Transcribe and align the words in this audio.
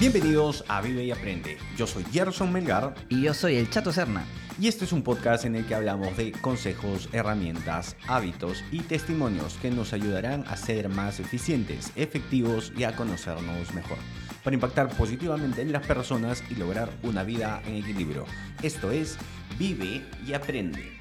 Bienvenidos 0.00 0.64
a 0.66 0.80
Vive 0.80 1.04
y 1.04 1.10
Aprende. 1.10 1.58
Yo 1.76 1.86
soy 1.86 2.04
Gerson 2.10 2.50
Melgar 2.50 2.94
Y 3.10 3.20
yo 3.20 3.34
soy 3.34 3.56
el 3.56 3.68
Chato 3.68 3.92
Serna. 3.92 4.24
y 4.58 4.66
este 4.66 4.86
es 4.86 4.92
un 4.92 5.02
podcast 5.02 5.44
en 5.44 5.56
el 5.56 5.66
que 5.66 5.74
hablamos 5.74 6.16
de 6.16 6.32
consejos, 6.32 7.10
herramientas, 7.12 7.96
hábitos 8.08 8.64
y 8.72 8.80
testimonios 8.80 9.58
que 9.60 9.70
nos 9.70 9.92
ayudarán 9.92 10.46
a 10.48 10.56
ser 10.56 10.88
más 10.88 11.20
eficientes, 11.20 11.92
efectivos 11.96 12.72
y 12.78 12.84
a 12.84 12.96
conocernos 12.96 13.74
mejor, 13.74 13.98
para 14.42 14.54
impactar 14.54 14.88
positivamente 14.88 15.60
en 15.60 15.70
las 15.70 15.86
personas 15.86 16.42
y 16.48 16.54
lograr 16.54 16.88
una 17.02 17.22
vida 17.22 17.60
en 17.66 17.74
equilibrio. 17.74 18.24
Esto 18.62 18.92
es 18.92 19.18
Vive 19.58 20.02
y 20.26 20.32
Aprende. 20.32 20.98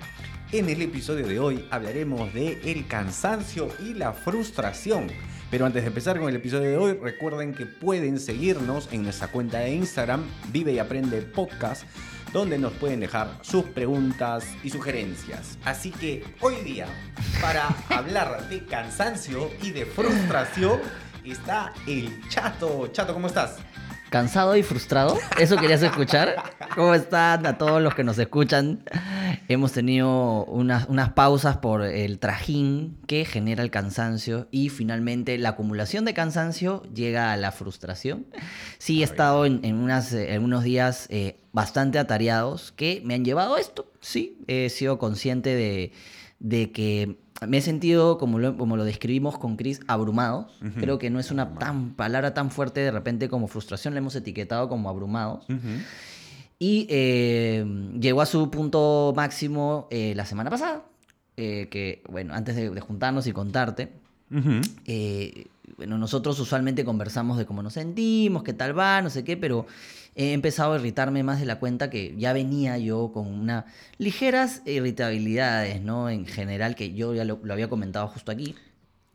En 0.51 0.67
el 0.67 0.81
episodio 0.81 1.25
de 1.25 1.39
hoy 1.39 1.65
hablaremos 1.71 2.33
de 2.33 2.59
el 2.65 2.85
cansancio 2.85 3.69
y 3.79 3.93
la 3.93 4.11
frustración. 4.11 5.07
Pero 5.49 5.65
antes 5.65 5.81
de 5.81 5.87
empezar 5.87 6.19
con 6.19 6.29
el 6.29 6.35
episodio 6.35 6.69
de 6.69 6.77
hoy, 6.77 6.93
recuerden 6.93 7.55
que 7.55 7.65
pueden 7.65 8.19
seguirnos 8.19 8.87
en 8.91 9.03
nuestra 9.03 9.29
cuenta 9.29 9.59
de 9.59 9.73
Instagram, 9.73 10.23
Vive 10.51 10.73
y 10.73 10.79
Aprende 10.79 11.23
Podcast, 11.23 11.85
donde 12.31 12.59
nos 12.59 12.73
pueden 12.73 12.99
dejar 12.99 13.39
sus 13.41 13.65
preguntas 13.65 14.45
y 14.63 14.69
sugerencias. 14.69 15.57
Así 15.65 15.89
que 15.89 16.23
hoy 16.41 16.55
día, 16.57 16.85
para 17.41 17.67
hablar 17.89 18.47
de 18.47 18.63
cansancio 18.65 19.49
y 19.63 19.71
de 19.71 19.87
frustración, 19.87 20.81
está 21.25 21.73
el 21.87 22.21
Chato. 22.29 22.87
Chato, 22.91 23.13
¿cómo 23.13 23.25
estás? 23.25 23.57
¿Cansado 24.09 24.55
y 24.55 24.63
frustrado? 24.63 25.19
¿Eso 25.39 25.55
querías 25.57 25.83
escuchar? 25.83 26.35
¿Cómo 26.73 26.95
están 26.95 27.45
a 27.45 27.59
todos 27.59 27.79
los 27.79 27.93
que 27.93 28.03
nos 28.03 28.17
escuchan? 28.17 28.83
Hemos 29.47 29.71
tenido 29.71 30.45
unas, 30.45 30.89
unas 30.89 31.13
pausas 31.13 31.57
por 31.57 31.83
el 31.83 32.17
trajín 32.17 32.97
que 33.05 33.23
genera 33.23 33.61
el 33.61 33.69
cansancio 33.69 34.47
y 34.49 34.69
finalmente 34.69 35.37
la 35.37 35.49
acumulación 35.49 36.05
de 36.05 36.15
cansancio 36.15 36.81
llega 36.91 37.31
a 37.31 37.37
la 37.37 37.51
frustración. 37.51 38.25
Sí, 38.79 39.01
he 39.01 39.03
estado 39.03 39.45
en, 39.45 39.63
en 39.63 39.75
unas, 39.75 40.11
eh, 40.11 40.33
en 40.33 40.43
unos 40.43 40.63
días 40.63 41.05
eh, 41.09 41.39
bastante 41.51 41.99
atareados 41.99 42.71
que 42.71 43.03
me 43.05 43.13
han 43.13 43.23
llevado 43.23 43.55
a 43.55 43.59
esto. 43.59 43.91
Sí, 44.01 44.39
he 44.47 44.69
sido 44.69 44.97
consciente 44.97 45.55
de, 45.55 45.91
de 46.39 46.71
que 46.71 47.17
me 47.47 47.57
he 47.57 47.61
sentido, 47.61 48.17
como 48.17 48.39
lo, 48.39 48.57
como 48.57 48.77
lo 48.77 48.83
describimos 48.83 49.37
con 49.37 49.55
Chris, 49.55 49.81
abrumado. 49.87 50.47
Ujú. 50.61 50.79
Creo 50.79 50.99
que 50.99 51.09
no 51.09 51.19
es 51.19 51.31
una 51.31 51.53
tan, 51.55 51.93
palabra 51.93 52.33
tan 52.33 52.51
fuerte 52.51 52.81
de 52.81 52.91
repente 52.91 53.29
como 53.29 53.47
frustración, 53.47 53.93
la 53.93 53.99
hemos 53.99 54.15
etiquetado 54.15 54.67
como 54.67 54.89
abrumados. 54.89 55.45
Y 56.57 56.87
eh, 56.89 57.65
llegó 57.99 58.21
a 58.21 58.25
su 58.25 58.49
punto 58.51 59.13
máximo 59.15 59.87
eh, 59.91 60.13
la 60.15 60.25
semana 60.25 60.49
pasada, 60.49 60.83
eh, 61.37 61.67
que, 61.71 62.03
bueno, 62.09 62.33
antes 62.33 62.55
de, 62.55 62.69
de 62.69 62.81
juntarnos 62.81 63.27
y 63.27 63.31
contarte, 63.31 63.93
bueno, 65.77 65.97
nosotros 65.97 66.39
usualmente 66.39 66.85
conversamos 66.85 67.37
de 67.37 67.45
cómo 67.45 67.63
nos 67.63 67.73
sentimos, 67.73 68.43
qué 68.43 68.53
tal 68.53 68.77
va, 68.77 69.01
no 69.01 69.09
sé 69.09 69.23
qué, 69.23 69.37
pero 69.37 69.65
he 70.15 70.33
empezado 70.33 70.73
a 70.73 70.77
irritarme 70.77 71.23
más 71.23 71.39
de 71.39 71.45
la 71.45 71.59
cuenta 71.59 71.89
que 71.89 72.15
ya 72.17 72.33
venía 72.33 72.77
yo 72.77 73.11
con 73.13 73.27
unas 73.27 73.65
ligeras 73.97 74.61
irritabilidades, 74.65 75.81
¿no? 75.81 76.09
En 76.09 76.25
general, 76.25 76.75
que 76.75 76.93
yo 76.93 77.13
ya 77.13 77.25
lo, 77.25 77.39
lo 77.43 77.53
había 77.53 77.69
comentado 77.69 78.07
justo 78.07 78.31
aquí. 78.31 78.55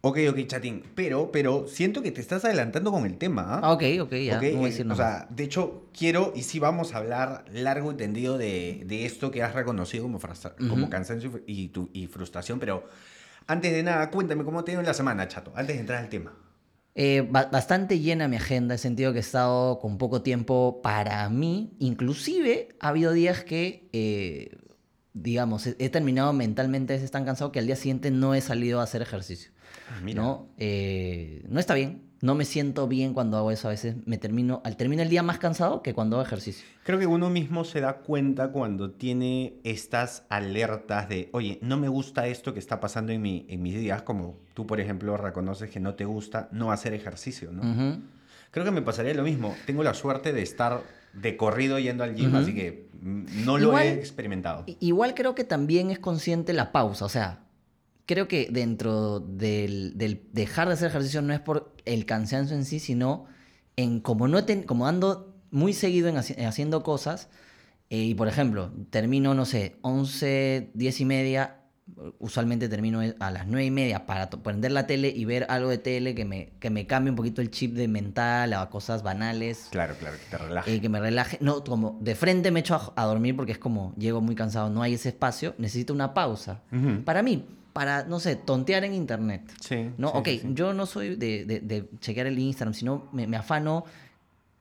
Ok, 0.07 0.19
ok, 0.29 0.47
chatín. 0.47 0.83
Pero, 0.95 1.33
pero 1.33 1.67
siento 1.67 2.03
que 2.03 2.13
te 2.13 2.21
estás 2.21 2.45
adelantando 2.45 2.93
con 2.93 3.07
el 3.07 3.17
tema. 3.17 3.55
¿ah? 3.55 3.61
Ah, 3.63 3.73
ok, 3.73 3.83
ok, 4.03 4.13
ya, 4.13 4.37
Ok, 4.37 4.43
no 4.43 4.59
voy 4.59 4.65
a 4.65 4.69
eh, 4.69 4.71
decir 4.71 4.93
o 4.93 4.95
sea, 4.95 5.27
de 5.31 5.45
hecho, 5.45 5.87
quiero 5.97 6.35
y 6.37 6.43
sí 6.43 6.59
vamos 6.59 6.95
a 6.95 6.99
hablar 6.99 7.47
largo 7.51 7.91
y 7.93 7.95
tendido 7.95 8.37
de, 8.37 8.83
de 8.85 9.07
esto 9.07 9.31
que 9.31 9.43
has 9.43 9.55
reconocido 9.55 10.05
como, 10.05 10.21
como 10.69 10.91
cansancio 10.91 11.41
y, 11.47 11.69
tu, 11.69 11.89
y 11.95 12.07
frustración, 12.07 12.61
pero 12.61 12.85
antes 13.47 13.73
de 13.73 13.83
nada, 13.83 14.11
cuéntame 14.11 14.45
cómo 14.45 14.63
te 14.63 14.73
ha 14.73 14.75
ido 14.75 14.81
en 14.81 14.87
la 14.87 14.93
semana, 14.93 15.27
chato, 15.27 15.53
antes 15.57 15.75
de 15.75 15.81
entrar 15.81 16.03
al 16.03 16.11
tema. 16.11 16.35
Eh, 16.97 17.27
ba- 17.29 17.47
bastante 17.51 17.99
llena 17.99 18.29
mi 18.29 18.37
agenda, 18.37 18.75
he 18.77 18.79
sentido 18.79 19.13
que 19.13 19.19
he 19.19 19.21
estado 19.21 19.81
con 19.81 19.99
poco 19.99 20.23
tiempo 20.23 20.81
para 20.83 21.29
mí. 21.29 21.75
Inclusive 21.81 22.69
ha 22.81 22.89
habido 22.89 23.13
días 23.13 23.43
que, 23.45 23.89
eh, 23.93 24.57
digamos, 25.13 25.67
he, 25.67 25.77
he 25.81 25.89
terminado 25.89 26.33
mentalmente 26.33 26.93
veces 26.95 27.11
tan 27.11 27.25
cansado 27.25 27.51
que 27.53 27.59
al 27.59 27.67
día 27.67 27.77
siguiente 27.77 28.11
no 28.11 28.35
he 28.35 28.41
salido 28.41 28.81
a 28.81 28.85
hacer 28.85 29.03
ejercicio. 29.03 29.51
¿No? 30.15 30.49
Eh, 30.59 31.45
no 31.49 31.61
está 31.61 31.75
bien. 31.75 32.03
No 32.21 32.35
me 32.35 32.47
siento 32.47 32.89
bien 32.89 33.13
cuando 33.13 33.37
hago 33.37 33.51
eso. 33.51 33.69
A 33.69 33.73
veces 33.73 33.97
me 34.07 34.17
termino, 34.17 34.63
al 34.65 34.79
termino 34.79 35.03
el 35.03 35.11
día 35.11 35.23
más 35.23 35.39
cansado 35.39 35.83
que 35.83 35.93
cuando 35.93 36.17
hago 36.17 36.25
ejercicio. 36.25 36.65
Creo 36.83 36.99
que 36.99 37.07
uno 37.07 37.29
mismo 37.29 37.65
se 37.65 37.83
da 37.83 37.99
cuenta 37.99 38.49
cuando 38.51 38.93
tiene 38.93 39.55
estas 39.63 40.25
alertas 40.31 41.09
de, 41.11 41.29
oye, 41.33 41.59
no 41.61 41.77
me 41.77 41.89
gusta 41.89 42.27
esto 42.27 42.55
que 42.55 42.61
está 42.61 42.81
pasando 42.81 43.13
en, 43.13 43.21
mi, 43.21 43.45
en 43.51 43.63
mis 43.63 43.75
días, 43.75 44.03
como 44.03 44.39
tú, 44.55 44.67
por 44.67 44.81
ejemplo, 44.81 45.19
reconoces 45.19 45.69
que 45.69 45.81
no 45.81 45.97
te 45.97 46.07
gusta 46.07 46.49
no 46.51 46.73
hacer 46.73 46.95
ejercicio, 46.95 47.53
¿no? 47.53 48.01
Creo 48.51 48.65
que 48.65 48.71
me 48.71 48.81
pasaría 48.83 49.13
lo 49.13 49.23
mismo. 49.25 49.55
Tengo 49.67 49.83
la 49.83 49.93
suerte 49.93 50.33
de 50.33 50.41
estar 50.43 50.81
de 51.13 51.37
corrido 51.37 51.79
yendo 51.79 52.05
al 52.05 52.15
gym, 52.15 52.29
Ujú. 52.31 52.37
así 52.39 52.55
que 52.55 52.89
mm, 53.03 53.45
no 53.45 53.59
lo 53.59 53.69
Igual- 53.69 53.83
he 53.87 53.93
experimentado. 53.95 54.65
Igual 54.81 55.15
creo 55.15 55.35
que 55.35 55.45
también 55.45 55.91
es 55.91 55.99
consciente 55.99 56.53
la 56.55 56.73
pausa, 56.73 57.05
o 57.05 57.09
sea, 57.11 57.41
creo 58.07 58.29
que 58.29 58.49
dentro 58.51 59.21
del, 59.21 59.97
del 59.97 60.23
dejar 60.33 60.69
de 60.69 60.75
hacer 60.75 60.89
ejercicio 60.89 61.23
no 61.23 61.33
es 61.33 61.41
por 61.41 61.75
el 61.85 62.07
cansancio 62.07 62.57
en 62.57 62.65
sí, 62.65 62.79
sino 62.79 63.27
en 63.77 64.01
como 64.01 64.29
no 64.29 64.45
ten- 64.45 64.63
como 64.63 64.87
ando 64.87 65.35
muy 65.51 65.73
seguido 65.73 66.09
en, 66.09 66.17
haci- 66.17 66.35
en 66.39 66.47
haciendo 66.47 66.83
cosas 66.83 67.29
eh, 67.91 67.99
y 67.99 68.15
por 68.15 68.29
ejemplo, 68.29 68.73
termino, 68.91 69.35
no 69.35 69.45
sé, 69.45 69.77
11, 69.83 70.71
10 70.75 71.01
y 71.01 71.05
media, 71.05 71.61
usualmente 72.19 72.69
termino 72.69 73.01
a 73.21 73.31
las 73.31 73.47
9 73.47 73.67
y 73.67 73.71
media 73.71 74.07
para 74.07 74.31
to- 74.31 74.43
prender 74.43 74.73
la 74.73 74.87
tele 74.87 75.09
y 75.15 75.25
ver 75.27 75.47
algo 75.51 75.69
de 75.69 75.79
tele 75.79 76.15
que 76.15 76.25
me, 76.25 76.55
que 76.59 76.71
me 76.71 76.87
cambie 76.87 77.11
un 77.11 77.17
poquito 77.17 77.43
el 77.43 77.51
chip 77.51 77.75
de 77.75 77.87
mental 77.89 78.53
a 78.55 78.71
cosas 78.71 79.03
banales. 79.03 79.69
Claro, 79.71 79.95
claro, 79.99 80.17
que 80.19 80.25
te 80.31 80.39
relaje. 80.39 80.75
Eh, 80.75 80.81
que 80.81 80.89
me 80.89 80.99
relaje. 80.99 81.37
No, 81.41 81.63
como 81.63 81.99
de 82.01 82.15
frente 82.15 82.51
me 82.51 82.61
echo 82.61 82.75
a, 82.75 83.03
a 83.03 83.05
dormir 83.07 83.37
porque 83.37 83.53
es 83.53 83.59
como 83.59 83.95
llego 83.97 84.21
muy 84.23 84.35
cansado, 84.35 84.71
no 84.71 84.83
hay 84.83 84.95
ese 84.95 85.11
espacio, 85.11 85.55
necesito 85.59 85.93
una 85.93 86.15
pausa. 86.15 86.63
Ujú. 86.73 87.05
Para 87.05 87.23
mí, 87.23 87.45
para, 87.75 88.05
no 88.05 88.21
sé, 88.21 88.37
tontear 88.37 88.85
en 88.85 88.95
internet. 88.95 89.43
Sí. 89.61 89.91
¿no? 89.99 90.09
sí, 90.09 90.15
ok, 90.17 90.27
sí, 90.29 90.41
yo 90.55 90.73
no 90.73 90.87
soy 90.87 91.17
de, 91.17 91.45
de- 91.45 91.61
de 91.61 91.91
chequear 92.01 92.27
el 92.27 92.39
Instagram, 92.39 92.73
sino 92.73 93.09
me, 93.13 93.27
me 93.27 93.37
afano 93.37 93.85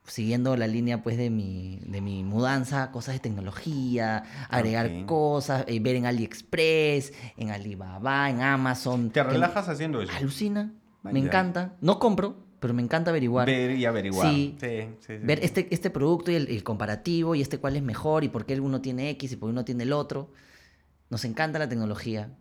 siguiendo 0.06 0.58
la 0.58 0.68
línea 0.68 1.02
pues 1.02 1.16
de 1.16 1.30
mi, 1.30 1.80
de 1.86 2.02
mi 2.02 2.24
mudanza, 2.26 2.92
cosas 2.92 3.14
de 3.16 3.20
tecnología, 3.22 4.24
agregar 4.50 5.06
cosas, 5.06 5.64
eh, 5.68 5.80
ver 5.80 5.96
en 5.96 6.06
AliExpress, 6.06 7.14
en 7.38 7.52
Alibaba, 7.52 8.30
en 8.30 8.42
Amazon. 8.42 9.12
¿Te 9.12 9.24
relajas 9.24 9.70
haciendo 9.70 10.02
eso? 10.02 10.12
Alucina, 10.18 10.74
Vaya. 11.04 11.14
me 11.14 11.20
encanta. 11.22 11.76
No 11.80 12.00
compro, 12.00 12.36
pero 12.60 12.74
me 12.74 12.82
encanta 12.82 13.12
averiguar 13.12 13.46
Ver 13.46 13.78
y 13.78 13.86
averiguar. 13.86 14.28
Sí. 14.30 14.58
Sí, 14.60 14.68
sí, 14.68 14.88
sí, 15.08 15.14
ver 15.22 15.40
este, 15.42 15.68
este 15.72 15.90
producto 15.90 16.32
y 16.32 16.36
el, 16.36 16.48
el 16.50 16.64
comparativo 16.64 17.34
y 17.36 17.42
este 17.42 17.58
cuál 17.60 17.76
es 17.78 17.84
mejor 17.84 18.24
y 18.26 18.30
por 18.30 18.46
qué 18.46 18.60
uno 18.60 18.82
tiene 18.82 19.10
X 19.12 19.32
y 19.32 19.36
por 19.38 19.50
qué 19.50 19.52
uno 19.52 19.64
tiene 19.64 19.84
el 19.84 19.94
otro. 19.94 20.32
Nos 21.10 21.24
encanta 21.26 21.60
la 21.60 21.70
tecnología. 21.70 22.32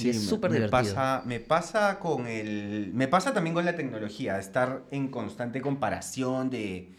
Y 0.00 0.04
Sí, 0.04 0.10
es 0.10 0.16
me- 0.16 0.22
súper 0.22 0.52
divertido. 0.52 0.94
Pasa, 0.94 1.22
me 1.26 1.40
pasa 1.40 1.98
con 1.98 2.26
el. 2.26 2.90
Me 2.94 3.08
pasa 3.08 3.32
también 3.34 3.54
con 3.54 3.64
la 3.64 3.74
tecnología, 3.76 4.38
estar 4.38 4.82
en 4.90 5.08
constante 5.08 5.60
comparación 5.60 6.50
de, 6.50 6.92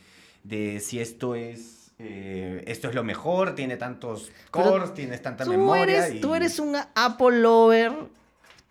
de 0.43 0.79
si 0.79 0.99
esto 0.99 1.35
es. 1.35 1.91
eh, 2.03 2.63
esto 2.65 2.89
es 2.89 2.95
lo 2.95 3.03
mejor, 3.03 3.53
tiene 3.53 3.77
tantos 3.77 4.31
Pero 4.51 4.71
cores, 4.71 4.93
tienes 4.95 5.21
tanta 5.21 5.43
Tú 5.43 5.51
memoria. 5.51 6.07
eres, 6.07 6.15
y- 6.15 6.21
tú 6.21 6.33
eres 6.33 6.57
un 6.57 6.75
Apple 6.95 7.41
lover 7.41 7.93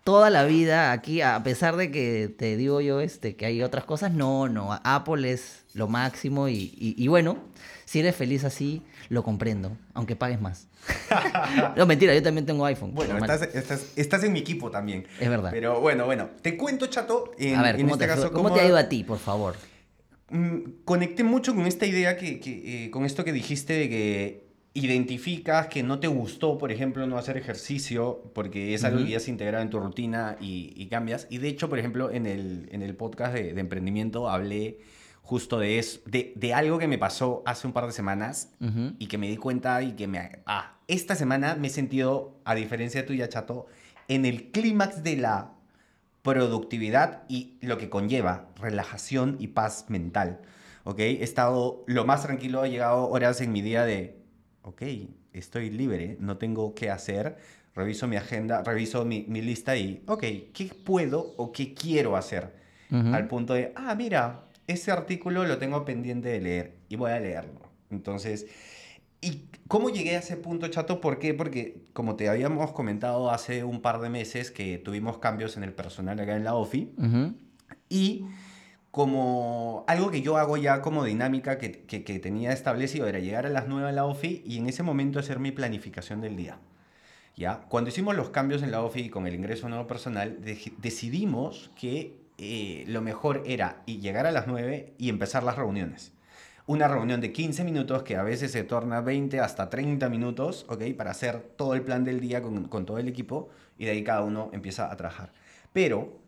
toda 0.03 0.29
la 0.29 0.43
vida 0.43 0.91
aquí, 0.91 1.21
a 1.21 1.41
pesar 1.43 1.77
de 1.77 1.91
que 1.91 2.27
te 2.35 2.57
digo 2.57 2.81
yo 2.81 2.99
este, 2.99 3.35
que 3.37 3.45
hay 3.45 3.61
otras 3.63 3.85
cosas. 3.85 4.11
No, 4.11 4.49
no, 4.49 4.77
Apple 4.83 5.31
es 5.31 5.63
lo 5.73 5.87
máximo 5.87 6.49
y, 6.49 6.73
y- 6.77 6.95
y 6.97 7.07
bueno, 7.07 7.37
si 7.85 7.99
eres 7.99 8.15
feliz 8.17 8.43
así, 8.43 8.81
lo 9.09 9.23
comprendo, 9.23 9.77
aunque 9.93 10.15
pagues 10.17 10.41
más. 10.41 10.67
no, 11.75 11.85
mentira, 11.85 12.13
yo 12.13 12.23
también 12.23 12.45
tengo 12.45 12.65
iPhone. 12.65 12.93
Bueno, 12.93 13.17
estás, 13.17 13.43
estás, 13.53 13.85
estás 13.95 14.23
en 14.23 14.33
mi 14.33 14.39
equipo 14.39 14.71
también. 14.71 15.05
Es 15.19 15.29
verdad. 15.29 15.51
Pero 15.51 15.79
bueno, 15.79 16.05
bueno. 16.05 16.29
Te 16.41 16.57
cuento, 16.57 16.87
chato. 16.87 17.31
En, 17.37 17.55
a 17.55 17.63
ver, 17.63 17.75
en 17.75 17.81
¿cómo, 17.81 17.95
este 17.95 18.07
te, 18.07 18.13
caso, 18.13 18.31
cómo 18.31 18.53
te 18.53 18.61
ha 18.61 18.67
ido 18.67 18.77
a 18.77 18.89
ti, 18.89 19.03
por 19.03 19.19
favor? 19.19 19.55
Mm, 20.29 20.83
conecté 20.85 21.23
mucho 21.23 21.53
con 21.53 21.65
esta 21.65 21.85
idea 21.85 22.17
que, 22.17 22.39
que, 22.39 22.85
eh, 22.85 22.91
con 22.91 23.05
esto 23.05 23.23
que 23.23 23.33
dijiste 23.33 23.73
de 23.73 23.89
que 23.89 24.51
identificas 24.73 25.67
que 25.67 25.83
no 25.83 25.99
te 25.99 26.07
gustó, 26.07 26.57
por 26.57 26.71
ejemplo, 26.71 27.05
no 27.05 27.17
hacer 27.17 27.35
ejercicio 27.35 28.23
porque 28.33 28.73
es 28.73 28.85
algo 28.85 29.03
que 29.03 29.11
ya 29.11 29.19
se 29.19 29.29
integrado 29.29 29.61
en 29.61 29.69
tu 29.69 29.79
rutina 29.79 30.37
y, 30.39 30.73
y 30.75 30.87
cambias. 30.87 31.27
Y 31.29 31.39
de 31.39 31.49
hecho, 31.49 31.67
por 31.67 31.77
ejemplo, 31.77 32.09
en 32.09 32.25
el, 32.25 32.69
en 32.71 32.81
el 32.81 32.95
podcast 32.95 33.33
de, 33.33 33.53
de 33.53 33.59
emprendimiento 33.59 34.29
hablé 34.29 34.79
justo 35.21 35.59
de 35.59 35.79
eso, 35.79 35.99
de, 36.05 36.33
de 36.35 36.53
algo 36.53 36.77
que 36.77 36.87
me 36.87 36.97
pasó 36.97 37.43
hace 37.45 37.67
un 37.67 37.73
par 37.73 37.85
de 37.85 37.91
semanas 37.93 38.49
Ujú. 38.59 38.93
y 38.99 39.07
que 39.07 39.17
me 39.17 39.27
di 39.27 39.37
cuenta 39.37 39.81
y 39.81 39.93
que 39.93 40.07
me... 40.07 40.39
Ah, 40.45 40.77
esta 40.87 41.15
semana 41.15 41.55
me 41.55 41.67
he 41.67 41.69
sentido, 41.69 42.39
a 42.43 42.55
diferencia 42.55 43.01
de 43.01 43.07
tuya, 43.07 43.29
Chato, 43.29 43.67
en 44.07 44.25
el 44.25 44.51
clímax 44.51 45.03
de 45.03 45.17
la 45.17 45.51
productividad 46.21 47.23
y 47.27 47.57
lo 47.61 47.77
que 47.77 47.89
conlleva 47.89 48.49
relajación 48.59 49.37
y 49.39 49.47
paz 49.47 49.85
mental. 49.89 50.41
¿Ok? 50.83 50.99
He 50.99 51.23
estado 51.23 51.83
lo 51.87 52.05
más 52.05 52.23
tranquilo, 52.23 52.65
he 52.65 52.69
llegado 52.71 53.07
horas 53.09 53.39
en 53.41 53.51
mi 53.51 53.61
día 53.61 53.85
de, 53.85 54.19
ok, 54.63 54.81
estoy 55.33 55.69
libre, 55.69 56.17
no 56.19 56.37
tengo 56.37 56.73
qué 56.73 56.89
hacer, 56.89 57.37
reviso 57.75 58.07
mi 58.07 58.15
agenda, 58.15 58.63
reviso 58.63 59.05
mi, 59.05 59.25
mi 59.27 59.41
lista 59.41 59.77
y, 59.77 60.03
ok, 60.07 60.21
¿qué 60.53 60.71
puedo 60.83 61.33
o 61.37 61.51
qué 61.51 61.73
quiero 61.73 62.17
hacer? 62.17 62.55
Ujú. 62.89 63.13
Al 63.13 63.27
punto 63.27 63.53
de, 63.53 63.71
ah, 63.75 63.95
mira, 63.95 64.45
ese 64.67 64.91
artículo 64.91 65.45
lo 65.45 65.57
tengo 65.57 65.83
pendiente 65.85 66.29
de 66.29 66.41
leer 66.41 66.75
y 66.89 66.95
voy 66.95 67.11
a 67.11 67.19
leerlo. 67.19 67.61
Entonces, 67.89 68.47
¿y 69.21 69.45
cómo 69.67 69.89
llegué 69.89 70.15
a 70.15 70.19
ese 70.19 70.37
punto, 70.37 70.67
chato? 70.69 71.01
¿Por 71.01 71.19
qué? 71.19 71.33
Porque, 71.33 71.81
como 71.93 72.15
te 72.15 72.29
habíamos 72.29 72.71
comentado 72.71 73.31
hace 73.31 73.63
un 73.63 73.81
par 73.81 73.99
de 73.99 74.09
meses, 74.09 74.51
que 74.51 74.77
tuvimos 74.77 75.17
cambios 75.17 75.57
en 75.57 75.63
el 75.63 75.73
personal 75.73 76.19
acá 76.19 76.35
en 76.35 76.43
la 76.43 76.55
OFI. 76.55 76.93
Y 77.89 78.25
como 78.91 79.85
algo 79.87 80.11
que 80.11 80.21
yo 80.21 80.37
hago 80.37 80.57
ya 80.57 80.81
como 80.81 81.03
dinámica 81.05 81.57
que, 81.57 81.71
que, 81.83 82.03
que 82.03 82.19
tenía 82.19 82.51
establecido 82.51 83.07
era 83.07 83.19
llegar 83.19 83.45
a 83.45 83.49
las 83.49 83.67
9 83.67 83.89
a 83.89 83.91
la 83.93 84.05
OFI 84.05 84.43
y 84.45 84.57
en 84.57 84.67
ese 84.67 84.83
momento 84.83 85.19
hacer 85.19 85.39
mi 85.39 85.51
planificación 85.51 86.19
del 86.21 86.35
día. 86.35 86.59
¿Ya? 87.37 87.61
Cuando 87.69 87.89
hicimos 87.89 88.15
los 88.15 88.29
cambios 88.29 88.61
en 88.61 88.71
la 88.71 88.81
OFI 88.81 89.09
con 89.09 89.25
el 89.25 89.33
ingreso 89.33 89.69
nuevo 89.69 89.87
personal, 89.87 90.41
de- 90.41 90.73
decidimos 90.79 91.71
que 91.79 92.20
eh, 92.41 92.85
lo 92.87 93.01
mejor 93.01 93.43
era 93.45 93.83
llegar 93.85 94.25
a 94.25 94.31
las 94.31 94.47
9 94.47 94.95
y 94.97 95.09
empezar 95.09 95.43
las 95.43 95.57
reuniones. 95.57 96.11
Una 96.65 96.87
reunión 96.87 97.21
de 97.21 97.31
15 97.31 97.63
minutos 97.63 98.01
que 98.01 98.15
a 98.15 98.23
veces 98.23 98.51
se 98.51 98.63
torna 98.63 98.99
20 99.01 99.39
hasta 99.39 99.69
30 99.69 100.09
minutos. 100.09 100.65
Para 100.97 101.11
hacer 101.11 101.39
todo 101.55 101.75
el 101.75 101.83
plan 101.83 102.03
del 102.03 102.19
día 102.19 102.41
con, 102.41 102.85
todo 102.85 102.97
el 102.97 103.07
equipo 103.07 103.49
y 103.77 103.85
de 103.85 103.91
ahí 103.91 104.03
cada 104.03 104.23
uno 104.23 104.49
empieza 104.53 104.91
a 104.91 104.97
trabajar. 104.97 105.33
Pero 105.71 106.19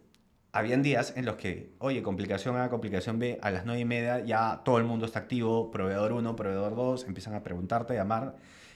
habían 0.51 0.83
días 0.83 1.13
en 1.15 1.25
los 1.25 1.35
que, 1.35 1.73
oye, 1.79 2.03
complicación 2.03 2.57
A, 2.57 2.69
complicación 2.69 3.17
B, 3.17 3.39
a 3.41 3.49
las 3.49 3.65
9 3.65 3.81
y 3.81 3.85
media 3.85 4.19
ya 4.23 4.61
todo 4.63 4.77
el 4.77 4.83
mundo 4.83 5.07
está 5.07 5.17
activo, 5.17 5.71
proveedor 5.71 6.13
1, 6.13 6.35
proveedor 6.35 6.75
2, 6.75 7.05
empiezan 7.07 7.33
a 7.33 7.41
preguntarte, 7.43 7.93
a 7.93 7.95
llamar. 7.95 8.35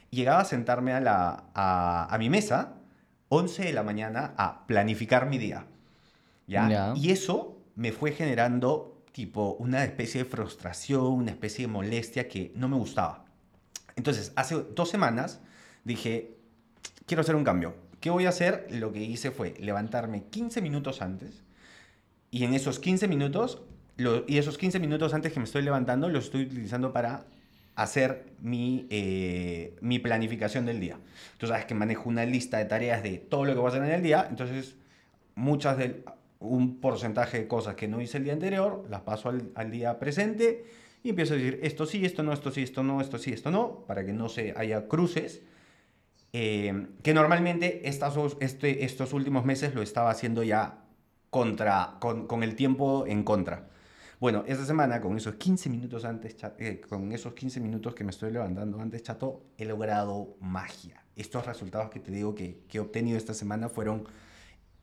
Llegaba 0.09 0.41
a 0.41 0.45
sentarme 0.45 0.93
a 0.95 2.15
mi 2.19 2.31
mesa, 2.31 2.73
11 3.29 3.65
de 3.65 3.73
la 3.73 3.83
mañana, 3.83 4.33
a 4.37 4.65
planificar 4.65 5.27
mi 5.27 5.37
día. 5.37 5.67
¿Ya? 6.47 6.67
Y 6.95 7.11
eso 7.11 7.57
me 7.75 7.91
fue 7.91 8.11
generando 8.11 9.03
tipo 9.11 9.55
una 9.59 9.83
especie 9.83 10.23
de 10.23 10.29
frustración, 10.29 11.05
una 11.05 11.31
especie 11.31 11.65
de 11.67 11.71
molestia 11.71 12.27
que 12.27 12.51
no 12.55 12.67
me 12.69 12.75
gustaba. 12.75 13.25
Entonces, 13.95 14.31
hace 14.35 14.55
dos 14.75 14.89
semanas 14.89 15.39
dije, 15.83 16.35
quiero 17.05 17.21
hacer 17.21 17.35
un 17.35 17.43
cambio. 17.43 17.75
¿Qué 17.99 18.09
voy 18.11 18.25
a 18.25 18.29
hacer? 18.29 18.67
Lo 18.69 18.91
que 18.93 19.03
hice 19.03 19.31
fue 19.31 19.55
levantarme 19.59 20.23
15 20.29 20.61
minutos 20.61 21.01
antes 21.01 21.43
y 22.29 22.43
en 22.43 22.53
esos 22.53 22.79
15 22.79 23.07
minutos, 23.07 23.61
lo- 23.95 24.23
y 24.27 24.37
esos 24.37 24.57
15 24.57 24.79
minutos 24.79 25.13
antes 25.15 25.33
que 25.33 25.39
me 25.39 25.45
estoy 25.45 25.63
levantando, 25.63 26.09
los 26.09 26.25
estoy 26.25 26.43
utilizando 26.43 26.93
para 26.93 27.25
hacer 27.75 28.25
mi, 28.41 28.85
eh, 28.89 29.75
mi 29.81 29.97
planificación 29.99 30.65
del 30.65 30.79
día. 30.79 30.97
Tú 31.37 31.47
sabes 31.47 31.65
que 31.65 31.73
manejo 31.73 32.07
una 32.09 32.25
lista 32.25 32.57
de 32.57 32.65
tareas 32.65 33.01
de 33.03 33.17
todo 33.17 33.45
lo 33.45 33.53
que 33.53 33.59
voy 33.59 33.67
a 33.67 33.69
hacer 33.69 33.83
en 33.83 33.91
el 33.91 34.03
día, 34.03 34.27
entonces 34.29 34.75
muchas 35.35 35.77
del 35.77 36.03
un 36.39 36.79
porcentaje 36.79 37.39
de 37.39 37.47
cosas 37.47 37.75
que 37.75 37.87
no 37.87 38.01
hice 38.01 38.17
el 38.17 38.23
día 38.23 38.33
anterior, 38.33 38.85
las 38.89 39.01
paso 39.01 39.29
al, 39.29 39.51
al 39.55 39.71
día 39.71 39.99
presente 39.99 40.65
y 41.03 41.09
empiezo 41.09 41.33
a 41.33 41.37
decir 41.37 41.59
esto 41.63 41.85
sí, 41.85 42.05
esto 42.05 42.23
no, 42.23 42.33
esto 42.33 42.51
sí, 42.51 42.63
esto 42.63 42.83
no, 42.83 43.01
esto 43.01 43.17
sí, 43.17 43.31
esto 43.31 43.51
no, 43.51 43.85
para 43.87 44.05
que 44.05 44.13
no 44.13 44.29
se 44.29 44.53
haya 44.57 44.87
cruces. 44.87 45.41
Eh, 46.33 46.87
que 47.01 47.13
normalmente 47.13 47.87
estas, 47.87 48.15
este, 48.41 48.83
estos 48.83 49.13
últimos 49.13 49.45
meses 49.45 49.73
lo 49.73 49.81
estaba 49.81 50.09
haciendo 50.09 50.43
ya 50.43 50.83
contra, 51.29 51.95
con, 51.99 52.27
con 52.27 52.43
el 52.43 52.55
tiempo 52.55 53.05
en 53.07 53.23
contra. 53.23 53.69
Bueno, 54.19 54.43
esta 54.47 54.65
semana 54.65 54.99
con 54.99 55.15
esos 55.15 55.35
15 55.35 55.69
minutos 55.69 56.03
antes, 56.03 56.35
eh, 56.57 56.81
con 56.81 57.11
esos 57.11 57.33
15 57.33 57.59
minutos 57.59 57.95
que 57.95 58.03
me 58.03 58.09
estoy 58.09 58.31
levantando 58.31 58.79
antes, 58.81 59.03
chato, 59.03 59.43
he 59.57 59.65
logrado 59.65 60.35
magia. 60.41 61.03
Estos 61.15 61.45
resultados 61.45 61.89
que 61.89 61.99
te 61.99 62.11
digo 62.11 62.35
que, 62.35 62.63
que 62.67 62.79
he 62.79 62.81
obtenido 62.81 63.17
esta 63.17 63.33
semana 63.33 63.69
fueron 63.69 64.07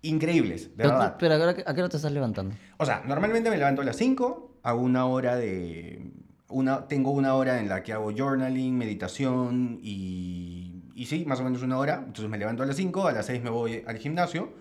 increíbles, 0.09 0.71
de 0.71 0.77
Pero, 0.77 0.91
verdad. 0.91 1.17
pero 1.19 1.35
¿a 1.35 1.55
qué 1.55 1.65
a 1.67 1.75
qué 1.75 1.81
hora 1.81 1.89
te 1.89 1.97
estás 1.97 2.13
levantando? 2.13 2.55
O 2.79 2.87
sea, 2.87 3.03
normalmente 3.07 3.51
me 3.51 3.57
levanto 3.57 3.83
a 3.83 3.85
las 3.85 3.97
5, 3.97 4.59
hago 4.63 4.81
una 4.81 5.07
hora 5.07 5.37
de... 5.37 6.13
Una, 6.49 6.87
tengo 6.87 7.11
una 7.11 7.35
hora 7.35 7.59
en 7.59 7.69
la 7.69 7.83
que 7.83 7.93
hago 7.93 8.13
journaling, 8.17 8.77
meditación 8.77 9.81
y, 9.83 10.83
y 10.95 11.07
sí, 11.07 11.25
más 11.27 11.41
o 11.41 11.45
menos 11.45 11.63
una 11.63 11.79
hora. 11.79 11.97
Entonces 12.07 12.29
me 12.29 12.39
levanto 12.39 12.63
a 12.63 12.67
las 12.67 12.77
5, 12.77 13.09
a 13.09 13.13
las 13.13 13.27
6 13.27 13.43
me 13.43 13.51
voy 13.51 13.83
al 13.87 13.99
gimnasio, 13.99 14.53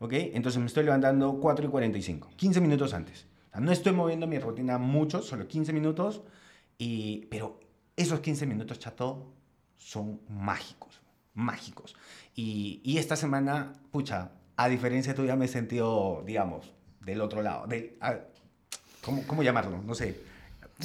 ¿ok? 0.00 0.12
Entonces 0.12 0.58
me 0.60 0.66
estoy 0.66 0.84
levantando 0.84 1.38
4 1.38 1.66
y 1.66 1.68
45, 1.68 2.30
15 2.36 2.60
minutos 2.60 2.94
antes. 2.94 3.26
O 3.50 3.52
sea, 3.52 3.60
no 3.60 3.70
estoy 3.70 3.92
moviendo 3.92 4.26
mi 4.26 4.38
rutina 4.38 4.78
mucho, 4.78 5.22
solo 5.22 5.46
15 5.46 5.72
minutos, 5.72 6.22
y, 6.78 7.26
pero 7.26 7.60
esos 7.96 8.20
15 8.20 8.46
minutos, 8.46 8.78
chato, 8.80 9.32
son 9.76 10.20
mágicos, 10.28 11.00
mágicos. 11.34 11.94
Y, 12.34 12.80
y 12.82 12.98
esta 12.98 13.14
semana, 13.14 13.74
pucha, 13.92 14.32
a 14.56 14.68
diferencia 14.68 15.14
tuya 15.14 15.36
me 15.36 15.44
he 15.44 15.48
sentido, 15.48 16.22
digamos, 16.26 16.72
del 17.00 17.20
otro 17.20 17.42
lado. 17.42 17.66
Del, 17.66 17.96
a- 18.00 18.18
¿cómo, 19.04 19.22
¿Cómo 19.26 19.42
llamarlo? 19.42 19.82
No 19.82 19.94
sé. 19.94 20.20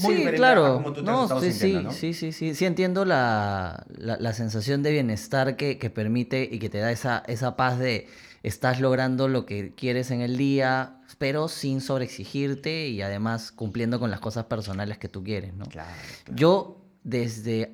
Muy 0.02 0.16
sí, 0.16 0.24
claro. 0.36 0.82
tú 0.86 0.94
te 0.94 1.02
no, 1.04 1.28
sí, 1.42 1.52
sí, 1.52 1.74
¿no? 1.74 1.92
sí, 1.92 2.14
sí, 2.14 2.32
sí. 2.32 2.56
Sí 2.56 2.66
entiendo 2.66 3.04
la, 3.04 3.86
la, 3.98 4.16
la 4.18 4.34
sensación 4.34 4.84
de 4.84 4.92
bienestar 4.92 5.58
que, 5.58 5.78
que 5.78 5.90
permite 5.90 6.48
y 6.50 6.60
que 6.60 6.70
te 6.70 6.78
da 6.78 6.92
esa, 6.92 7.24
esa 7.28 7.58
paz 7.58 7.78
de 7.78 8.08
estás 8.42 8.80
logrando 8.80 9.28
lo 9.28 9.46
que 9.46 9.74
quieres 9.76 10.10
en 10.12 10.22
el 10.22 10.38
día, 10.38 11.02
pero 11.18 11.50
sin 11.50 11.82
sobreexigirte 11.82 12.88
y 12.88 13.02
además 13.02 13.52
cumpliendo 13.52 14.00
con 14.00 14.12
las 14.12 14.22
cosas 14.22 14.46
personales 14.46 14.98
que 14.98 15.10
tú 15.10 15.24
quieres, 15.26 15.54
¿no? 15.56 15.66
Claro, 15.66 15.90
claro. 16.24 16.40
Yo, 16.40 16.78
desde 17.04 17.74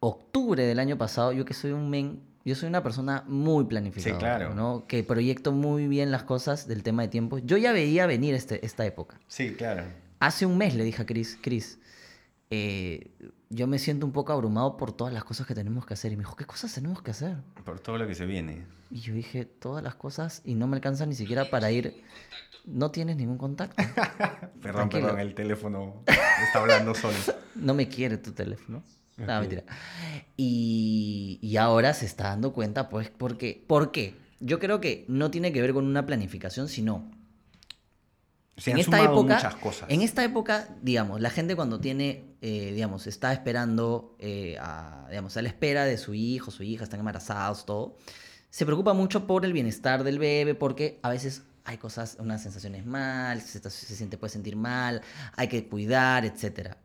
octubre 0.00 0.62
del 0.62 0.78
año 0.78 0.98
pasado, 0.98 1.32
yo 1.32 1.44
que 1.46 1.54
soy 1.54 1.72
un 1.72 1.88
men, 1.88 2.20
yo 2.46 2.54
soy 2.54 2.68
una 2.68 2.82
persona 2.82 3.24
muy 3.26 3.64
planificada, 3.64 4.18
claro. 4.18 4.54
¿no? 4.54 4.86
Que 4.86 5.02
proyecto 5.02 5.50
muy 5.50 5.88
bien 5.88 6.12
las 6.12 6.22
cosas 6.22 6.68
del 6.68 6.84
tema 6.84 7.02
de 7.02 7.08
tiempo. 7.08 7.38
Yo 7.38 7.56
ya 7.56 7.72
veía 7.72 8.06
venir 8.06 8.34
este, 8.34 8.64
esta 8.64 8.86
época. 8.86 9.18
Sí, 9.26 9.54
claro. 9.54 9.82
Hace 10.20 10.46
un 10.46 10.56
mes 10.56 10.76
le 10.76 10.84
dije 10.84 11.02
a 11.02 11.06
Chris, 11.06 11.36
Chris, 11.42 11.80
eh, 12.50 13.10
yo 13.50 13.66
me 13.66 13.80
siento 13.80 14.06
un 14.06 14.12
poco 14.12 14.32
abrumado 14.32 14.76
por 14.76 14.92
todas 14.92 15.12
las 15.12 15.24
cosas 15.24 15.44
que 15.48 15.56
tenemos 15.56 15.86
que 15.86 15.94
hacer. 15.94 16.12
Y 16.12 16.16
me 16.16 16.20
dijo, 16.20 16.36
¿qué 16.36 16.44
cosas 16.44 16.72
tenemos 16.72 17.02
que 17.02 17.10
hacer? 17.10 17.36
Por 17.64 17.80
todo 17.80 17.98
lo 17.98 18.06
que 18.06 18.14
se 18.14 18.26
viene. 18.26 18.64
Y 18.92 19.00
yo 19.00 19.12
dije, 19.12 19.44
todas 19.44 19.82
las 19.82 19.96
cosas 19.96 20.42
y 20.44 20.54
no 20.54 20.68
me 20.68 20.76
alcanza 20.76 21.04
ni 21.04 21.16
siquiera 21.16 21.50
para 21.50 21.72
ir. 21.72 22.00
No 22.64 22.92
tienes 22.92 23.16
ningún 23.16 23.38
contacto. 23.38 23.76
Perdón, 24.62 24.88
Tranquilo. 24.88 25.02
perdón, 25.06 25.20
el 25.20 25.34
teléfono 25.34 26.04
está 26.06 26.60
hablando 26.60 26.94
solo. 26.94 27.16
No 27.56 27.72
me 27.72 27.88
quiere 27.88 28.18
tu 28.18 28.32
teléfono. 28.32 28.84
No, 29.16 29.40
mentira. 29.40 29.64
Y, 30.36 31.38
y 31.42 31.56
ahora 31.56 31.94
se 31.94 32.06
está 32.06 32.24
dando 32.28 32.52
cuenta, 32.52 32.88
pues, 32.88 33.10
¿por 33.10 33.38
qué? 33.38 33.64
¿Por 33.66 33.90
qué? 33.92 34.14
Yo 34.40 34.58
creo 34.58 34.80
que 34.80 35.04
no 35.08 35.30
tiene 35.30 35.52
que 35.52 35.62
ver 35.62 35.72
con 35.72 35.86
una 35.86 36.04
planificación, 36.04 36.68
sino 36.68 37.10
Se 38.58 38.70
en 38.70 38.76
han 38.76 38.80
esta 38.80 39.02
época, 39.02 39.34
muchas 39.34 39.54
cosas. 39.56 39.90
en 39.90 40.02
esta 40.02 40.24
época, 40.24 40.68
digamos, 40.82 41.20
la 41.20 41.30
gente 41.30 41.56
cuando 41.56 41.80
tiene, 41.80 42.24
eh, 42.40 42.72
digamos, 42.74 43.06
está 43.06 43.32
esperando, 43.32 44.16
eh, 44.18 44.56
a, 44.60 45.06
digamos, 45.10 45.36
a 45.36 45.42
la 45.42 45.48
espera 45.48 45.84
de 45.84 45.98
su 45.98 46.14
hijo, 46.14 46.50
su 46.50 46.62
hija, 46.62 46.84
están 46.84 47.00
embarazados, 47.00 47.66
todo, 47.66 47.96
se 48.50 48.64
preocupa 48.66 48.94
mucho 48.94 49.26
por 49.26 49.44
el 49.44 49.52
bienestar 49.52 50.04
del 50.04 50.18
bebé 50.18 50.54
porque 50.54 50.98
a 51.02 51.10
veces 51.10 51.42
hay 51.64 51.78
cosas, 51.78 52.16
unas 52.20 52.42
sensaciones 52.42 52.86
mal, 52.86 53.40
se, 53.42 53.58
está- 53.58 53.70
se 53.70 53.94
siente, 53.96 54.16
puede 54.18 54.32
sentir 54.32 54.56
mal, 54.56 55.02
hay 55.36 55.48
que 55.48 55.66
cuidar, 55.68 56.24
etcétera. 56.24 56.78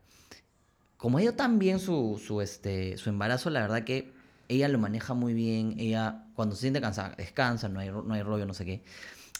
Como 1.02 1.18
ha 1.18 1.22
ido 1.22 1.32
tan 1.34 1.58
bien 1.58 1.80
su, 1.80 2.22
su, 2.24 2.40
este, 2.40 2.96
su 2.96 3.10
embarazo, 3.10 3.50
la 3.50 3.60
verdad 3.60 3.82
que 3.82 4.12
ella 4.48 4.68
lo 4.68 4.78
maneja 4.78 5.14
muy 5.14 5.34
bien, 5.34 5.74
ella 5.80 6.26
cuando 6.36 6.54
se 6.54 6.60
siente 6.60 6.80
cansada, 6.80 7.16
descansa, 7.16 7.68
no 7.68 7.80
hay, 7.80 7.90
no 7.90 8.14
hay 8.14 8.22
rollo, 8.22 8.46
no 8.46 8.54
sé 8.54 8.64
qué. 8.64 8.84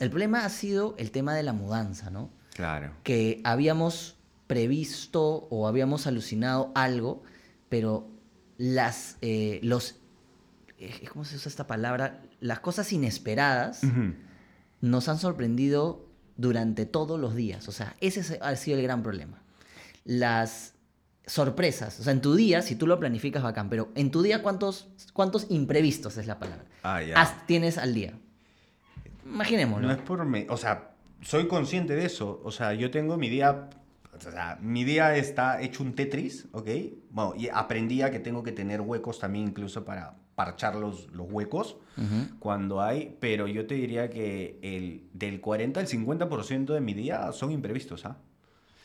El 0.00 0.10
problema 0.10 0.44
ha 0.44 0.48
sido 0.48 0.96
el 0.98 1.12
tema 1.12 1.36
de 1.36 1.44
la 1.44 1.52
mudanza, 1.52 2.10
¿no? 2.10 2.30
Claro. 2.54 2.90
que 3.04 3.40
habíamos 3.44 4.16
previsto 4.48 5.46
o 5.50 5.68
habíamos 5.68 6.08
alucinado 6.08 6.72
algo, 6.74 7.22
pero 7.68 8.08
las, 8.58 9.16
eh, 9.22 9.60
los, 9.62 9.94
eh, 10.80 11.06
¿cómo 11.12 11.24
se 11.24 11.36
usa 11.36 11.48
esta 11.48 11.68
palabra? 11.68 12.22
Las 12.40 12.58
cosas 12.58 12.92
inesperadas 12.92 13.82
nos 14.80 15.08
han 15.08 15.18
sorprendido 15.18 16.04
durante 16.36 16.86
todos 16.86 17.20
los 17.20 17.36
días. 17.36 17.68
O 17.68 17.72
sea, 17.72 17.94
ese 18.00 18.18
es- 18.20 18.38
ha 18.42 18.56
sido 18.56 18.78
el 18.78 18.82
gran 18.82 19.04
problema. 19.04 19.40
Las 20.04 20.74
sorpresas, 21.26 22.00
o 22.00 22.02
sea, 22.02 22.12
en 22.12 22.20
tu 22.20 22.34
día, 22.34 22.62
si 22.62 22.74
tú 22.74 22.86
lo 22.86 22.98
planificas, 22.98 23.42
bacán, 23.42 23.68
pero 23.68 23.90
en 23.94 24.10
tu 24.10 24.22
día, 24.22 24.42
¿cuántos, 24.42 24.88
cuántos 25.12 25.46
imprevistos 25.50 26.16
es 26.16 26.26
la 26.26 26.38
palabra? 26.38 26.64
Ah, 26.82 27.02
ya. 27.02 27.44
Tienes 27.46 27.78
al 27.78 27.94
día. 27.94 28.14
Imaginémoslo. 29.24 29.86
No 29.86 29.92
es 29.92 30.00
por 30.00 30.24
me, 30.24 30.46
o 30.50 30.56
sea, 30.56 30.92
soy 31.22 31.46
consciente 31.46 31.94
de 31.94 32.04
eso. 32.04 32.40
O 32.44 32.50
sea, 32.50 32.74
yo 32.74 32.90
tengo 32.90 33.16
mi 33.16 33.28
día, 33.28 33.70
o 34.14 34.20
sea, 34.20 34.58
mi 34.60 34.84
día 34.84 35.16
está 35.16 35.62
hecho 35.62 35.82
un 35.82 35.94
Tetris, 35.94 36.48
¿ok? 36.52 36.68
Bueno, 37.10 37.34
y 37.36 37.48
aprendí 37.48 38.02
a 38.02 38.10
que 38.10 38.18
tengo 38.18 38.42
que 38.42 38.52
tener 38.52 38.80
huecos 38.80 39.18
también 39.20 39.48
incluso 39.48 39.84
para 39.84 40.16
parchar 40.34 40.74
los, 40.76 41.10
los 41.12 41.30
huecos 41.30 41.76
Ujú. 41.96 42.38
cuando 42.38 42.80
hay, 42.80 43.16
pero 43.20 43.46
yo 43.46 43.66
te 43.66 43.74
diría 43.74 44.10
que 44.10 44.58
el, 44.62 45.08
del 45.12 45.40
40 45.40 45.78
al 45.78 45.86
50% 45.86 46.72
de 46.72 46.80
mi 46.80 46.94
día 46.94 47.30
son 47.32 47.52
imprevistos, 47.52 48.06
¿ah? 48.06 48.16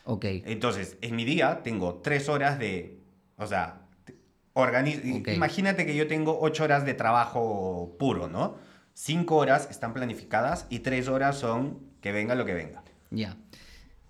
Ok. 0.10 0.26
Entonces, 0.46 0.98
en 1.02 1.16
mi 1.16 1.26
día 1.26 1.62
tengo 1.64 1.96
tres 1.96 2.30
horas 2.30 2.58
de, 2.60 3.00
o 3.38 3.46
sea, 3.46 3.82
te- 4.06 4.16
organi- 4.54 5.20
Ok. 5.22 5.28
imagínate 5.36 5.86
que 5.86 5.96
yo 5.96 6.08
tengo 6.08 6.40
ocho 6.40 6.64
horas 6.64 6.86
de 6.86 6.94
trabajo 6.94 7.96
puro, 8.00 8.28
¿no? 8.30 8.56
Cinco 8.94 9.36
horas 9.36 9.68
están 9.70 9.94
planificadas 9.94 10.66
y 10.70 10.80
tres 10.80 11.08
horas 11.08 11.38
son 11.38 11.80
que 12.02 12.12
venga 12.14 12.36
lo 12.36 12.46
que 12.46 12.54
venga. 12.54 12.84
Ya. 13.12 13.36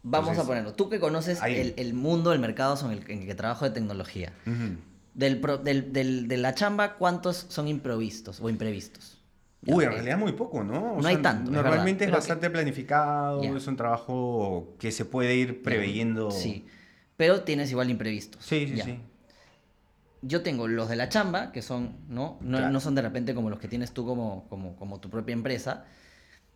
Vamos 0.04 0.30
Entonces, 0.30 0.44
a 0.44 0.48
ponerlo. 0.48 0.74
Tú 0.74 0.90
que 0.90 1.00
conoces 1.00 1.42
ahí. 1.42 1.56
el, 1.56 1.74
el 1.78 1.94
mundo, 1.94 2.32
el 2.32 2.40
mercado 2.40 2.78
en 2.86 2.92
el, 2.98 3.12
en 3.12 3.22
el 3.22 3.26
que 3.28 3.36
trabajo 3.36 3.66
de 3.66 3.72
tecnología. 3.72 4.32
Del, 5.16 5.42
pro- 5.42 5.58
del- 5.58 5.92
del- 5.92 6.28
de 6.28 6.38
la 6.38 6.54
chamba, 6.54 6.94
¿cuántos 6.96 7.48
son 7.50 7.68
imprevistos 7.68 8.40
o 8.40 8.50
imprevistos? 8.50 9.17
Uy, 9.66 9.84
en 9.86 9.92
realidad 9.92 10.18
muy 10.18 10.32
poco, 10.34 10.64
¿no? 10.64 10.94
O 10.94 11.02
No 11.02 11.08
hay 11.08 11.18
tanto, 11.18 11.52
Normalmente 11.52 12.06
es 12.06 12.12
bastante 12.12 12.50
planificado, 12.50 13.42
es 13.44 13.68
un 13.68 13.76
trabajo 13.76 14.76
que 14.80 14.92
se 14.92 15.04
puede 15.06 15.36
ir 15.36 15.62
preveyendo. 15.64 16.32
Sí. 16.32 16.66
Pero 17.18 17.42
tienes 17.42 17.72
igual 17.72 17.90
imprevistos. 17.90 18.44
sí, 18.46 18.68
sí. 18.76 18.82
Sí. 18.82 19.00
Yo 20.24 20.42
tengo 20.42 20.68
los 20.68 20.90
de 20.90 20.96
la 20.96 21.10
chamba, 21.10 21.52
que 21.52 21.62
son, 21.62 21.96
¿no? 22.10 22.38
No, 22.42 22.58
Claro. 22.58 22.72
no 22.74 22.80
son 22.80 22.96
de 22.96 23.02
repente 23.04 23.36
como 23.36 23.50
los 23.50 23.60
que 23.60 23.68
tienes 23.68 23.92
tú 23.92 24.06
como, 24.06 24.48
como, 24.50 24.76
como 24.76 25.00
tu 25.00 25.10
propia 25.12 25.34
empresa, 25.34 25.86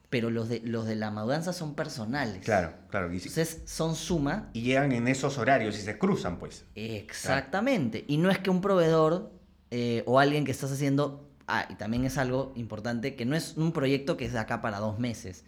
pero 0.10 0.30
los 0.32 0.50
de, 0.50 0.62
los 0.62 0.86
de 0.88 0.96
la 0.96 1.12
mudanza 1.12 1.54
son 1.54 1.76
personales. 1.76 2.44
Claro, 2.44 2.74
claro. 2.90 3.14
Y, 3.14 3.20
si- 3.20 3.30
Entonces 3.30 3.62
son 3.66 3.96
suma 3.96 4.50
y 4.54 4.62
llegan 4.64 4.92
en 4.92 5.08
esos 5.08 5.38
horarios 5.38 5.78
y 5.78 5.82
se 5.82 5.98
cruzan, 5.98 6.38
pues. 6.40 6.66
Exactamente. 6.76 8.04
Y 8.08 8.18
no 8.18 8.30
es 8.32 8.40
que 8.40 8.50
un 8.50 8.62
proveedor 8.62 9.32
eh, 9.70 10.04
o 10.08 10.20
alguien 10.20 10.44
que 10.44 10.52
estás 10.52 10.72
haciendo, 10.72 11.30
ah, 11.48 11.66
y 11.70 11.76
también 11.76 12.06
es 12.06 12.18
algo 12.18 12.54
importante, 12.56 13.16
que 13.16 13.26
no 13.26 13.36
es 13.36 13.56
un 13.58 13.72
proyecto 13.72 14.18
que 14.18 14.26
es 14.26 14.34
de 14.34 14.40
acá 14.40 14.62
para 14.62 14.80
dos 14.80 15.00
meses. 15.00 15.44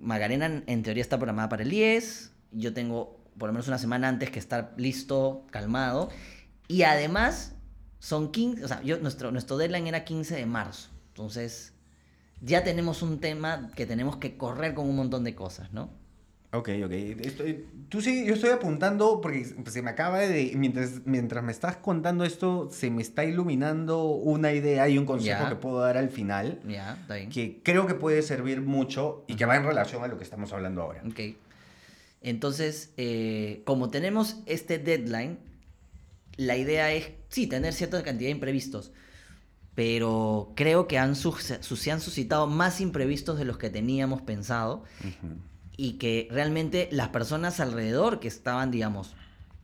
Magarena 0.00 0.62
en- 0.66 0.82
teoría 0.82 1.02
está 1.02 1.16
programada 1.18 1.48
para 1.48 1.62
el 1.62 1.70
10, 1.70 2.32
yo 2.52 2.72
tengo 2.74 3.18
por 3.38 3.48
lo 3.48 3.52
menos 3.52 3.68
una 3.68 3.78
semana 3.78 4.08
antes 4.08 4.30
que 4.30 4.38
estar 4.38 4.72
listo, 4.76 5.44
calmado, 5.50 6.08
y 6.68 6.82
además 6.82 7.52
son 7.98 8.30
15, 8.32 8.64
o 8.64 8.68
sea, 8.68 8.82
yo, 8.82 8.98
nuestro, 8.98 9.30
nuestro 9.30 9.56
deadline 9.56 9.86
era 9.88 10.04
15 10.04 10.36
de 10.36 10.46
marzo, 10.46 10.88
entonces 11.08 11.72
ya 12.40 12.64
tenemos 12.64 13.02
un 13.02 13.18
tema 13.20 13.70
que 13.74 13.86
tenemos 13.86 14.16
que 14.16 14.36
correr 14.36 14.74
con 14.74 14.88
un 14.88 14.96
montón 14.96 15.24
de 15.24 15.34
cosas, 15.34 15.72
¿no? 15.72 15.90
Ok, 16.58 16.68
ok. 16.84 16.90
Estoy- 16.92 17.64
tú 17.88 18.00
sí, 18.00 18.24
yo 18.26 18.34
estoy 18.34 18.50
apuntando 18.50 19.20
porque 19.20 19.44
se 19.66 19.82
me 19.82 19.90
acaba 19.90 20.18
de... 20.18 20.52
Mientras, 20.56 21.02
mientras 21.04 21.42
me 21.44 21.52
estás 21.52 21.76
contando 21.76 22.24
esto, 22.24 22.68
se 22.72 22.90
me 22.90 23.02
está 23.02 23.24
iluminando 23.24 24.04
una 24.06 24.52
idea 24.52 24.88
y 24.88 24.98
un 24.98 25.06
consejo 25.06 25.48
que 25.48 25.56
puedo 25.56 25.80
dar 25.80 25.96
al 25.96 26.10
final 26.10 26.60
Ya, 26.68 26.94
está 27.00 27.14
bien. 27.16 27.30
que 27.30 27.60
creo 27.62 27.86
que 27.86 27.94
puede 27.94 28.22
servir 28.22 28.60
mucho 28.60 29.24
y 29.28 29.36
que 29.36 29.44
va 29.46 29.56
en 29.56 29.64
relación 29.64 30.02
a 30.04 30.08
lo 30.08 30.18
que 30.18 30.24
estamos 30.24 30.52
hablando 30.52 30.82
ahora. 30.82 31.02
Ok. 31.06 31.20
Entonces, 32.22 32.92
eh, 32.96 33.62
como 33.64 33.90
tenemos 33.90 34.36
este 34.46 34.78
deadline, 34.78 35.38
la 36.36 36.56
idea 36.56 36.92
es, 36.92 37.10
sí, 37.28 37.46
tener 37.46 37.72
cierta 37.72 38.02
cantidad 38.02 38.28
de 38.28 38.32
imprevistos, 38.32 38.92
pero 39.74 40.52
creo 40.56 40.88
que 40.88 40.98
han 40.98 41.14
su- 41.16 41.32
se 41.32 41.90
han 41.92 42.00
suscitado 42.00 42.46
más 42.46 42.80
imprevistos 42.80 43.38
de 43.38 43.44
los 43.44 43.58
que 43.58 43.68
teníamos 43.70 44.22
pensado 44.22 44.84
Ujú. 45.00 45.34
Y 45.76 45.94
que 45.94 46.28
realmente 46.30 46.88
las 46.90 47.08
personas 47.08 47.60
alrededor 47.60 48.20
que 48.20 48.28
estaban, 48.28 48.70
digamos, 48.70 49.14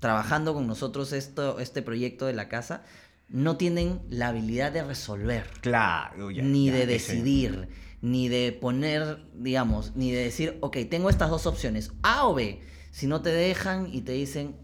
trabajando 0.00 0.54
con 0.54 0.66
nosotros 0.66 1.12
esto, 1.12 1.58
este 1.58 1.82
proyecto 1.82 2.26
de 2.26 2.32
la 2.32 2.48
casa, 2.48 2.82
no 3.28 3.56
tienen 3.56 4.00
la 4.10 4.28
habilidad 4.28 4.72
de 4.72 4.84
resolver 4.84 5.44
Claro, 5.60 6.30
ya, 6.30 6.42
ni 6.42 6.66
ya, 6.66 6.74
de 6.74 6.86
decidir, 6.86 7.68
ni 8.02 8.28
de 8.28 8.52
poner, 8.52 9.22
digamos, 9.34 9.94
ni 9.96 10.10
de 10.10 10.24
decir, 10.24 10.58
ok, 10.60 10.76
tengo 10.90 11.08
estas 11.08 11.30
dos 11.30 11.46
opciones, 11.46 11.92
A 12.02 12.26
o 12.26 12.34
B. 12.34 12.60
Si 12.90 13.06
no 13.06 13.22
te 13.22 13.30
dejan 13.30 13.88
y 13.90 14.02
te 14.02 14.12
dicen, 14.12 14.56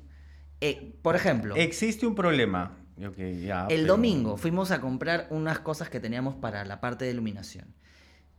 eh, 0.61 0.93
por 1.03 1.17
ejemplo, 1.17 1.57
Existe 1.57 2.07
un 2.07 2.15
problema. 2.15 2.77
Ya, 2.99 3.67
el 3.71 3.83
pero- 3.83 3.87
domingo 3.95 4.37
fuimos 4.37 4.73
a 4.73 4.81
comprar 4.81 5.29
unas 5.31 5.61
cosas 5.61 5.89
que 5.89 6.01
teníamos 6.01 6.35
para 6.35 6.65
la 6.65 6.81
parte 6.81 7.05
de 7.05 7.13
iluminación. 7.13 7.73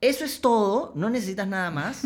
Eso 0.01 0.23
es 0.23 0.39
todo, 0.41 0.93
no 0.95 1.09
necesitas 1.09 1.47
nada 1.47 1.71
más. 1.71 2.03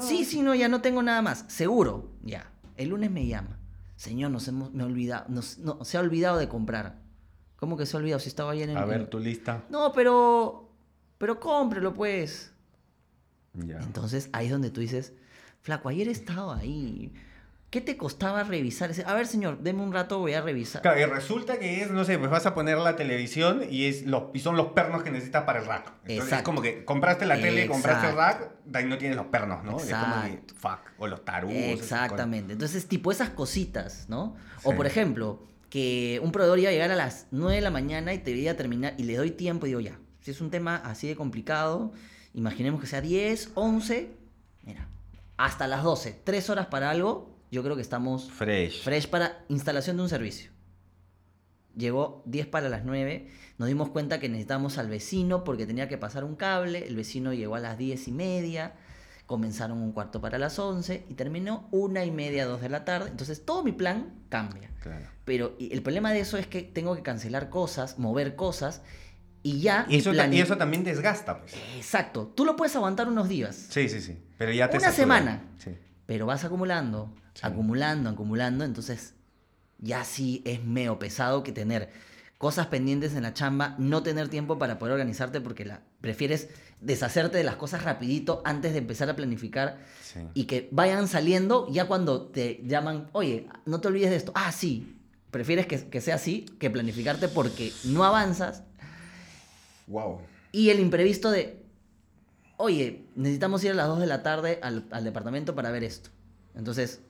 sí, 0.00 0.24
sí, 0.24 0.42
no, 0.42 0.54
ya 0.54 0.68
no 0.68 0.80
tengo 0.82 1.02
nada 1.02 1.20
más. 1.22 1.44
Seguro, 1.48 2.10
ya. 2.22 2.50
El 2.76 2.90
lunes 2.90 3.10
me 3.10 3.26
llama. 3.26 3.58
Señor, 3.96 4.30
nos 4.30 4.46
hemos, 4.48 4.72
me 4.72 4.84
olvidado, 4.84 5.24
nos- 5.28 5.58
no, 5.58 5.84
se 5.84 5.96
ha 5.96 6.00
olvidado 6.00 6.36
de 6.38 6.48
comprar. 6.48 7.00
¿Cómo 7.56 7.76
que 7.76 7.86
se 7.86 7.96
ha 7.96 8.00
olvidado? 8.00 8.20
Si 8.20 8.28
estaba 8.28 8.52
ayer 8.52 8.68
en 8.68 8.76
A 8.76 8.84
ver, 8.84 9.08
tu 9.08 9.18
lista. 9.18 9.64
no, 9.70 9.92
pero. 9.92 10.70
Pero 11.18 11.40
cómprelo, 11.40 11.94
pues. 11.94 12.52
Ya. 13.54 13.78
Entonces 13.78 14.28
ahí 14.34 14.46
es 14.46 14.52
donde 14.52 14.70
tú 14.70 14.80
dices, 14.82 15.14
Flaco, 15.62 15.88
ayer 15.88 16.08
estaba 16.08 16.58
ahí. 16.58 17.10
¿Qué 17.76 17.82
te 17.82 17.98
costaba 17.98 18.42
revisar? 18.42 18.90
A 19.04 19.12
ver, 19.12 19.26
señor, 19.26 19.58
deme 19.58 19.82
un 19.82 19.92
rato, 19.92 20.18
voy 20.18 20.32
a 20.32 20.40
revisar. 20.40 20.80
Claro, 20.80 20.98
y 20.98 21.04
resulta 21.04 21.58
que 21.58 21.82
es, 21.82 21.90
no 21.90 22.06
sé, 22.06 22.18
pues 22.18 22.30
vas 22.30 22.46
a 22.46 22.54
poner 22.54 22.78
la 22.78 22.96
televisión 22.96 23.64
y, 23.68 23.84
es 23.84 24.06
los, 24.06 24.30
y 24.32 24.38
son 24.38 24.56
los 24.56 24.68
pernos 24.68 25.02
que 25.02 25.10
necesitas 25.10 25.44
para 25.44 25.58
el 25.58 25.66
rack. 25.66 25.88
Entonces 25.88 26.16
es 26.16 26.24
Exacto. 26.24 26.44
como 26.44 26.62
que 26.62 26.86
compraste 26.86 27.26
la 27.26 27.38
tele, 27.38 27.66
compraste 27.66 28.06
el 28.06 28.14
Exacto. 28.14 28.44
rack, 28.44 28.50
de 28.64 28.78
ahí 28.78 28.86
no 28.86 28.96
tienes 28.96 29.14
los 29.18 29.26
pernos, 29.26 29.62
¿no? 29.62 29.78
Es 29.78 29.90
como 29.92 30.22
que, 30.22 30.28
Exacto. 30.28 30.54
fuck, 30.56 30.78
o 30.96 31.06
los 31.06 31.22
tarugos. 31.22 31.54
Exactamente. 31.54 32.54
Entonces, 32.54 32.88
tipo 32.88 33.12
esas 33.12 33.28
cositas, 33.28 34.06
¿no? 34.08 34.36
O 34.62 34.74
por 34.74 34.86
ejemplo, 34.86 35.46
que 35.68 36.18
un 36.24 36.32
proveedor 36.32 36.58
iba 36.58 36.70
a 36.70 36.72
llegar 36.72 36.90
a 36.90 36.96
las 36.96 37.26
9 37.30 37.56
de 37.56 37.60
la 37.60 37.70
mañana 37.70 38.14
y 38.14 38.20
te 38.20 38.30
iba 38.30 38.52
a 38.52 38.56
terminar 38.56 38.94
y 38.96 39.02
le 39.02 39.16
doy 39.16 39.32
tiempo 39.32 39.66
y 39.66 39.68
digo, 39.68 39.80
ya, 39.80 39.98
si 40.22 40.30
es 40.30 40.40
un 40.40 40.50
tema 40.50 40.76
así 40.76 41.08
de 41.08 41.14
complicado, 41.14 41.92
imaginemos 42.32 42.80
que 42.80 42.86
sea 42.86 43.02
10, 43.02 43.50
11, 43.54 44.12
mira, 44.62 44.88
hasta 45.36 45.66
las 45.66 45.82
12, 45.82 46.22
3 46.24 46.48
horas 46.48 46.68
para 46.68 46.90
algo, 46.90 47.35
yo 47.50 47.62
creo 47.62 47.76
que 47.76 47.82
estamos. 47.82 48.30
Fresh. 48.30 48.82
Fresh 48.82 49.08
para 49.08 49.44
instalación 49.48 49.96
de 49.96 50.02
un 50.04 50.08
servicio. 50.08 50.50
Llegó 51.76 52.22
10 52.26 52.46
para 52.46 52.68
las 52.68 52.84
9. 52.84 53.28
Nos 53.58 53.68
dimos 53.68 53.90
cuenta 53.90 54.18
que 54.18 54.28
necesitábamos 54.28 54.78
al 54.78 54.88
vecino 54.88 55.44
porque 55.44 55.66
tenía 55.66 55.88
que 55.88 55.98
pasar 55.98 56.24
un 56.24 56.34
cable. 56.34 56.86
El 56.86 56.96
vecino 56.96 57.34
llegó 57.34 57.54
a 57.54 57.60
las 57.60 57.76
10 57.76 58.08
y 58.08 58.12
media. 58.12 58.74
Comenzaron 59.26 59.82
un 59.82 59.92
cuarto 59.92 60.20
para 60.20 60.38
las 60.38 60.58
11 60.58 61.04
y 61.08 61.14
terminó 61.14 61.68
una 61.72 62.04
y 62.04 62.10
media, 62.12 62.46
dos 62.46 62.60
de 62.62 62.68
la 62.70 62.84
tarde. 62.84 63.10
Entonces 63.10 63.44
todo 63.44 63.62
mi 63.62 63.72
plan 63.72 64.14
cambia. 64.30 64.70
Claro. 64.80 65.04
Pero 65.24 65.56
el 65.58 65.82
problema 65.82 66.12
de 66.12 66.20
eso 66.20 66.38
es 66.38 66.46
que 66.46 66.62
tengo 66.62 66.94
que 66.94 67.02
cancelar 67.02 67.50
cosas, 67.50 67.98
mover 67.98 68.36
cosas 68.36 68.82
y 69.42 69.60
ya. 69.60 69.84
Y 69.90 69.96
eso, 69.98 70.14
y 70.14 70.16
también 70.58 70.84
desgasta, 70.84 71.40
pues. 71.40 71.54
Exacto. 71.76 72.32
Tú 72.34 72.44
lo 72.44 72.56
puedes 72.56 72.74
aguantar 72.76 73.08
unos 73.08 73.28
días. 73.28 73.54
Sí, 73.68 73.88
sí, 73.88 74.00
sí. 74.00 74.16
Pero 74.38 74.52
ya 74.52 74.70
te 74.70 74.76
Una 74.78 74.86
satura. 74.86 74.96
semana. 75.02 75.44
Sí. 75.58 75.72
Pero 76.06 76.26
vas 76.26 76.44
acumulando, 76.44 77.12
Sí. 77.34 77.40
acumulando, 77.42 78.08
acumulando, 78.10 78.64
entonces 78.64 79.14
ya 79.78 80.04
sí 80.04 80.42
es 80.44 80.64
medio 80.64 80.98
pesado 80.98 81.42
que 81.42 81.52
tener 81.52 81.90
cosas 82.38 82.66
pendientes 82.68 83.14
en 83.14 83.22
la 83.22 83.32
chamba, 83.34 83.74
no 83.78 84.02
tener 84.02 84.28
tiempo 84.28 84.58
para 84.58 84.78
poder 84.78 84.92
organizarte 84.92 85.40
porque 85.40 85.64
la, 85.64 85.80
prefieres 86.00 86.48
deshacerte 86.80 87.38
de 87.38 87.44
las 87.44 87.56
cosas 87.56 87.82
rapidito 87.82 88.42
antes 88.44 88.72
de 88.72 88.78
empezar 88.78 89.08
a 89.08 89.16
planificar 89.16 89.78
Sí. 90.02 90.20
y 90.34 90.44
que 90.44 90.68
vayan 90.70 91.08
saliendo 91.08 91.66
ya 91.70 91.86
cuando 91.86 92.26
te 92.26 92.60
llaman, 92.64 93.08
oye, 93.12 93.48
no 93.64 93.80
te 93.80 93.88
olvides 93.88 94.10
de 94.10 94.16
esto. 94.16 94.32
Ah, 94.34 94.52
sí. 94.52 94.92
Prefieres 95.30 95.66
que, 95.66 95.88
que 95.88 96.00
sea 96.00 96.14
así 96.16 96.46
que 96.58 96.70
planificarte 96.70 97.28
porque 97.28 97.72
no 97.84 98.04
avanzas 98.04 98.62
Wow. 99.86 100.20
y 100.52 100.70
el 100.70 100.80
imprevisto 100.80 101.30
de, 101.30 101.62
oye, 102.58 103.05
necesitamos 103.16 103.64
ir 103.64 103.72
a 103.72 103.74
las 103.74 103.88
2 103.88 103.98
de 104.00 104.06
la 104.06 104.22
tarde 104.22 104.60
al, 104.62 104.86
al 104.92 105.02
departamento 105.04 105.54
para 105.54 105.70
ver 105.72 105.82
esto. 105.84 106.10
Entonces, 106.54 107.00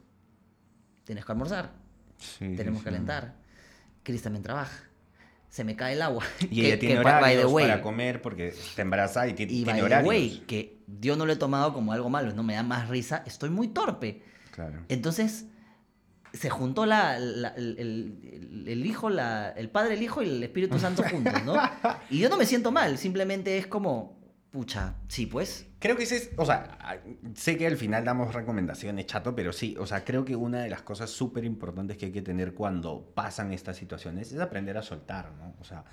tienes 1.05 1.25
que 1.25 1.33
almorzar, 1.33 1.73
Sí, 2.19 2.55
tenemos 2.57 2.79
sí, 2.81 2.85
que 2.85 2.91
sí. 2.91 2.97
alentar. 2.97 3.35
Chris 4.03 4.23
también 4.23 4.43
trabaja. 4.43 4.75
Se 5.51 5.65
me 5.65 5.77
cae 5.77 5.93
el 5.95 6.03
agua. 6.03 6.25
Y 6.41 6.47
Que- 6.63 6.67
ella 6.69 6.79
tiene 6.79 6.95
que, 6.95 7.01
horarios 7.01 7.53
way, 7.53 7.67
para 7.69 7.83
comer 7.83 8.23
porque 8.23 8.49
está 8.49 8.83
embarazada 8.83 9.27
y 9.29 9.31
Y 9.33 9.35
tiene 9.35 9.65
by 9.65 9.81
horarios. 9.83 10.09
way, 10.09 10.45
que 10.47 10.79
yo 11.01 11.17
no 11.17 11.27
lo 11.27 11.33
he 11.33 11.37
tomado 11.37 11.73
como 11.75 11.93
algo 11.93 12.09
malo, 12.11 12.33
no 12.35 12.43
me 12.43 12.55
da 12.55 12.63
más 12.63 12.89
risa, 12.89 13.23
estoy 13.27 13.51
muy 13.51 13.69
torpe. 13.69 14.23
Claro. 14.53 14.81
Entonces, 14.89 15.47
se 16.33 16.51
juntó 16.51 16.87
la, 16.87 17.19
la- 17.19 17.49
el, 17.57 17.77
el- 17.79 18.65
el 18.69 18.87
hijo, 18.87 19.09
la, 19.11 19.51
el 19.51 19.69
padre, 19.71 19.95
el 19.95 20.03
hijo 20.03 20.23
y 20.23 20.29
el 20.29 20.43
Espíritu 20.43 20.79
Santo 20.79 21.03
juntos, 21.03 21.43
¿no? 21.45 21.55
Y 22.11 22.19
yo 22.19 22.29
no 22.29 22.37
me 22.37 22.45
siento 22.47 22.73
mal, 22.73 22.99
simplemente 22.99 23.57
es 23.59 23.67
como, 23.67 24.19
pucha, 24.51 24.95
sí, 25.09 25.27
pues. 25.27 25.67
Creo 25.79 25.97
que 25.97 26.05
ese 26.05 26.17
es, 26.17 26.31
o 26.37 26.47
sea, 26.47 26.79
a- 26.81 26.97
sé 27.35 27.57
que 27.59 27.67
al 27.67 27.77
final 27.77 28.05
damos 28.05 28.35
recomendaciones, 28.35 29.07
chato, 29.07 29.35
pero 29.35 29.53
sí, 29.53 29.77
o 29.79 29.87
sea, 29.87 30.05
creo 30.05 30.25
que 30.25 30.35
una 30.37 30.63
de 30.63 30.71
las 30.71 30.83
cosas 30.83 31.11
súper 31.11 31.45
importantes 31.45 31.97
que 31.97 32.07
hay 32.07 32.13
que 32.13 32.23
tener 32.23 32.55
cuando 32.55 33.13
pasan 33.15 33.53
estas 33.53 33.77
situaciones 33.77 34.33
es 34.33 34.41
aprender 34.41 34.77
a 34.79 34.83
soltar, 34.83 35.33
¿no? 35.39 35.55
O 35.61 35.65
sea, 35.65 35.85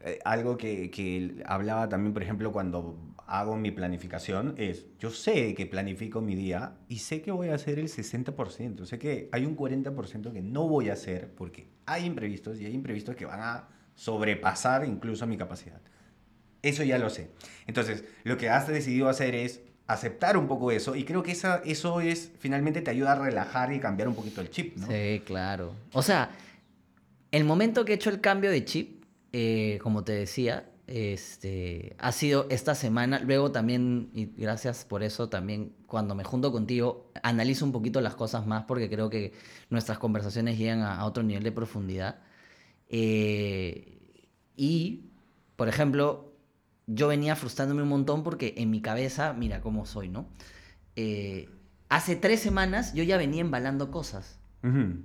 eh, 0.00 0.18
algo 0.24 0.56
que, 0.56 0.90
que 0.90 1.42
hablaba 1.46 1.88
también, 1.88 2.14
por 2.14 2.22
ejemplo, 2.22 2.52
cuando 2.52 2.98
hago 3.26 3.56
mi 3.56 3.70
planificación, 3.72 4.54
es, 4.58 4.86
yo 4.98 5.10
sé 5.10 5.54
que 5.54 5.66
planifico 5.66 6.20
mi 6.22 6.34
día 6.36 6.78
y 6.88 6.98
sé 7.00 7.20
que 7.22 7.32
voy 7.32 7.48
a 7.50 7.54
hacer 7.56 7.78
el 7.78 7.88
60%, 7.88 8.86
sé 8.86 8.98
que 8.98 9.28
hay 9.32 9.44
un 9.46 9.56
40% 9.56 10.32
que 10.32 10.42
no 10.42 10.68
voy 10.68 10.88
a 10.90 10.94
hacer 10.94 11.34
porque 11.34 11.68
hay 11.86 12.06
imprevistos 12.06 12.60
y 12.60 12.66
hay 12.66 12.74
imprevistos 12.74 13.16
que 13.16 13.26
van 13.26 13.40
a 13.40 13.68
sobrepasar 13.94 14.84
incluso 14.86 15.26
mi 15.26 15.36
capacidad. 15.36 15.80
Eso 16.68 16.82
ya 16.82 16.98
lo 16.98 17.08
sé. 17.08 17.30
Entonces, 17.66 18.04
lo 18.24 18.36
que 18.36 18.50
has 18.50 18.68
decidido 18.68 19.08
hacer 19.08 19.34
es 19.34 19.60
aceptar 19.86 20.36
un 20.36 20.46
poco 20.46 20.70
eso 20.70 20.94
y 20.94 21.04
creo 21.04 21.22
que 21.22 21.32
esa, 21.32 21.62
eso 21.64 22.00
es, 22.02 22.30
finalmente 22.38 22.82
te 22.82 22.90
ayuda 22.90 23.12
a 23.12 23.14
relajar 23.14 23.72
y 23.72 23.80
cambiar 23.80 24.06
un 24.08 24.14
poquito 24.14 24.42
el 24.42 24.50
chip, 24.50 24.76
¿no? 24.76 24.86
Sí, 24.86 25.22
claro. 25.24 25.72
O 25.92 26.02
sea, 26.02 26.30
el 27.32 27.44
momento 27.44 27.84
que 27.84 27.92
he 27.92 27.94
hecho 27.94 28.10
el 28.10 28.20
cambio 28.20 28.50
de 28.50 28.64
chip, 28.64 29.04
eh, 29.32 29.78
como 29.82 30.04
te 30.04 30.12
decía, 30.12 30.66
Este, 30.88 31.94
ha 31.98 32.12
sido 32.12 32.46
esta 32.48 32.74
semana, 32.74 33.20
luego 33.20 33.52
también, 33.52 34.08
y 34.14 34.24
gracias 34.24 34.86
por 34.86 35.02
eso, 35.02 35.28
también 35.28 35.74
cuando 35.86 36.14
me 36.14 36.24
junto 36.24 36.50
contigo, 36.50 37.12
analizo 37.22 37.66
un 37.66 37.72
poquito 37.72 38.00
las 38.00 38.14
cosas 38.14 38.46
más 38.46 38.64
porque 38.64 38.88
creo 38.88 39.10
que 39.10 39.34
nuestras 39.68 39.98
conversaciones 39.98 40.56
llegan 40.56 40.80
a, 40.80 41.04
otro 41.04 41.22
nivel 41.22 41.42
de 41.44 41.52
profundidad. 41.52 42.20
Eh, 42.88 43.98
y, 44.56 45.10
por 45.56 45.68
ejemplo, 45.68 46.27
yo 46.88 47.06
venía 47.06 47.36
frustrándome 47.36 47.82
un 47.82 47.88
montón 47.90 48.22
porque 48.24 48.54
en 48.56 48.70
mi 48.70 48.80
cabeza, 48.80 49.32
mira 49.34 49.60
cómo 49.60 49.86
soy, 49.86 50.08
¿no? 50.08 50.28
Eh, 50.96 51.48
hace 51.88 52.16
tres 52.16 52.40
semanas 52.40 52.92
yo 52.94 53.04
ya 53.04 53.16
venía 53.16 53.42
embalando 53.42 53.90
cosas. 53.92 54.40
Ujú. 54.64 54.96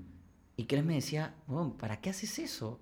Y 0.55 0.65
Cres 0.65 0.83
me 0.85 0.95
decía, 0.95 1.35
"Huevón, 1.47 1.77
¿para 1.77 1.99
qué 2.01 2.09
haces 2.09 2.39
eso? 2.39 2.79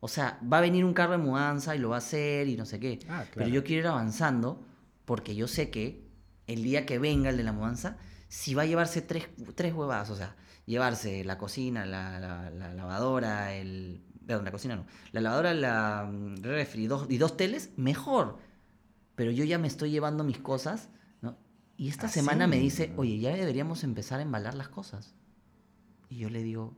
O 0.00 0.08
sea, 0.08 0.38
va 0.52 0.58
a 0.58 0.60
venir 0.60 0.84
un 0.84 0.92
carro 0.92 1.12
de 1.12 1.18
mudanza 1.18 1.74
y 1.74 1.78
lo 1.78 1.88
va 1.90 1.96
a 1.96 1.98
hacer 1.98 2.48
y 2.48 2.56
no 2.56 2.66
sé 2.66 2.78
qué. 2.78 2.98
Ah, 3.08 3.24
Pero 3.34 3.48
yo 3.48 3.64
quiero 3.64 3.80
ir 3.82 3.86
avanzando 3.88 4.62
porque 5.04 5.34
yo 5.34 5.48
sé 5.48 5.70
que 5.70 6.04
el 6.46 6.62
día 6.62 6.84
que 6.84 6.98
venga 6.98 7.30
el 7.30 7.36
de 7.38 7.44
la 7.44 7.52
mudanza, 7.52 7.96
si 8.28 8.54
va 8.54 8.62
a 8.62 8.66
llevarse 8.66 9.02
tres, 9.02 9.28
tres 9.54 9.72
huevadas, 9.72 10.10
o 10.10 10.16
sea, 10.16 10.36
llevarse 10.66 11.24
la 11.24 11.38
cocina, 11.38 11.86
la, 11.86 12.18
la- 12.20 12.50
la 12.50 12.74
lavadora, 12.74 13.54
el... 13.54 14.02
Perdón, 14.26 14.44
la 14.44 14.50
cocina 14.50 14.76
no. 14.76 14.86
La 15.12 15.20
lavadora, 15.20 15.54
la 15.54 16.08
mm, 16.10 16.42
refri 16.42 16.86
dos, 16.86 17.06
y 17.08 17.18
dos 17.18 17.36
teles, 17.36 17.70
mejor. 17.76 18.38
Pero 19.14 19.30
yo 19.30 19.44
ya 19.44 19.58
me 19.58 19.68
estoy 19.68 19.90
llevando 19.90 20.24
mis 20.24 20.38
cosas, 20.38 20.88
¿no? 21.22 21.36
Y 21.76 21.88
esta 21.88 22.06
Así. 22.06 22.20
semana 22.20 22.46
me 22.46 22.58
dice, 22.58 22.92
oye, 22.96 23.18
ya 23.18 23.34
deberíamos 23.34 23.84
empezar 23.84 24.18
a 24.18 24.22
embalar 24.22 24.54
las 24.54 24.68
cosas. 24.68 25.14
Y 26.10 26.18
yo 26.18 26.28
le 26.30 26.42
digo, 26.42 26.76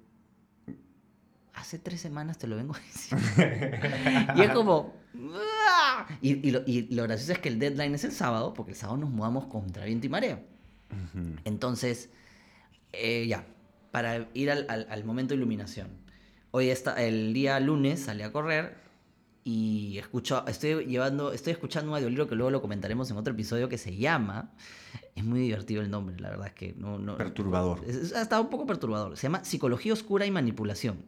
hace 1.55 1.79
tres 1.79 2.01
semanas 2.01 2.39
te 2.39 2.47
lo 2.47 2.57
vengo 2.57 2.75
a 2.75 2.79
decir. 2.79 3.19
y 4.37 4.43
es 4.43 4.51
como... 4.51 4.95
"Ah". 5.35 6.07
Y, 6.21 6.47
y 6.47 6.51
lo, 6.53 6.63
y 6.67 6.83
lo 6.95 7.03
gracioso 7.05 7.33
es 7.33 7.39
que 7.39 7.49
el 7.49 7.59
deadline 7.59 7.95
es 7.95 8.05
el 8.05 8.13
sábado, 8.13 8.55
porque 8.55 8.73
el 8.73 8.77
sábado 8.77 8.99
nos 8.99 9.11
mudamos 9.11 9.47
contra 9.47 9.85
viento 9.85 10.07
y 10.07 10.11
marea. 10.11 10.43
Ujú. 10.91 11.37
Entonces, 11.45 12.11
eh, 12.93 13.27
ya, 13.27 13.47
para 13.91 14.29
ir 14.35 14.51
al, 14.51 14.67
al- 14.69 14.87
al 14.91 15.05
momento 15.05 15.31
de 15.35 15.39
iluminación. 15.39 15.89
Hoy 16.51 16.71
está, 16.71 16.95
el 17.05 17.33
día 17.35 17.61
lunes 17.61 18.01
salí 18.01 18.23
a 18.23 18.33
correr 18.33 18.77
y 19.45 19.99
escucho, 19.99 20.47
estoy 20.47 20.87
llevando, 20.87 21.33
estoy 21.33 21.53
escuchando 21.53 21.91
un 21.91 21.97
audiolibro 21.97 22.27
que 22.27 22.35
luego 22.35 22.51
lo 22.51 22.61
comentaremos 22.61 23.11
en 23.11 23.17
otro 23.17 23.33
episodio 23.35 23.69
que 23.69 23.79
se 23.79 23.97
llama, 23.97 24.53
es 25.15 25.25
muy 25.25 25.41
divertido 25.41 25.83
el 25.83 25.91
nombre, 25.91 26.19
la 26.19 26.31
verdad 26.31 26.49
es 26.49 26.55
que 26.55 26.75
no... 26.75 26.99
no 26.99 27.17
Perturbador. 27.17 27.83
es- 27.87 27.97
es- 27.97 28.13
está 28.13 28.41
un 28.41 28.49
poco 28.51 28.67
perturbador. 28.67 29.17
Se 29.17 29.25
llama 29.25 29.45
Psicología 29.45 29.93
Oscura 29.93 30.27
y 30.27 30.31
Manipulación. 30.31 31.05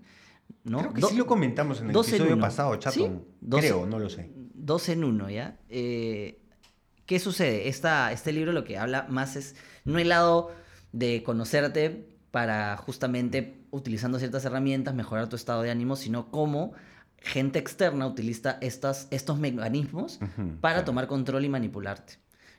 ¿no? 0.64 0.78
Creo 0.80 0.92
que 0.94 1.00
Do- 1.00 1.08
sí 1.08 1.16
lo 1.16 1.26
comentamos 1.26 1.78
en 1.80 1.90
el 1.90 1.96
en 1.96 2.00
episodio 2.00 2.38
pasado, 2.38 2.74
¿Sí? 2.74 2.78
chato. 2.80 3.24
Dos- 3.40 3.60
Creo, 3.60 3.86
no 3.86 3.98
lo 3.98 4.10
sé. 4.10 4.30
dos 4.54 4.88
en 4.88 5.04
uno, 5.04 5.30
¿ya? 5.30 5.58
Eh, 5.68 6.40
¿Qué 7.06 7.18
sucede? 7.18 7.68
Esta, 7.68 8.12
este 8.12 8.32
libro 8.32 8.52
lo 8.52 8.64
que 8.64 8.76
habla 8.78 9.06
más 9.08 9.36
es, 9.36 9.54
no 9.84 9.98
el 9.98 10.08
lado 10.08 10.50
de 10.92 11.22
conocerte 11.22 12.08
para 12.30 12.76
justamente, 12.76 13.59
utilizando 13.70 14.18
ciertas 14.18 14.44
herramientas, 14.44 14.94
mejorar 14.94 15.28
tu 15.28 15.36
estado 15.36 15.62
de 15.62 15.70
ánimo, 15.70 15.96
sino 15.96 16.30
cómo 16.30 16.72
gente 17.18 17.58
externa 17.58 18.06
utiliza 18.06 18.58
estas, 18.60 19.08
estos 19.10 19.38
mecanismos 19.38 20.18
para 20.60 20.76
claro. 20.76 20.84
tomar 20.84 21.06
control 21.06 21.44
y 21.44 21.48
manipularte. 21.48 22.14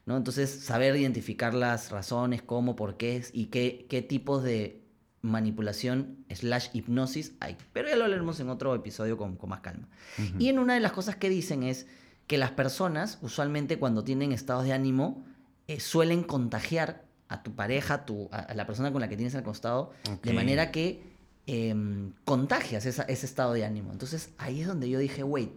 ¿no? 0.06 0.18
Entonces, 0.18 0.50
saber 0.50 0.96
identificar 0.96 1.54
las 1.54 1.92
razones, 1.92 2.42
cómo, 2.42 2.76
por 2.76 2.98
qué 2.98 3.24
y 3.34 3.48
qué, 3.48 3.86
qué 3.90 4.02
tipos 4.02 4.44
de 4.44 4.82
manipulación 5.22 6.26
slash 6.30 6.70
hipnosis 6.74 7.34
hay. 7.40 7.58
Pero 7.74 7.88
ya 7.88 7.96
lo 7.96 8.06
hablaremos 8.06 8.40
en 8.40 8.50
otro 8.50 8.74
episodio 8.74 9.18
con, 9.18 9.36
con 9.36 9.50
más 9.50 9.62
calma. 9.62 9.88
Y 10.40 10.50
en 10.50 10.60
una 10.60 10.74
de 10.74 10.80
las 10.80 10.92
cosas 10.92 11.16
que 11.16 11.30
dicen 11.30 11.64
es 11.64 11.88
que 12.28 12.38
las 12.38 12.52
personas, 12.52 13.20
usualmente 13.22 13.78
cuando 13.78 14.04
tienen 14.04 14.32
estados 14.32 14.66
de 14.66 14.74
ánimo, 14.74 15.24
eh, 15.68 15.80
suelen 15.80 16.24
contagiar 16.24 17.06
a 17.34 17.44
tu 17.44 17.54
pareja, 17.56 17.94
a, 17.96 18.06
tu- 18.06 18.30
a- 18.32 18.40
a 18.40 18.54
la 18.54 18.66
persona 18.66 18.92
con 18.92 19.02
la 19.02 19.08
que 19.10 19.16
tienes 19.16 19.36
al 19.36 19.44
costado, 19.44 19.92
de 20.24 20.34
manera 20.34 20.72
que 20.72 21.12
em, 21.48 22.14
contagias 22.24 22.86
esa- 22.86 23.04
ese 23.04 23.26
estado 23.26 23.54
de 23.54 23.66
ánimo. 23.66 23.92
Entonces 23.92 24.30
ahí 24.38 24.62
es 24.62 24.68
donde 24.68 24.90
yo 24.90 25.00
dije, 25.00 25.24
wait, 25.24 25.52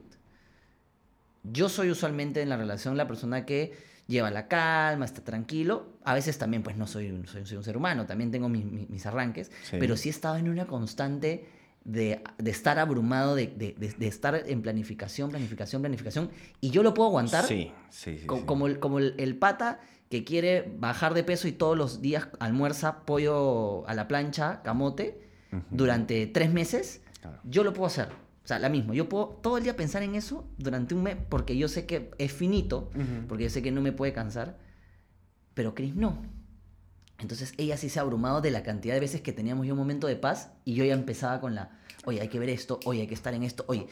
yo 1.45 1.69
soy 1.69 1.91
usualmente 1.91 2.41
en 2.43 2.49
la 2.49 2.57
relación 2.57 2.97
la 2.97 3.07
persona 3.07 3.45
que 3.45 3.73
lleva 4.07 4.31
la 4.31 4.49
calma, 4.49 5.05
está 5.05 5.23
tranquilo. 5.23 5.87
A 6.05 6.15
veces 6.15 6.39
también, 6.39 6.63
pues 6.63 6.77
no 6.77 6.87
soy 6.87 7.11
un, 7.11 7.27
soy, 7.27 7.45
soy 7.47 7.57
un 7.59 7.65
ser 7.65 7.77
humano, 7.77 8.07
también 8.07 8.31
tengo 8.31 8.49
mis, 8.49 9.07
arranques, 9.07 9.51
Sí. 9.65 9.77
pero 9.79 9.97
sí 9.97 10.09
he 10.09 10.13
estado 10.13 10.37
en 10.37 10.49
una 10.49 10.67
constante 10.67 11.47
de, 11.85 12.23
de 12.39 12.51
estar 12.51 12.79
abrumado, 12.79 13.35
de, 13.35 13.49
de- 13.49 13.75
de- 13.79 13.93
de 13.93 14.07
estar 14.07 14.35
en 14.47 14.63
planificación, 14.63 15.31
planificación, 15.31 15.83
planificación. 15.83 16.31
Y 16.63 16.71
yo 16.71 16.83
lo 16.83 16.95
puedo 16.95 17.09
aguantar 17.11 17.45
Sí, 17.45 17.73
sí, 17.91 18.19
sí. 18.21 18.27
co- 18.27 18.39
sí. 18.39 18.43
como, 18.45 18.67
el, 18.67 18.79
como 18.79 18.99
el, 18.99 19.15
el 19.19 19.37
pata 19.37 19.81
que 20.11 20.25
quiere 20.25 20.73
bajar 20.79 21.15
de 21.15 21.25
peso 21.25 21.49
y 21.49 21.53
todos 21.53 21.77
los 21.77 22.01
días 22.01 22.29
almuerza 22.39 23.05
pollo 23.05 23.87
a 23.89 23.95
la 23.95 24.07
plancha, 24.09 24.63
camote, 24.63 25.21
durante 25.71 26.27
tres 26.27 26.53
meses, 26.53 27.01
Claro. 27.21 27.39
yo 27.45 27.65
lo 27.65 27.73
puedo 27.73 27.87
hacer. 27.87 28.09
O 28.45 28.47
sea, 28.47 28.59
la 28.59 28.69
misma. 28.69 28.93
Yo 28.93 29.09
puedo 29.09 29.29
todo 29.43 29.57
el 29.57 29.65
día 29.65 29.75
pensar 29.77 30.03
en 30.03 30.15
eso 30.15 30.47
durante 30.59 30.95
un 30.95 31.03
mes 31.03 31.17
porque 31.31 31.57
yo 31.57 31.69
sé 31.69 31.87
que 31.87 32.11
es 32.19 32.33
finito, 32.33 32.91
porque 33.29 33.45
yo 33.45 33.51
sé 33.51 33.63
que 33.63 33.71
no 33.73 33.81
me 33.81 33.93
puede 33.93 34.13
cansar, 34.13 34.59
pero 35.55 35.75
Chris 35.75 35.95
no. 35.95 36.23
Entonces 37.19 37.55
ella 37.57 37.77
sí 37.77 37.89
se 37.89 37.99
ha 38.01 38.03
abrumado 38.03 38.41
de 38.41 38.51
la 38.51 38.63
cantidad 38.63 38.95
de 38.95 39.01
veces 39.01 39.21
que 39.23 39.33
teníamos 39.33 39.67
yo 39.67 39.73
un 39.73 39.79
momento 39.79 40.07
de 40.09 40.17
paz 40.17 40.51
y 40.65 40.75
yo 40.75 40.85
ya 40.85 40.93
empezaba 40.95 41.41
con 41.41 41.55
la, 41.55 41.71
oye, 42.05 42.21
hay 42.21 42.29
que 42.29 42.39
ver 42.39 42.51
esto, 42.51 42.81
oye, 42.85 43.03
hay 43.03 43.07
que 43.07 43.15
estar 43.15 43.33
en 43.33 43.45
esto, 43.45 43.65
oye. 43.69 43.87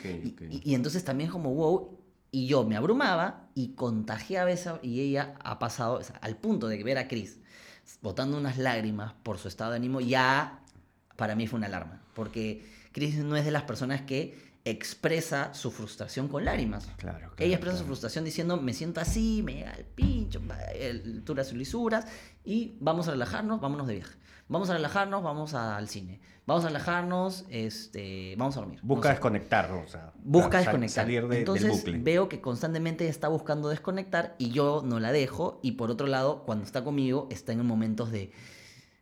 Y 0.64 0.74
entonces 0.74 1.04
también 1.04 1.30
como, 1.30 1.54
wow, 1.54 1.98
y 2.32 2.46
yo 2.46 2.64
me 2.64 2.76
abrumaba 2.76 3.50
y 3.54 3.74
contagiaba 3.74 4.50
esa, 4.50 4.80
y 4.82 5.00
ella 5.00 5.34
ha 5.44 5.58
pasado 5.60 6.00
al 6.20 6.36
punto 6.36 6.66
de 6.66 6.82
ver 6.82 6.98
a 6.98 7.06
Chris 7.06 7.38
botando 8.00 8.38
unas 8.38 8.58
lágrimas 8.58 9.12
por 9.22 9.38
su 9.38 9.48
estado 9.48 9.72
de 9.72 9.76
ánimo, 9.76 10.00
ya 10.00 10.60
para 11.16 11.36
mí 11.36 11.46
fue 11.46 11.58
una 11.58 11.66
alarma, 11.66 12.02
porque 12.14 12.66
Chris 12.92 13.18
no 13.18 13.36
es 13.36 13.44
de 13.44 13.50
las 13.50 13.64
personas 13.64 14.02
que 14.02 14.51
expresa 14.64 15.52
su 15.54 15.70
frustración 15.70 16.28
con 16.28 16.44
lágrimas. 16.44 16.86
Claro, 16.96 17.18
claro, 17.18 17.34
Ella 17.38 17.56
expresa 17.56 17.78
su 17.78 17.84
frustración 17.84 18.24
diciendo, 18.24 18.56
me 18.58 18.72
siento 18.74 19.00
así, 19.00 19.42
me 19.44 19.54
llega 19.54 19.72
el 19.72 19.84
pincho, 19.84 20.40
alturas 21.06 21.52
y 21.52 21.56
lisuras, 21.56 22.06
y 22.44 22.76
vamos 22.80 23.08
a 23.08 23.12
relajarnos, 23.12 23.60
vámonos 23.60 23.86
de 23.88 23.94
viaje. 23.96 24.16
Vamos 24.48 24.68
a 24.70 24.74
relajarnos, 24.74 25.22
vamos 25.22 25.54
a- 25.54 25.76
al 25.76 25.88
cine. 25.88 26.20
Vamos 26.46 26.64
a 26.64 26.68
relajarnos, 26.68 27.44
este, 27.48 28.34
vamos 28.36 28.56
a 28.56 28.60
dormir. 28.60 28.80
no 28.82 28.88
Busca 28.88 29.08
sé. 29.08 29.14
desconectar, 29.14 29.70
o 29.72 29.86
sea. 29.88 30.12
Busca 30.22 30.58
desconectar. 30.58 31.04
Salir 31.04 31.26
de- 31.28 31.38
Entonces 31.38 31.62
del 31.68 31.72
bucle. 31.72 31.98
veo 31.98 32.28
que 32.28 32.40
constantemente 32.40 33.08
está 33.08 33.28
buscando 33.28 33.68
desconectar 33.68 34.34
y 34.38 34.50
yo 34.50 34.82
no 34.84 34.98
la 35.00 35.12
dejo. 35.12 35.60
Y 35.62 35.72
por 35.72 35.90
otro 35.90 36.06
lado, 36.08 36.42
cuando 36.44 36.64
está 36.64 36.82
conmigo, 36.84 37.28
está 37.30 37.52
en 37.52 37.64
momentos 37.64 38.10
de, 38.10 38.32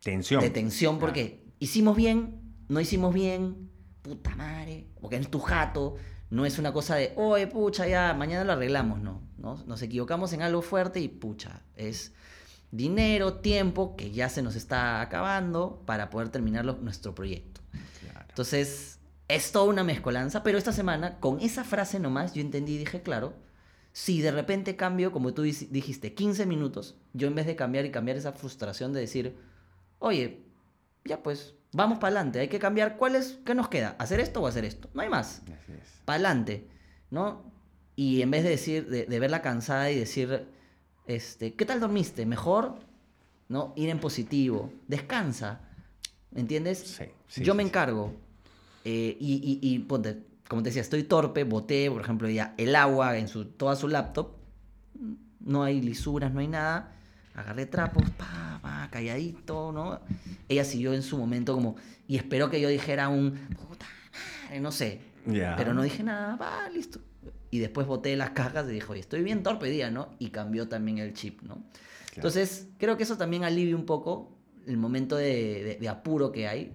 Tensión. 0.03 0.41
de 0.41 0.49
tensión 0.51 0.99
porque 0.99 1.43
hicimos 1.59 1.95
bien, 1.97 2.39
no 2.69 2.79
hicimos 2.79 3.13
bien, 3.13 3.70
puta 4.01 4.35
madre, 4.35 4.87
porque 4.99 5.17
es 5.17 5.29
tu 5.29 5.39
jato. 5.39 5.95
No 6.29 6.45
es 6.45 6.57
una 6.59 6.71
cosa 6.71 6.95
de, 6.95 7.11
oye, 7.17 7.47
pucha, 7.47 7.87
ya, 7.87 8.13
mañana 8.13 8.43
lo 8.45 8.53
arreglamos, 8.53 9.01
no, 9.01 9.21
no. 9.37 9.61
Nos 9.67 9.81
equivocamos 9.81 10.31
en 10.33 10.41
algo 10.41 10.61
fuerte 10.61 10.99
y 11.01 11.09
pucha, 11.09 11.61
es 11.75 12.13
dinero, 12.71 13.35
tiempo 13.39 13.97
que 13.97 14.11
ya 14.11 14.29
se 14.29 14.41
nos 14.41 14.55
está 14.55 15.01
acabando 15.01 15.83
para 15.85 16.09
poder 16.09 16.29
terminar 16.29 16.63
lo- 16.63 16.77
nuestro 16.77 17.13
proyecto. 17.13 17.59
Claro. 17.99 18.25
Entonces, 18.29 18.99
es 19.27 19.51
toda 19.51 19.65
una 19.65 19.83
mezcolanza, 19.83 20.41
pero 20.41 20.57
esta 20.57 20.71
semana, 20.71 21.19
con 21.19 21.41
esa 21.41 21.65
frase 21.65 21.99
nomás, 21.99 22.33
yo 22.33 22.41
entendí 22.41 22.75
y 22.75 22.77
dije, 22.77 23.01
claro, 23.01 23.33
si 23.91 24.21
de 24.21 24.31
repente 24.31 24.77
cambio, 24.77 25.11
como 25.11 25.33
tú 25.33 25.41
dijiste, 25.41 26.13
15 26.13 26.45
minutos, 26.45 26.95
yo 27.11 27.27
en 27.27 27.35
vez 27.35 27.45
de 27.45 27.57
cambiar 27.57 27.83
y 27.85 27.91
cambiar 27.91 28.15
esa 28.15 28.31
frustración 28.31 28.93
de 28.93 29.01
decir, 29.01 29.35
oye, 29.99 30.45
ya 31.03 31.21
pues, 31.23 31.55
vamos 31.73 31.99
para 31.99 32.15
adelante, 32.15 32.39
hay 32.39 32.47
que 32.47 32.59
cambiar, 32.59 32.97
¿cuál 32.97 33.15
es, 33.15 33.39
qué 33.45 33.55
nos 33.55 33.69
queda? 33.69 33.95
¿Hacer 33.99 34.19
esto 34.19 34.41
o 34.41 34.47
hacer 34.47 34.65
esto? 34.65 34.89
No 34.93 35.01
hay 35.01 35.09
más, 35.09 35.41
para 36.05 36.15
adelante, 36.15 36.67
¿no? 37.09 37.43
Y 37.95 38.21
en 38.21 38.31
vez 38.31 38.43
de 38.43 38.49
decir, 38.49 38.89
de, 38.89 39.05
de 39.05 39.19
verla 39.19 39.41
cansada 39.41 39.91
y 39.91 39.97
decir, 39.97 40.47
este, 41.07 41.53
¿qué 41.53 41.65
tal 41.65 41.79
dormiste? 41.79 42.25
¿Mejor? 42.25 42.75
¿No? 43.49 43.73
Ir 43.75 43.89
en 43.89 43.99
positivo, 43.99 44.71
descansa, 44.87 45.61
¿entiendes? 46.33 46.79
Sí, 46.79 47.05
sí, 47.27 47.43
Yo 47.43 47.53
sí, 47.53 47.57
me 47.57 47.63
encargo. 47.63 48.13
Eh, 48.85 49.17
y, 49.19 49.59
y, 49.61 49.73
y 49.73 49.79
ponte, 49.79 50.23
como 50.47 50.63
te 50.63 50.69
decía, 50.69 50.81
estoy 50.81 51.03
torpe, 51.03 51.43
boté, 51.43 51.91
por 51.91 52.01
ejemplo, 52.01 52.29
ya 52.29 52.55
el 52.57 52.75
agua 52.75 53.17
en 53.17 53.27
su, 53.27 53.45
toda 53.45 53.75
su 53.75 53.87
laptop. 53.87 54.31
No 55.39 55.63
hay 55.63 55.81
lisuras, 55.81 56.33
no 56.33 56.39
hay 56.39 56.47
nada. 56.47 56.95
Agarré 57.35 57.65
trapos, 57.65 58.09
pa, 58.11 58.59
pa, 58.61 58.89
calladito, 58.91 59.71
¿no? 59.71 59.99
Ella 60.49 60.63
siguió 60.65 60.93
en 60.93 61.01
su 61.03 61.17
momento 61.17 61.53
como. 61.55 61.75
Y 62.07 62.17
esperó 62.17 62.49
que 62.49 62.59
yo 62.59 62.67
dijera 62.69 63.09
un. 63.09 63.31
Puta 63.67 63.85
madre, 64.45 64.59
no 64.59 64.71
sé. 64.71 65.01
Pero 65.57 65.73
no 65.73 65.81
dije 65.83 66.03
nada, 66.03 66.35
va, 66.35 66.69
listo. 66.69 66.99
Y 67.51 67.59
después 67.59 67.85
boté 67.87 68.15
las 68.15 68.31
cajas 68.31 68.65
y 68.69 68.73
dijo, 68.73 68.93
oye, 68.93 69.01
estoy 69.01 69.23
bien 69.23 69.43
torpe 69.43 69.65
hoy 69.65 69.71
día, 69.71 69.91
¿no? 69.91 70.09
Y 70.19 70.29
cambió 70.29 70.67
también 70.67 70.97
el 70.97 71.13
chip, 71.13 71.41
¿no? 71.43 71.63
Entonces, 72.15 72.67
creo 72.77 72.97
que 72.97 73.03
eso 73.03 73.17
también 73.17 73.43
alivia 73.43 73.75
un 73.75 73.85
poco 73.85 74.37
el 74.67 74.77
momento 74.77 75.15
de, 75.15 75.63
de- 75.63 75.77
de 75.79 75.89
apuro 75.89 76.31
que 76.31 76.47
hay. 76.47 76.73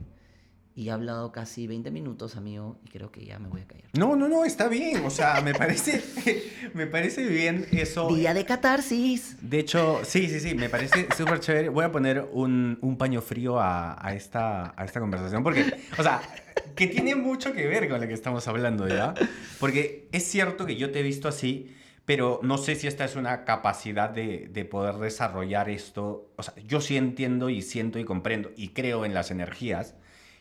Y 0.77 0.89
he 0.89 0.91
hablado 0.91 1.33
casi 1.33 1.67
20 1.67 1.91
minutos, 1.91 2.37
amigo, 2.37 2.79
y 2.85 2.91
creo 2.91 3.11
que 3.11 3.25
ya 3.25 3.39
me 3.39 3.49
voy 3.49 3.63
a 3.63 3.67
callar. 3.67 3.87
No, 3.95 4.15
no, 4.15 4.29
no, 4.29 4.45
está 4.45 4.69
bien. 4.69 5.07
O 5.07 5.11
sea, 5.11 5.41
me 5.41 5.55
parece, 5.55 6.05
me 6.75 6.87
parece 6.87 7.27
bien 7.27 7.67
eso. 7.73 8.15
Día 8.15 8.35
de 8.35 8.45
catarsis. 8.45 9.39
De 9.41 9.59
hecho, 9.59 10.03
sí, 10.05 10.29
sí, 10.29 10.39
sí, 10.39 10.55
me 10.55 10.69
parece 10.69 11.09
súper 11.17 11.41
chévere. 11.41 11.71
Voy 11.71 11.83
a 11.83 11.91
poner 11.91 12.29
un, 12.31 12.79
un 12.83 12.99
paño 12.99 13.23
frío 13.23 13.59
a, 13.59 13.97
a, 14.07 14.15
esta, 14.15 14.75
a 14.77 14.85
esta 14.85 15.01
conversación 15.01 15.43
porque, 15.43 15.65
o 15.97 16.03
sea, 16.03 16.21
que 16.75 16.87
tiene 16.89 17.15
mucho 17.15 17.55
que 17.55 17.67
ver 17.67 17.89
con 17.89 17.99
lo 17.99 18.07
que 18.07 18.13
estamos 18.13 18.47
hablando, 18.47 18.87
¿ya? 18.87 19.15
Porque 19.59 20.11
es 20.13 20.25
cierto 20.25 20.67
que 20.67 20.77
yo 20.77 20.91
te 20.91 21.01
he 21.01 21.03
visto 21.03 21.27
así, 21.27 21.75
pero 22.05 22.39
no 22.43 22.59
sé 22.59 22.75
si 22.75 22.87
esta 22.87 23.07
es 23.07 23.17
una 23.17 23.47
capacidad 23.47 24.11
de, 24.11 24.51
de, 24.53 24.65
poder 24.67 24.97
desarrollar 24.97 25.71
esto. 25.71 26.35
O 26.37 26.43
sea, 26.43 26.53
yo 26.67 26.83
sí 26.83 26.99
entiendo 26.99 27.49
y 27.49 27.63
siento 27.63 27.99
y 27.99 28.05
comprendo 28.05 28.51
y 28.59 28.69
creo 28.69 29.07
en 29.07 29.15
las 29.15 29.31
energías, 29.31 29.95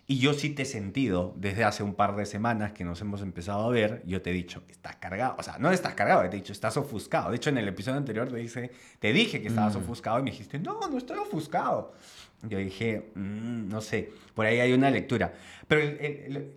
y 0.07 0.19
yo 0.19 0.33
sí 0.33 0.51
te 0.51 0.63
he 0.63 0.65
sentido 0.65 1.33
desde 1.35 1.63
hace 1.63 1.81
un 1.81 1.95
par 1.95 2.15
de 2.15 2.27
semanas 2.27 2.73
que 2.73 2.83
nos 2.83 3.01
hemos 3.01 3.21
empezado 3.21 3.65
a 3.65 3.69
ver. 3.69 4.03
Yo 4.05 4.21
te 4.21 4.29
he 4.29 4.33
dicho, 4.33 4.63
estás 4.69 4.97
cargado. 4.97 5.35
O 5.39 5.43
sea, 5.43 5.57
no 5.57 5.71
estás 5.71 5.95
cargado, 5.95 6.21
te 6.29 6.37
he 6.37 6.39
dicho, 6.39 6.53
estás 6.53 6.77
ofuscado. 6.77 7.31
De 7.31 7.37
hecho, 7.37 7.49
en 7.49 7.57
el 7.57 7.67
episodio 7.67 7.97
anterior 7.97 8.29
te, 8.29 8.35
dice, 8.35 8.69
te 8.99 9.11
dije 9.13 9.41
que 9.41 9.47
estabas 9.47 9.75
mm. 9.75 9.79
ofuscado 9.79 10.19
y 10.19 10.23
me 10.23 10.31
dijiste, 10.31 10.59
no, 10.59 10.79
no 10.79 10.97
estoy 10.97 11.17
ofuscado. 11.17 11.93
Yo 12.43 12.57
dije, 12.59 13.11
mm, 13.15 13.67
no 13.69 13.81
sé, 13.81 14.11
por 14.33 14.45
ahí 14.45 14.59
hay 14.59 14.73
una 14.73 14.91
lectura. 14.91 15.33
Pero 15.67 15.97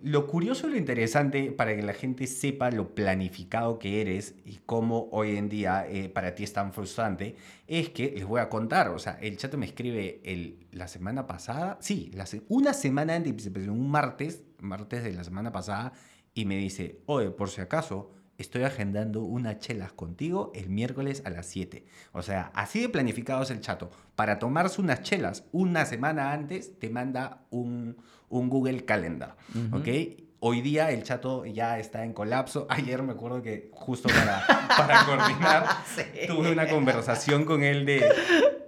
lo 0.03 0.27
curioso 0.27 0.67
y 0.67 0.71
lo 0.71 0.77
interesante 0.77 1.51
para 1.51 1.75
que 1.75 1.81
la 1.81 1.93
gente 1.93 2.27
sepa 2.27 2.69
lo 2.69 2.93
planificado 2.93 3.79
que 3.79 4.01
eres 4.01 4.35
y 4.45 4.59
cómo 4.65 5.09
hoy 5.11 5.37
en 5.37 5.49
día 5.49 5.87
eh, 5.89 6.09
para 6.09 6.35
ti 6.35 6.43
es 6.43 6.53
tan 6.53 6.73
frustrante, 6.73 7.35
es 7.67 7.89
que 7.89 8.11
les 8.11 8.25
voy 8.25 8.41
a 8.41 8.49
contar. 8.49 8.89
O 8.89 8.99
sea, 8.99 9.17
el 9.21 9.37
chato 9.37 9.57
me 9.57 9.65
escribe 9.65 10.21
el, 10.23 10.67
la 10.71 10.87
semana 10.87 11.25
pasada, 11.25 11.77
sí, 11.81 12.11
la, 12.13 12.25
una 12.49 12.73
semana 12.73 13.15
antes, 13.15 13.49
un 13.67 13.89
martes, 13.89 14.43
martes 14.59 15.03
de 15.03 15.13
la 15.13 15.23
semana 15.23 15.51
pasada, 15.51 15.93
y 16.33 16.45
me 16.45 16.57
dice, 16.57 17.01
oye, 17.07 17.31
por 17.31 17.49
si 17.49 17.61
acaso, 17.61 18.11
estoy 18.39 18.63
agendando 18.63 19.21
unas 19.21 19.59
chelas 19.59 19.91
contigo 19.91 20.51
el 20.55 20.69
miércoles 20.69 21.21
a 21.25 21.29
las 21.29 21.45
7. 21.45 21.85
O 22.13 22.23
sea, 22.23 22.51
así 22.55 22.79
de 22.79 22.89
planificado 22.89 23.43
es 23.43 23.51
el 23.51 23.59
chato. 23.61 23.91
Para 24.15 24.39
tomarse 24.39 24.81
unas 24.81 25.03
chelas 25.03 25.43
una 25.51 25.85
semana 25.85 26.31
antes, 26.31 26.79
te 26.79 26.89
manda 26.89 27.41
un, 27.51 27.97
un 28.29 28.49
Google 28.49 28.85
Calendar. 28.85 29.35
¿Ok? 29.71 29.87
Hoy 30.41 30.61
día 30.61 30.89
el 30.91 31.03
chato 31.03 31.45
ya 31.45 31.79
está 31.79 32.05
en 32.05 32.13
colapso. 32.13 32.65
Ayer 32.69 33.03
me 33.03 33.11
acuerdo 33.11 33.41
que 33.41 33.69
justo 33.73 34.07
para, 34.07 34.67
para 34.69 35.05
coordinar 35.05 35.65
tuve 36.27 36.51
una 36.51 36.69
conversación 36.69 37.43
con 37.43 37.61
él 37.61 37.85
de 37.85 38.05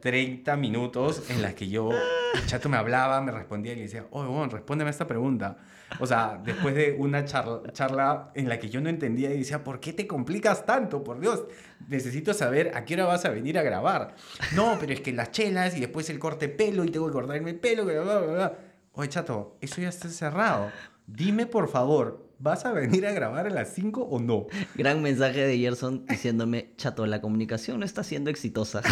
30 0.02 0.58
minutos 0.58 1.30
en 1.30 1.42
la 1.42 1.56
que 1.56 1.70
yo, 1.70 1.92
el 1.92 2.46
chato 2.46 2.68
me 2.68 2.76
hablaba, 2.76 3.22
me 3.22 3.32
respondía 3.32 3.72
y 3.72 3.78
le 3.78 3.82
decía, 3.84 4.06
oh, 4.12 4.26
bueno, 4.26 4.52
respóndeme 4.52 4.90
a 4.90 4.92
esta 4.92 5.08
pregunta. 5.08 5.58
O 6.00 6.08
sea, 6.08 6.40
después 6.44 6.74
de 6.76 6.96
una 6.98 7.26
charla, 7.26 7.62
charla 7.74 8.32
en 8.34 8.48
la 8.50 8.60
que 8.60 8.70
yo 8.70 8.82
no 8.82 8.90
entendía 8.90 9.34
y 9.34 9.40
decía, 9.40 9.64
¿por 9.64 9.80
qué 9.80 9.94
te 9.94 10.08
complicas 10.08 10.66
tanto? 10.66 11.04
Por 11.04 11.20
Dios, 11.20 11.44
necesito 11.88 12.34
saber 12.34 12.72
a 12.76 12.86
qué 12.86 12.94
hora 12.96 13.06
vas 13.06 13.26
a 13.26 13.30
venir 13.30 13.58
a 13.58 13.64
grabar. 13.64 14.16
No, 14.56 14.78
pero 14.80 14.94
es 14.94 15.02
que 15.02 15.12
las 15.12 15.32
chelas 15.32 15.76
y 15.78 15.80
después 15.80 16.10
el 16.10 16.20
corte 16.20 16.50
pelo 16.50 16.84
y 16.84 16.90
tengo 16.90 17.08
que 17.08 17.14
cortarme 17.14 17.52
el 17.52 17.60
pelo, 17.60 17.86
bla, 17.86 18.02
bla, 18.02 18.20
bla. 18.20 18.54
Oye, 18.94 19.10
chato, 19.10 19.58
eso 19.62 19.82
ya 19.82 19.90
está 19.90 20.10
cerrado. 20.10 20.72
Dime, 21.08 21.46
por 21.46 21.68
favor, 21.70 22.30
¿vas 22.40 22.66
a 22.66 22.72
venir 22.72 23.06
a 23.06 23.12
grabar 23.12 23.48
a 23.48 23.50
las 23.50 23.74
5 23.74 24.02
o 24.02 24.20
no? 24.20 24.48
Gran 24.76 25.02
mensaje 25.02 25.46
de 25.46 25.58
Gerson 25.58 26.06
diciéndome, 26.06 26.74
chato, 26.78 27.06
la 27.06 27.22
comunicación 27.22 27.80
no 27.80 27.86
está 27.86 28.04
siendo 28.04 28.30
exitosa. 28.30 28.80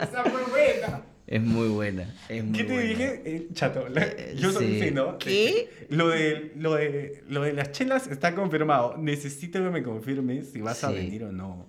Esa 0.00 0.24
fue 0.24 0.42
buena. 0.50 1.02
Es 1.28 1.42
muy 1.42 1.68
buena. 1.68 2.14
Es 2.28 2.42
muy 2.42 2.58
¿Qué 2.58 2.64
te 2.64 2.80
dije? 2.80 3.22
Eh, 3.24 3.48
chato, 3.52 3.86
eh, 3.94 4.34
yo 4.36 4.50
soy 4.50 4.80
sí. 4.80 4.90
¿no? 4.90 5.18
¿Qué? 5.18 5.86
Lo 5.90 6.08
de, 6.08 6.52
lo, 6.56 6.74
de, 6.74 7.22
lo 7.28 7.42
de 7.42 7.52
las 7.52 7.70
chelas 7.72 8.06
está 8.06 8.34
confirmado. 8.34 8.96
Necesito 8.96 9.62
que 9.62 9.68
me 9.68 9.82
confirmes 9.82 10.50
si 10.50 10.62
vas 10.62 10.82
a 10.84 10.90
venir 10.90 11.24
o 11.24 11.32
no 11.32 11.66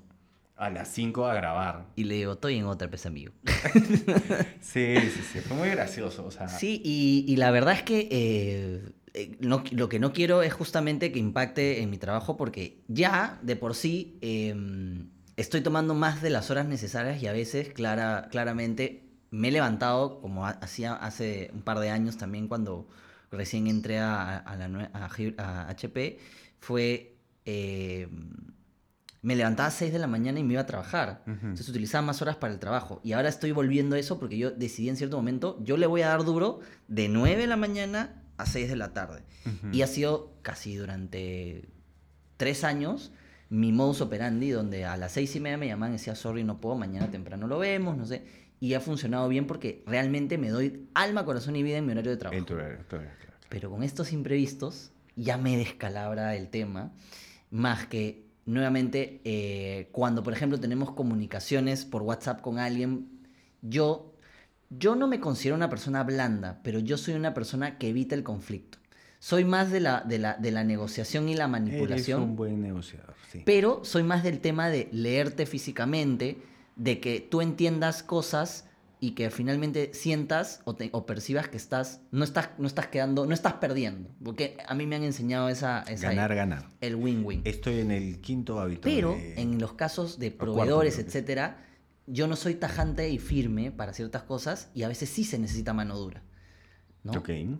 a 0.55 0.69
las 0.69 0.89
5 0.89 1.25
a 1.25 1.33
grabar. 1.33 1.87
Y 1.95 2.05
le 2.05 2.15
digo, 2.15 2.33
estoy 2.33 2.57
en 2.57 2.65
otra, 2.65 2.89
pues 2.89 3.05
amigo. 3.05 3.33
sí, 4.61 4.95
sí, 4.95 5.21
sí, 5.31 5.39
fue 5.39 5.55
muy 5.55 5.69
gracioso. 5.69 6.25
O 6.25 6.31
sea... 6.31 6.47
Sí, 6.49 6.81
y, 6.83 7.25
y 7.27 7.35
la 7.37 7.51
verdad 7.51 7.73
es 7.75 7.83
que 7.83 8.07
eh, 8.11 8.91
eh, 9.13 9.37
no, 9.39 9.63
lo 9.71 9.89
que 9.89 9.99
no 9.99 10.11
quiero 10.13 10.41
es 10.41 10.53
justamente 10.53 11.11
que 11.11 11.19
impacte 11.19 11.81
en 11.81 11.89
mi 11.89 11.97
trabajo 11.97 12.37
porque 12.37 12.81
ya 12.87 13.39
de 13.41 13.55
por 13.55 13.73
sí 13.73 14.17
eh, 14.21 14.53
estoy 15.37 15.61
tomando 15.61 15.95
más 15.95 16.21
de 16.21 16.29
las 16.29 16.51
horas 16.51 16.67
necesarias 16.67 17.21
y 17.23 17.27
a 17.27 17.31
veces 17.31 17.69
clara, 17.69 18.27
claramente 18.29 19.08
me 19.31 19.49
he 19.49 19.51
levantado, 19.51 20.21
como 20.21 20.45
hacía 20.45 20.93
hace 20.93 21.51
un 21.53 21.61
par 21.61 21.79
de 21.79 21.89
años 21.89 22.17
también 22.17 22.47
cuando 22.47 22.87
recién 23.31 23.67
entré 23.67 23.99
a, 23.99 24.37
a, 24.37 24.55
la, 24.55 24.91
a, 24.93 25.69
HP, 25.69 26.19
fue... 26.59 27.15
Eh, 27.45 28.07
me 29.21 29.35
levantaba 29.35 29.67
a 29.67 29.71
6 29.71 29.91
de 29.91 29.99
la 29.99 30.07
mañana 30.07 30.39
y 30.39 30.43
me 30.43 30.53
iba 30.53 30.61
a 30.61 30.65
trabajar. 30.65 31.23
Entonces 31.25 31.67
utilizaba 31.67 32.05
más 32.05 32.21
horas 32.21 32.37
para 32.37 32.53
el 32.53 32.59
trabajo. 32.59 33.01
Y 33.03 33.11
ahora 33.11 33.27
estoy 33.27 33.51
volviendo 33.51 33.97
a 33.97 33.99
eso 33.99 34.17
porque 34.17 34.37
yo 34.37 34.51
decidí 34.51 34.87
en 34.87 34.95
cierto 34.95 35.17
momento, 35.17 35.61
yo 35.61 35.75
le 35.75 35.87
voy 35.87 36.03
a 36.03 36.07
dar 36.07 36.23
duro 36.23 36.61
de 36.87 37.09
9 37.09 37.41
de 37.41 37.47
la 37.47 37.57
mañana 37.57 38.23
a 38.37 38.45
6 38.45 38.69
de 38.69 38.75
la 38.77 38.93
tarde. 38.93 39.23
Y 39.73 39.81
ha 39.81 39.87
sido 39.87 40.31
casi 40.41 40.75
durante 40.77 41.67
3 42.37 42.63
años 42.63 43.11
mi 43.49 43.71
modus 43.73 43.99
operandi, 43.99 44.51
donde 44.51 44.85
a 44.85 44.95
las 44.95 45.11
6 45.13 45.35
y 45.35 45.39
media 45.39 45.57
me 45.57 45.67
llamaban 45.67 45.93
y 45.93 45.97
decía, 45.97 46.15
sorry, 46.15 46.43
no 46.43 46.61
puedo, 46.61 46.75
mañana 46.75 47.11
temprano 47.11 47.47
lo 47.47 47.59
vemos, 47.59 47.97
no 47.97 48.05
sé. 48.05 48.23
Y 48.59 48.73
ha 48.73 48.81
funcionado 48.81 49.27
bien 49.29 49.47
porque 49.47 49.83
realmente 49.85 50.37
me 50.37 50.49
doy 50.49 50.87
alma, 50.93 51.25
corazón 51.25 51.55
y 51.55 51.63
vida 51.63 51.77
en 51.77 51.85
mi 51.85 51.93
horario 51.93 52.11
de 52.11 52.17
trabajo. 52.17 52.45
Pero 53.49 53.69
con 53.69 53.83
estos 53.83 54.11
imprevistos 54.11 54.91
ya 55.15 55.37
me 55.37 55.57
descalabra 55.57 56.35
el 56.35 56.49
tema, 56.49 56.91
más 57.49 57.87
que 57.87 58.29
nuevamente, 58.45 59.21
eh, 59.23 59.89
cuando 59.91 60.23
por 60.23 60.33
ejemplo 60.33 60.59
tenemos 60.59 60.91
comunicaciones 60.91 61.85
por 61.85 62.01
WhatsApp 62.01 62.41
con 62.41 62.59
alguien, 62.59 63.07
yo, 63.61 64.13
yo 64.69 64.95
no 64.95 65.07
me 65.07 65.19
considero 65.19 65.55
una 65.55 65.69
persona 65.69 66.03
blanda, 66.03 66.59
pero 66.63 66.79
yo 66.79 66.97
soy 66.97 67.13
una 67.13 67.33
persona 67.33 67.77
que 67.77 67.89
evita 67.89 68.15
el 68.15 68.23
conflicto. 68.23 68.77
Soy 69.19 69.43
más 69.43 69.69
de 69.69 69.81
la, 69.81 70.01
de 70.01 70.17
la, 70.17 70.35
de 70.35 70.51
la 70.51 70.63
negociación 70.63 71.27
y 71.27 71.35
la 71.35 71.47
manipulación. 71.47 72.21
Eres 72.21 72.29
un 72.29 72.35
buen 72.37 72.61
negociador, 72.61 73.15
sí. 73.29 73.43
Pero 73.45 73.83
soy 73.83 74.03
más 74.03 74.23
del 74.23 74.39
tema 74.39 74.69
de 74.69 74.87
leerte 74.93 75.45
físicamente, 75.45 76.37
de 76.79 77.01
que 77.01 77.19
tú 77.19 77.41
entiendas 77.41 78.01
cosas 78.01 78.65
y 79.01 79.11
que 79.11 79.29
finalmente 79.29 79.91
sientas 79.93 80.61
o, 80.63 80.75
te, 80.75 80.89
o, 80.93 81.05
percibas 81.05 81.47
que 81.47 81.57
estás 81.57 82.01
no 82.11 82.23
estás 82.23 82.49
no 82.57 82.67
estás 82.67 82.87
quedando 82.87 83.25
no 83.25 83.33
estás 83.33 83.53
perdiendo 83.53 84.09
porque 84.23 84.57
a 84.65 84.73
mí 84.75 84.87
me 84.87 84.95
han 84.95 85.03
enseñado 85.03 85.49
esa, 85.49 85.83
esa 85.83 86.09
ganar 86.09 86.35
ganar 86.35 86.69
el 86.81 86.95
win 86.95 87.23
win 87.23 87.41
estoy 87.43 87.79
en 87.79 87.91
el 87.91 88.19
quinto 88.19 88.59
hábito 88.59 88.81
pero 88.81 89.11
de... 89.11 89.41
en 89.41 89.59
los 89.59 89.73
casos 89.73 90.19
de 90.19 90.31
proveedores 90.31 90.95
cuarto, 90.95 91.07
etcétera 91.07 91.65
yo 92.07 92.27
no 92.27 92.35
soy 92.35 92.55
tajante 92.55 93.09
y 93.09 93.19
firme 93.19 93.71
para 93.71 93.93
ciertas 93.93 94.23
cosas 94.23 94.69
y 94.73 94.83
a 94.83 94.87
veces 94.87 95.09
sí 95.09 95.23
se 95.23 95.37
necesita 95.37 95.73
mano 95.73 95.97
dura 95.97 96.23
¿no? 97.03 97.11
okay. 97.13 97.57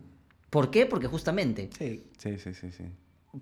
¿por 0.49 0.71
qué? 0.71 0.85
porque 0.85 1.07
justamente 1.07 1.69
sí 1.77 2.03
sí 2.17 2.37
sí 2.37 2.53
sí, 2.53 2.71
sí. 2.71 2.83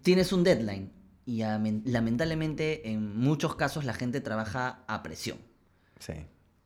tienes 0.02 0.34
un 0.34 0.44
deadline 0.44 0.92
y 1.26 1.42
lamentablemente 1.86 2.90
en 2.90 3.18
muchos 3.18 3.56
casos 3.56 3.86
la 3.86 3.94
gente 3.94 4.22
trabaja 4.22 4.84
a 4.88 5.04
presión 5.04 5.47
sí 6.00 6.14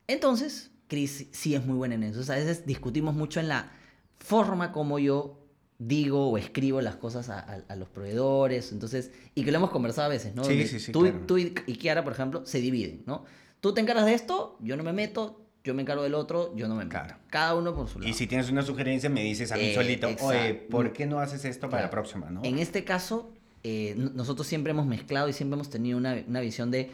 entonces 0.06 0.70
Chris 0.88 1.26
sí 1.30 1.54
es 1.54 1.64
muy 1.64 1.76
buena 1.76 1.94
en 1.94 2.02
eso. 2.02 2.20
O 2.20 2.22
sea, 2.22 2.34
a 2.34 2.38
veces 2.38 2.66
discutimos 2.66 3.14
mucho 3.14 3.40
en 3.40 3.48
la 3.48 3.72
forma 4.18 4.72
como 4.72 4.98
yo 4.98 5.38
digo 5.78 6.28
o 6.28 6.38
escribo 6.38 6.80
las 6.80 6.96
cosas 6.96 7.28
a, 7.28 7.38
a, 7.38 7.62
a, 7.66 7.76
los 7.76 7.88
proveedores, 7.88 8.70
entonces, 8.72 9.10
y 9.34 9.42
que 9.42 9.50
lo 9.50 9.56
hemos 9.56 9.70
conversado 9.70 10.06
a 10.06 10.10
veces, 10.10 10.34
¿no? 10.34 10.44
Sí, 10.44 10.66
sí, 10.66 10.78
sí, 10.78 10.92
tú, 10.92 11.00
claro. 11.00 11.20
tú 11.26 11.38
y, 11.38 11.54
y 11.66 11.76
Kiara, 11.76 12.04
por 12.04 12.12
ejemplo, 12.12 12.46
se 12.46 12.60
dividen, 12.60 13.02
¿no? 13.06 13.24
Tú 13.60 13.74
te 13.74 13.80
encargas 13.80 14.04
de 14.04 14.14
esto, 14.14 14.58
yo 14.60 14.76
no 14.76 14.84
me 14.84 14.92
meto, 14.92 15.40
yo 15.64 15.74
me 15.74 15.82
encargo 15.82 16.02
del 16.02 16.14
otro, 16.14 16.54
yo 16.54 16.68
no 16.68 16.76
me 16.76 16.84
meto. 16.84 16.98
Claro. 17.00 17.16
Cada 17.30 17.56
uno 17.56 17.74
por 17.74 17.88
su 17.88 17.98
lado. 17.98 18.08
Y 18.08 18.12
si 18.12 18.26
tienes 18.26 18.50
una 18.50 18.62
sugerencia, 18.62 19.08
me 19.08 19.24
dices 19.24 19.50
a 19.50 19.56
mí 19.56 19.64
eh, 19.64 19.74
solito, 19.74 20.08
exacto. 20.08 20.26
oye, 20.28 20.54
¿por 20.54 20.92
qué 20.92 21.06
no 21.06 21.18
haces 21.18 21.44
esto 21.46 21.62
para 21.62 21.82
claro. 21.82 21.86
la 21.86 21.90
próxima, 21.90 22.30
no? 22.30 22.42
En 22.44 22.58
este 22.58 22.84
caso, 22.84 23.32
eh, 23.64 23.94
nosotros 23.96 24.46
siempre 24.46 24.70
hemos 24.70 24.86
mezclado 24.86 25.28
y 25.28 25.32
siempre 25.32 25.54
hemos 25.54 25.70
tenido 25.70 25.98
una, 25.98 26.22
una 26.28 26.40
visión 26.40 26.70
de 26.70 26.90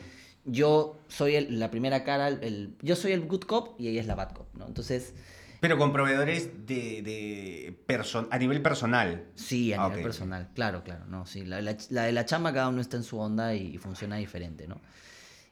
yo 0.48 0.98
soy 1.08 1.36
el, 1.36 1.58
la 1.58 1.70
primera 1.70 2.04
cara, 2.04 2.28
el, 2.28 2.76
yo 2.82 2.96
soy 2.96 3.12
el 3.12 3.26
good 3.26 3.42
cop 3.42 3.80
y 3.80 3.88
ella 3.88 4.00
es 4.00 4.06
la 4.06 4.14
bad 4.14 4.32
cop, 4.32 4.54
¿no? 4.54 4.66
Entonces... 4.66 5.14
Pero 5.60 5.76
con 5.76 5.92
proveedores 5.92 6.66
de, 6.66 7.02
de 7.02 7.76
person, 7.86 8.28
a 8.30 8.38
nivel 8.38 8.62
personal. 8.62 9.26
Sí, 9.34 9.72
a 9.72 9.76
ah, 9.76 9.78
nivel 9.84 9.92
okay. 9.92 10.04
personal, 10.04 10.48
claro, 10.54 10.84
claro, 10.84 11.04
no, 11.06 11.26
sí. 11.26 11.44
La, 11.44 11.60
la, 11.60 11.76
la, 11.90 12.04
de 12.04 12.12
la 12.12 12.24
chamba 12.24 12.52
cada 12.52 12.68
uno 12.68 12.80
está 12.80 12.96
en 12.96 13.02
su 13.02 13.18
onda 13.18 13.54
y, 13.54 13.74
y 13.74 13.78
funciona 13.78 14.16
diferente, 14.16 14.68
¿no? 14.68 14.80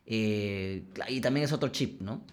Eh, 0.06 0.84
y 1.08 1.20
también 1.20 1.44
es 1.44 1.52
otro 1.52 1.70
chip, 1.70 2.00
¿no? 2.00 2.24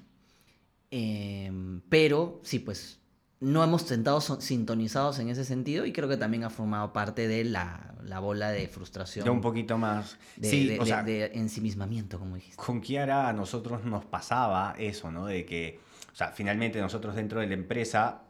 Eh, 0.92 1.52
pero 1.90 2.40
sí, 2.44 2.60
pues 2.60 3.00
no 3.44 3.62
hemos 3.62 3.82
sentado 3.82 4.22
sintonizados 4.22 5.20
en 5.20 5.28
ese 5.28 5.44
sentido 5.44 5.86
y 5.86 5.92
creo 5.92 6.08
que 6.08 6.16
también 6.16 6.46
ha 6.46 6.50
formado 6.50 6.94
parte 6.94 7.28
de 7.28 7.44
la, 7.44 7.94
la 8.04 8.20
bola 8.20 8.52
de 8.52 8.68
frustración. 8.70 9.26
Ya 9.26 9.32
un 9.32 9.42
poquito 9.42 9.78
más. 9.78 10.18
De, 10.38 10.50
sí, 10.50 10.68
de, 10.68 10.80
o 10.80 10.84
de, 10.84 10.90
sea, 10.90 11.04
de, 11.04 11.26
ensimismamiento, 11.34 12.18
como 12.20 12.36
dijiste. 12.36 12.56
Con 12.56 12.80
Kiara 12.80 13.28
a 13.28 13.34
nosotros 13.34 13.84
nos 13.84 14.06
pasaba 14.06 14.76
eso, 14.78 15.12
¿no? 15.12 15.26
De 15.26 15.46
que, 15.46 15.82
o 16.14 16.16
sea, 16.16 16.30
finalmente 16.30 16.80
nosotros 16.80 17.16
dentro 17.16 17.42
de 17.42 17.48
la 17.48 17.54
empresa 17.56 18.22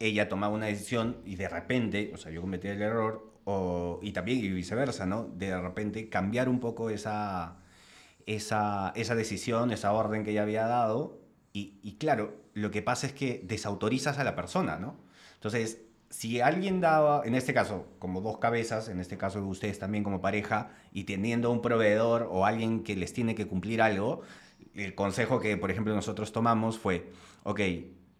ella 0.00 0.28
tomaba 0.28 0.52
una 0.52 0.66
decisión 0.66 1.18
y 1.24 1.36
de 1.36 1.48
repente, 1.48 2.10
o 2.12 2.16
sea, 2.16 2.32
yo 2.32 2.40
cometí 2.40 2.66
el 2.66 2.82
error, 2.82 3.30
o, 3.44 4.00
y 4.02 4.10
también 4.10 4.38
y 4.38 4.48
viceversa, 4.48 5.06
¿no? 5.06 5.24
De 5.36 5.58
repente 5.60 6.08
cambiar 6.08 6.48
un 6.48 6.58
poco 6.58 6.90
esa, 6.90 7.58
esa, 8.26 8.92
esa 8.96 9.14
decisión, 9.14 9.70
esa 9.70 9.92
orden 9.92 10.24
que 10.24 10.32
ella 10.32 10.42
había 10.42 10.66
dado, 10.66 11.20
y, 11.52 11.78
y 11.84 11.98
claro, 11.98 12.41
lo 12.54 12.70
que 12.70 12.82
pasa 12.82 13.06
es 13.06 13.12
que 13.12 13.42
desautorizas 13.44 14.18
a 14.18 14.24
la 14.24 14.34
persona, 14.34 14.76
¿no? 14.76 14.96
Entonces, 15.34 15.82
si 16.10 16.40
alguien 16.40 16.80
daba, 16.80 17.22
en 17.24 17.34
este 17.34 17.54
caso, 17.54 17.86
como 17.98 18.20
dos 18.20 18.38
cabezas, 18.38 18.88
en 18.88 19.00
este 19.00 19.16
caso 19.16 19.44
ustedes 19.46 19.78
también 19.78 20.04
como 20.04 20.20
pareja, 20.20 20.70
y 20.92 21.04
teniendo 21.04 21.50
un 21.50 21.62
proveedor 21.62 22.28
o 22.30 22.44
alguien 22.44 22.82
que 22.82 22.94
les 22.96 23.12
tiene 23.14 23.34
que 23.34 23.46
cumplir 23.46 23.80
algo, 23.80 24.20
el 24.74 24.94
consejo 24.94 25.40
que, 25.40 25.56
por 25.56 25.70
ejemplo, 25.70 25.94
nosotros 25.94 26.32
tomamos 26.32 26.78
fue, 26.78 27.10
ok, 27.44 27.60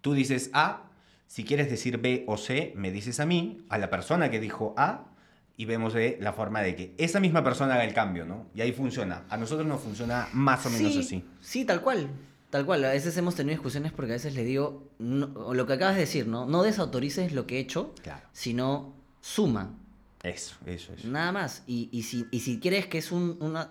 tú 0.00 0.14
dices 0.14 0.50
A, 0.54 0.84
si 1.26 1.44
quieres 1.44 1.70
decir 1.70 1.98
B 1.98 2.24
o 2.26 2.36
C, 2.36 2.72
me 2.76 2.90
dices 2.90 3.20
a 3.20 3.26
mí, 3.26 3.64
a 3.68 3.78
la 3.78 3.90
persona 3.90 4.30
que 4.30 4.40
dijo 4.40 4.74
A, 4.76 5.12
y 5.56 5.66
vemos 5.66 5.92
de 5.92 6.16
la 6.20 6.32
forma 6.32 6.62
de 6.62 6.74
que 6.74 6.94
esa 6.96 7.20
misma 7.20 7.44
persona 7.44 7.74
haga 7.74 7.84
el 7.84 7.92
cambio, 7.92 8.24
¿no? 8.24 8.46
Y 8.54 8.62
ahí 8.62 8.72
funciona. 8.72 9.24
A 9.28 9.36
nosotros 9.36 9.66
nos 9.66 9.80
funciona 9.80 10.28
más 10.32 10.64
o 10.64 10.70
menos 10.70 10.92
sí, 10.92 10.98
así. 10.98 11.24
Sí, 11.40 11.64
tal 11.64 11.82
cual. 11.82 12.08
Tal 12.52 12.66
cual. 12.66 12.84
A 12.84 12.90
veces 12.90 13.16
hemos 13.16 13.34
tenido 13.34 13.54
discusiones 13.54 13.92
porque 13.92 14.12
a 14.12 14.16
veces 14.16 14.34
le 14.34 14.44
digo, 14.44 14.90
no- 14.98 15.54
lo 15.54 15.66
que 15.66 15.72
acabas 15.72 15.94
de 15.94 16.02
decir, 16.02 16.26
¿no? 16.26 16.44
No 16.44 16.62
desautorices 16.62 17.32
lo 17.32 17.46
que 17.46 17.56
he 17.56 17.60
hecho, 17.60 17.94
Claro. 18.02 18.26
sino 18.34 18.92
suma. 19.22 19.74
Eso, 20.22 20.56
eso, 20.66 20.92
eso. 20.92 21.08
Nada 21.08 21.32
más. 21.32 21.62
Y, 21.66 21.88
y 21.90 22.02
si, 22.02 22.26
y 22.30 22.40
si 22.40 22.60
quieres 22.60 22.86
que 22.86 22.98
es 22.98 23.10
un, 23.10 23.38
una... 23.40 23.70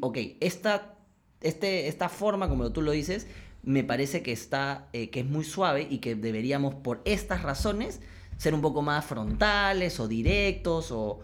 ok, 0.00 0.16
esta, 0.38 0.94
este, 1.40 1.88
esta 1.88 2.08
forma, 2.08 2.48
como 2.48 2.70
tú 2.70 2.82
lo 2.82 2.92
dices, 2.92 3.26
me 3.64 3.82
parece 3.82 4.22
que, 4.22 4.30
está, 4.30 4.86
eh, 4.92 5.10
que 5.10 5.18
es 5.20 5.26
muy 5.26 5.44
suave 5.44 5.88
y 5.90 5.98
que 5.98 6.14
deberíamos, 6.14 6.76
por 6.76 7.02
estas 7.04 7.42
razones, 7.42 7.98
ser 8.36 8.54
un 8.54 8.60
poco 8.60 8.80
más 8.80 9.04
frontales 9.06 9.98
o 9.98 10.06
directos 10.06 10.92
o, 10.92 11.18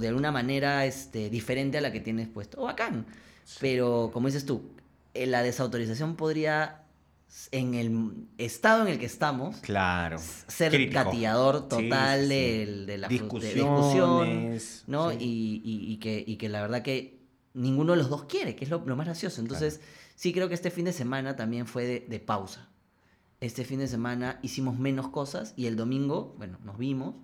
de 0.00 0.08
alguna 0.08 0.32
manera 0.32 0.84
este, 0.86 1.30
diferente 1.30 1.78
a 1.78 1.80
la 1.80 1.92
que 1.92 2.00
tienes 2.00 2.26
puesto. 2.26 2.60
O 2.60 2.64
bacán. 2.64 3.06
Pero, 3.60 4.10
como 4.12 4.26
dices 4.26 4.44
tú, 4.44 4.62
la 5.14 5.42
desautorización 5.42 6.16
podría, 6.16 6.82
en 7.52 7.74
el 7.74 8.26
estado 8.38 8.82
en 8.82 8.88
el 8.92 8.98
que 8.98 9.06
estamos, 9.06 9.56
Claro. 9.58 10.18
ser 10.18 10.72
Crítico. 10.72 10.94
gatillador 11.04 11.68
total 11.68 12.20
sí, 12.20 12.26
sí. 12.26 12.28
del- 12.34 12.86
de 12.86 12.98
la 12.98 13.08
de 13.08 13.14
Discusiones, 13.14 13.54
discusión, 13.54 14.90
¿no? 14.92 15.10
sí. 15.10 15.16
Y, 15.20 15.62
y- 15.64 15.92
y 15.92 15.96
que, 15.98 16.24
y 16.26 16.36
que 16.36 16.48
la 16.48 16.60
verdad 16.62 16.82
que 16.82 17.20
ninguno 17.54 17.92
de 17.92 17.98
los 17.98 18.08
dos 18.10 18.24
quiere, 18.24 18.54
que 18.56 18.64
es 18.64 18.70
lo, 18.70 18.82
lo 18.86 18.96
más 18.96 19.06
gracioso. 19.06 19.40
Entonces, 19.40 19.80
sí 20.14 20.32
creo 20.32 20.48
que 20.48 20.54
este 20.54 20.70
fin 20.70 20.84
de 20.84 20.92
semana 20.92 21.36
también 21.36 21.66
fue 21.66 21.84
de, 21.84 22.00
de 22.08 22.20
pausa. 22.20 22.68
Este 23.40 23.64
fin 23.64 23.78
de 23.78 23.88
semana 23.88 24.38
hicimos 24.42 24.78
menos 24.78 25.08
cosas 25.08 25.54
y 25.56 25.66
el 25.66 25.74
domingo, 25.76 26.34
bueno, 26.36 26.58
nos 26.62 26.76
vimos, 26.78 27.14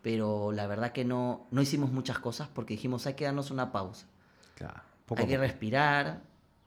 pero 0.00 0.52
la 0.52 0.66
verdad 0.68 0.92
que 0.92 1.04
no, 1.04 1.48
no 1.50 1.60
hicimos 1.60 1.90
muchas 1.90 2.18
cosas 2.20 2.48
porque 2.48 2.74
dijimos 2.74 3.06
hay 3.06 3.14
que 3.14 3.24
darnos 3.24 3.50
una 3.50 3.72
pausa. 3.72 4.06
Claro. 4.54 4.80
Poco 5.06 5.22
hay 5.22 5.26
que 5.28 5.36
respirar, 5.38 6.22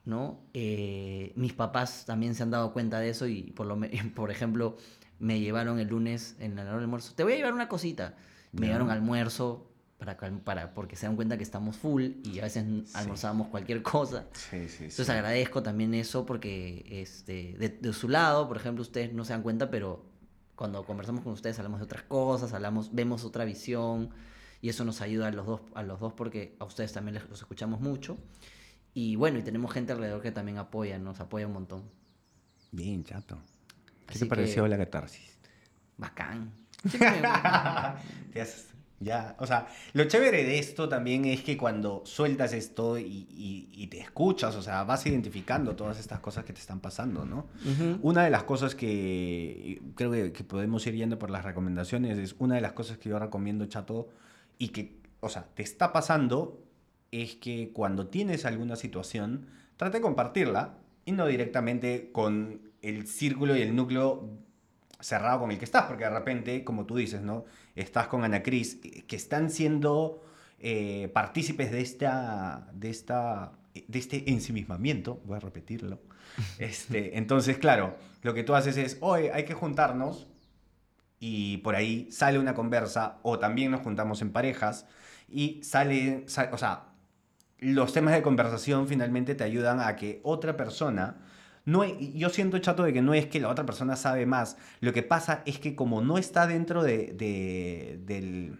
¿no? 0.05 0.39
Eh, 0.53 1.33
mis 1.35 1.53
papás 1.53 2.05
también 2.05 2.35
se 2.35 2.43
han 2.43 2.51
dado 2.51 2.73
cuenta 2.73 2.99
de 2.99 3.09
eso 3.09 3.27
y, 3.27 3.43
por, 3.51 3.65
lo, 3.67 3.75
me- 3.75 3.89
por 4.15 4.31
ejemplo, 4.31 4.77
me 5.19 5.39
llevaron 5.39 5.79
el 5.79 5.87
lunes 5.87 6.35
en 6.39 6.55
la 6.55 6.61
hora 6.63 6.73
del 6.73 6.83
almuerzo. 6.83 7.13
Te 7.15 7.23
voy 7.23 7.33
a 7.33 7.35
llevar 7.35 7.53
una 7.53 7.67
cosita. 7.67 8.15
Me 8.51 8.61
Ya. 8.61 8.67
llevaron 8.67 8.89
almuerzo 8.89 9.65
para, 9.97 10.17
para, 10.17 10.73
porque 10.73 10.95
se 10.95 11.05
dan 11.05 11.15
cuenta 11.17 11.37
que 11.37 11.43
estamos 11.43 11.75
full 11.75 12.03
y 12.23 12.39
a 12.39 12.43
veces 12.43 12.95
almorzábamos 12.95 13.47
cualquier 13.49 13.83
cosa. 13.83 14.27
Sí, 14.33 14.61
sí, 14.69 14.69
sí. 14.69 14.83
Entonces 14.85 15.09
agradezco 15.09 15.61
también 15.61 15.93
eso 15.93 16.25
porque 16.25 16.85
este, 16.89 17.55
de, 17.59 17.67
de 17.69 17.93
su 17.93 18.07
lado, 18.07 18.47
por 18.47 18.55
ejemplo, 18.57 18.81
ustedes 18.81 19.13
no 19.13 19.25
se 19.25 19.33
dan 19.33 19.43
cuenta, 19.43 19.69
pero 19.69 20.05
cuando 20.55 20.85
conversamos 20.85 21.23
con 21.23 21.33
ustedes 21.33 21.59
hablamos 21.59 21.79
de 21.81 21.85
otras 21.85 22.03
cosas, 22.03 22.53
hablamos, 22.53 22.95
vemos 22.95 23.25
otra 23.25 23.43
visión 23.45 24.09
y 24.61 24.69
eso 24.69 24.83
nos 24.85 25.01
ayuda 25.01 25.27
a 25.27 25.31
los 25.31 25.45
dos, 25.45 25.61
a 25.75 25.83
los 25.83 25.99
dos 25.99 26.13
porque 26.13 26.55
a 26.59 26.65
ustedes 26.65 26.91
también 26.93 27.15
les- 27.15 27.29
los 27.29 27.39
escuchamos 27.39 27.81
mucho. 27.81 28.17
Y 28.93 29.15
bueno, 29.15 29.39
y 29.39 29.43
tenemos 29.43 29.71
gente 29.71 29.93
alrededor 29.93 30.21
que 30.21 30.31
también 30.31 30.57
apoya, 30.57 30.97
nos 30.99 31.19
apoya 31.19 31.47
un 31.47 31.53
montón. 31.53 31.83
Bien, 32.71 33.03
chato. 33.03 33.37
¿Qué 34.05 34.11
Así 34.11 34.19
te 34.19 34.25
que- 34.25 34.29
pareció 34.29 34.67
la 34.67 34.77
catarsis? 34.77 35.37
Bacán. 35.97 36.51
Me- 36.83 36.99
ya, 39.01 39.35
o 39.39 39.47
sea, 39.47 39.67
lo 39.93 40.03
chévere 40.05 40.43
de 40.43 40.59
esto 40.59 40.89
también 40.89 41.23
es 41.25 41.41
que 41.41 41.57
cuando 41.57 42.01
sueltas 42.05 42.51
esto 42.53 42.97
y, 42.97 43.03
y- 43.29 43.69
y 43.71 43.87
te 43.87 43.99
escuchas, 43.99 44.55
o 44.55 44.61
sea, 44.61 44.83
vas 44.83 45.05
identificando 45.05 45.75
todas 45.75 45.99
estas 45.99 46.19
cosas 46.19 46.43
que 46.43 46.51
te 46.53 46.59
están 46.59 46.79
pasando, 46.81 47.25
¿no? 47.25 47.47
Una 48.01 48.23
de 48.23 48.29
las 48.29 48.43
cosas 48.43 48.75
que 48.75 49.81
creo 49.95 50.11
que, 50.11 50.31
que 50.33 50.43
podemos 50.43 50.85
ir 50.87 50.95
yendo 50.95 51.17
por 51.17 51.29
las 51.31 51.45
recomendaciones 51.45 52.17
es 52.17 52.35
una 52.39 52.55
de 52.55 52.61
las 52.61 52.73
cosas 52.73 52.97
que 52.97 53.09
yo 53.09 53.19
recomiendo, 53.19 53.65
chato, 53.67 54.09
y 54.57 54.69
que, 54.69 54.99
o 55.21 55.29
sea, 55.29 55.43
te 55.43 55.63
está 55.63 55.93
pasando, 55.93 56.61
es 57.11 57.35
que 57.35 57.71
cuando 57.73 58.07
tienes 58.07 58.45
alguna 58.45 58.75
situación, 58.75 59.47
trata 59.77 59.97
de 59.97 60.01
compartirla 60.01 60.77
y 61.05 61.11
no 61.11 61.25
directamente 61.27 62.11
con 62.11 62.61
el 62.81 63.07
círculo 63.07 63.55
y 63.55 63.61
el 63.61 63.75
núcleo 63.75 64.29
cerrado 64.99 65.39
con 65.41 65.51
el 65.51 65.57
que 65.57 65.65
estás, 65.65 65.85
porque 65.85 66.03
de 66.03 66.09
repente, 66.09 66.63
como 66.63 66.85
tú 66.85 66.97
dices, 66.97 67.21
¿no? 67.21 67.45
Estás 67.75 68.07
con 68.07 68.23
Ana 68.23 68.43
Cris, 68.43 68.79
eh, 68.83 69.03
que 69.07 69.15
están 69.15 69.49
siendo 69.49 70.23
eh, 70.59 71.09
partícipes 71.13 71.71
de 71.71 71.81
esta, 71.81 72.67
de 72.73 72.89
esta, 72.89 73.53
de 73.87 73.99
este 73.99 74.29
ensimismamiento, 74.31 75.21
voy 75.25 75.37
a 75.37 75.39
repetirlo. 75.39 75.99
Este, 76.57 77.17
entonces, 77.17 77.57
claro, 77.57 77.95
lo 78.21 78.33
que 78.33 78.43
tú 78.43 78.53
haces 78.55 78.77
es, 78.77 78.97
hoy 79.01 79.27
hay 79.27 79.45
que 79.45 79.53
juntarnos 79.53 80.27
y 81.19 81.57
por 81.57 81.75
ahí 81.75 82.09
sale 82.11 82.39
una 82.39 82.53
conversa 82.53 83.19
o 83.23 83.39
también 83.39 83.71
nos 83.71 83.81
juntamos 83.81 84.21
en 84.21 84.31
parejas 84.31 84.85
y 85.27 85.61
sale, 85.63 86.23
sa- 86.27 86.49
o 86.53 86.57
sea, 86.57 86.88
los 87.59 87.93
temas 87.93 88.13
de 88.13 88.21
conversación 88.21 88.87
finalmente 88.87 89.35
te 89.35 89.43
ayudan 89.43 89.79
a 89.79 89.95
que 89.95 90.19
otra 90.23 90.55
persona 90.57 91.17
no 91.65 91.83
yo 91.85 92.29
siento 92.29 92.57
chato 92.59 92.83
de 92.83 92.93
que 92.93 93.01
no 93.01 93.13
es 93.13 93.25
que 93.27 93.39
la 93.39 93.49
otra 93.49 93.65
persona 93.65 93.95
sabe 93.95 94.25
más 94.25 94.57
lo 94.79 94.93
que 94.93 95.03
pasa 95.03 95.41
es 95.45 95.59
que 95.59 95.75
como 95.75 96.01
no 96.01 96.17
está 96.17 96.47
dentro 96.47 96.83
de, 96.83 97.13
de- 97.13 97.99
del 98.05 98.59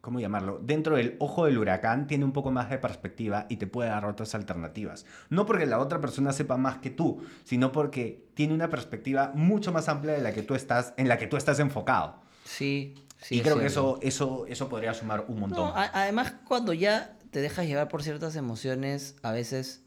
¿cómo 0.00 0.18
llamarlo? 0.18 0.58
Dentro 0.60 0.96
del 0.96 1.14
ojo 1.20 1.46
del 1.46 1.56
huracán 1.58 2.08
tiene 2.08 2.24
un 2.24 2.32
poco 2.32 2.50
más 2.50 2.68
de 2.68 2.78
perspectiva 2.78 3.46
y 3.48 3.56
te 3.58 3.68
puede 3.68 3.88
dar 3.88 4.04
otras 4.04 4.34
alternativas. 4.34 5.06
No 5.30 5.46
porque 5.46 5.64
la 5.64 5.78
otra 5.78 6.00
persona 6.00 6.32
sepa 6.32 6.56
más 6.56 6.78
que 6.78 6.90
tú, 6.90 7.22
sino 7.44 7.70
porque 7.70 8.26
tiene 8.34 8.52
una 8.52 8.68
perspectiva 8.68 9.30
mucho 9.36 9.70
más 9.72 9.88
amplia 9.88 10.14
de 10.14 10.20
la 10.20 10.32
que 10.34 10.42
tú 10.42 10.56
estás, 10.56 10.92
en 10.96 11.06
la 11.06 11.18
que 11.18 11.28
tú 11.28 11.36
estás 11.36 11.60
enfocado. 11.60 12.16
Sí, 12.44 12.96
sí. 13.20 13.36
y 13.36 13.40
creo 13.42 13.60
que 13.60 13.66
eso, 13.66 14.00
eso, 14.02 14.44
eso 14.48 14.68
podría 14.68 14.92
sumar 14.92 15.24
un 15.28 15.38
montón. 15.38 15.68
No, 15.68 15.72
además, 15.76 16.34
cuando 16.48 16.72
ya 16.72 17.16
te 17.32 17.40
dejas 17.40 17.66
llevar 17.66 17.88
por 17.88 18.02
ciertas 18.04 18.36
emociones, 18.36 19.16
a 19.22 19.32
veces 19.32 19.82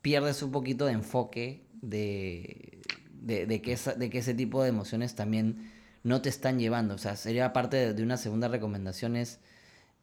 pierdes 0.00 0.42
un 0.42 0.52
poquito 0.52 0.86
de 0.86 0.92
enfoque 0.92 1.66
de, 1.82 2.80
de, 3.12 3.46
de 3.46 3.60
que, 3.60 3.72
esa- 3.72 3.94
de 3.94 4.08
que 4.10 4.18
ese 4.18 4.32
tipo 4.32 4.62
de 4.62 4.70
emociones 4.70 5.14
también 5.14 5.70
no 6.04 6.22
te 6.22 6.28
están 6.30 6.58
llevando. 6.58 6.94
O 6.94 6.98
sea, 6.98 7.16
sería 7.16 7.52
parte 7.52 7.76
de, 7.76 7.94
de 7.94 8.02
una 8.02 8.16
segunda 8.16 8.48
recomendación 8.48 9.16
es 9.16 9.40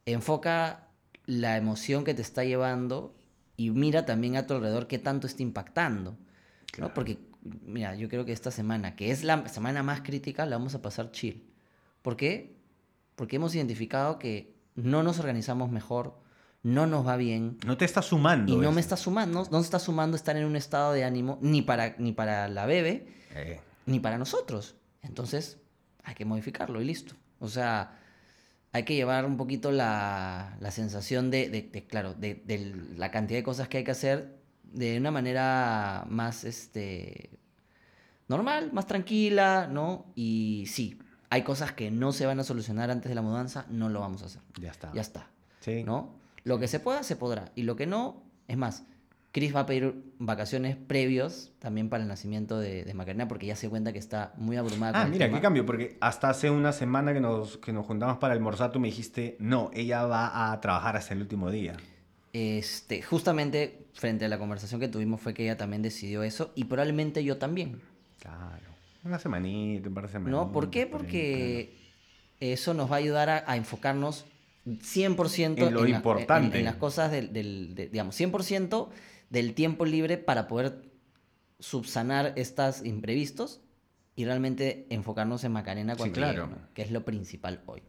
enfoca 0.06 0.89
la 1.25 1.58
emoción 1.58 2.04
que 2.04 2.13
te 2.13 2.21
está 2.21 2.43
llevando 2.43 3.15
y 3.56 3.69
mira 3.71 4.06
también 4.06 4.36
a 4.36 4.45
tu 4.47 4.54
alrededor 4.56 4.88
qué 4.88 4.99
tanto 4.99 5.27
está 5.27 5.43
impactando. 5.43 6.17
¿no? 6.77 6.93
Porque, 6.93 7.19
mira, 7.65 7.95
yo 7.95 8.10
creo 8.10 8.25
que 8.25 8.32
esta 8.34 8.51
semana, 8.51 8.95
que 8.95 9.12
es 9.12 9.23
la 9.23 9.47
semana 9.47 9.84
más 9.84 10.01
crítica, 10.01 10.45
la 10.45 10.58
vamos 10.58 10.75
a 10.75 10.82
pasar 10.82 11.12
chill. 11.12 11.43
¿Por 12.01 12.17
qué? 12.17 12.58
Porque 13.15 13.36
hemos 13.38 13.56
identificado 13.56 14.17
que 14.19 14.56
no 14.75 15.04
nos 15.04 15.19
organizamos 15.19 15.69
mejor, 15.69 16.20
no 16.63 16.86
nos 16.88 17.06
va 17.08 17.15
bien 17.17 17.58
no 17.65 17.76
te 17.78 17.86
está 17.86 18.02
sumando. 18.02 18.54
y 18.54 18.56
no 18.56 18.62
eso. 18.63 18.71
me 18.71 18.82
está 18.82 18.95
sumando, 18.97 19.47
no 19.52 19.60
está 19.60 19.80
sumando 19.80 20.15
estar 20.15 20.36
en 20.38 20.45
un 20.45 20.56
estado 20.56 20.93
de 20.93 21.04
ánimo 21.04 21.38
ni 21.41 21.62
para, 21.62 21.95
ni 21.97 22.12
para 22.12 22.47
la 22.47 22.65
bebé 22.65 23.08
Eh, 23.34 23.60
ni 23.86 24.00
para 24.00 24.17
nosotros. 24.17 24.76
Entonces, 25.02 25.58
hay 26.04 26.13
que 26.15 26.26
modificarlo 26.26 26.82
y 26.82 26.86
listo. 26.86 27.15
O 27.39 27.47
sea, 27.47 27.97
hay 28.74 28.84
que 28.84 28.93
llevar 28.93 29.26
un 29.26 29.38
poquito 29.38 29.71
la, 29.71 30.56
la 30.60 30.69
sensación 30.71 31.32
de, 31.32 31.50
de- 31.50 31.63
de, 31.63 31.88
claro, 31.88 32.13
de, 32.13 32.36
de 32.45 32.76
la 32.95 33.10
cantidad 33.10 33.39
de 33.39 33.43
cosas 33.43 33.67
que 33.67 33.78
hay 33.80 33.84
que 33.84 33.91
hacer 33.91 34.38
de 34.63 34.97
una 35.00 35.10
manera 35.12 36.06
más, 36.10 36.43
este, 36.43 37.32
normal, 38.28 38.71
más 38.71 38.86
tranquila, 38.86 39.67
¿no? 39.69 40.12
Y 40.15 40.65
sí, 40.67 41.00
hay 41.30 41.41
cosas 41.43 41.71
que 41.74 41.89
no 41.91 42.12
se 42.13 42.26
van 42.26 42.39
a 42.39 42.43
solucionar 42.43 42.91
antes 42.91 43.10
de 43.10 43.15
la 43.15 43.21
mudanza, 43.21 43.65
no 43.69 43.89
lo 43.89 44.00
vamos 44.02 44.21
a 44.24 44.26
hacer. 44.28 44.41
ya 44.62 44.71
está. 44.71 44.91
Ya 44.93 45.02
está. 45.02 45.28
Sí. 45.62 45.84
¿no? 45.84 46.20
Lo 46.43 46.60
que 46.60 46.67
se 46.67 46.80
pueda, 46.80 47.04
se 47.04 47.15
podrá. 47.15 47.51
Y 47.56 47.63
lo 47.63 47.75
que 47.75 47.86
no, 47.88 48.23
es 48.47 48.58
más, 48.58 48.84
Chris 49.32 49.56
va 49.56 49.62
a 49.62 49.65
pedir 49.65 49.95
vacaciones 50.19 50.75
previos 50.75 51.51
también 51.60 51.89
para 51.89 52.04
el 52.04 52.10
nacimiento 52.10 52.60
de, 52.60 52.84
de 52.84 52.93
Macarena 52.93 53.27
porque 53.27 53.45
ya 53.45 53.56
se 53.56 53.69
cuenta 53.69 53.93
que 53.93 53.99
está 53.99 54.34
muy 54.38 54.58
abrumada 54.58 54.91
Ah, 54.99 55.04
con 55.04 55.08
el 55.08 55.12
mira, 55.13 55.27
tema. 55.27 55.38
qué 55.38 55.41
cambio, 55.41 55.65
porque 55.65 55.97
hasta 56.01 56.30
hace 56.30 56.49
una 56.49 56.73
semana 56.73 57.13
que 57.13 57.21
nos, 57.21 57.58
que 57.58 57.71
nos 57.71 57.86
juntamos 57.86 58.17
para 58.17 58.34
almorzar, 58.34 58.71
tú 58.71 58.80
me 58.80 58.89
dijiste, 58.89 59.38
no, 59.39 59.69
ella 59.73 60.04
va 60.06 60.51
a 60.51 60.60
trabajar 60.60 60.97
hasta 60.97 61.13
el 61.13 61.21
último 61.21 61.49
día. 61.49 61.77
Este, 62.34 63.01
justamente 63.01 63.88
frente 63.93 64.25
a 64.25 64.30
la 64.30 64.38
conversación 64.38 64.80
que 64.80 64.88
tuvimos 64.88 65.19
fue 65.21 65.34
que 65.34 65.43
ella 65.43 65.58
también 65.58 65.82
decidió 65.82 66.23
eso 66.23 66.51
y 66.56 66.65
probablemente 66.65 67.23
yo 67.23 67.38
también. 67.38 67.82
Claro. 68.19 68.71
Una 69.04 69.19
semanita, 69.19 69.88
un 69.89 69.95
par 69.95 70.06
de 70.08 70.12
semanas. 70.13 70.32
¿No? 70.32 70.51
¿Por 70.51 70.69
qué? 70.69 70.86
Porque 70.88 71.75
eso 72.39 72.73
nos 72.73 72.89
va 72.91 72.95
a 72.95 72.99
ayudar 72.99 73.30
a, 73.30 73.43
a 73.47 73.56
enfocarnos 73.58 74.25
100% 74.65 75.67
En 75.67 75.74
lo 75.74 75.88
importante. 75.88 76.60
en 76.60 76.65
las 76.65 76.76
cosas 76.76 77.12
del, 77.12 77.34
del- 77.34 77.74
de- 77.76 77.89
digamos, 77.89 78.15
100% 78.19 78.89
del 79.30 79.54
tiempo 79.54 79.86
libre 79.86 80.17
para 80.17 80.47
poder 80.47 80.84
subsanar 81.60 82.34
estos 82.36 82.86
imprevistos 82.86 83.62
y 84.15 84.26
realmente 84.26 84.86
enfocarnos 84.89 85.43
en 85.43 85.52
Macarena 85.54 85.93
Sí, 85.93 85.97
cuando 86.00 86.15
claro. 86.15 86.43
llegue, 86.47 86.56
¿no? 86.62 86.67
que 86.74 86.82
es 86.82 86.91
lo 86.91 87.06
principal 87.06 87.62
hoy. 87.65 87.82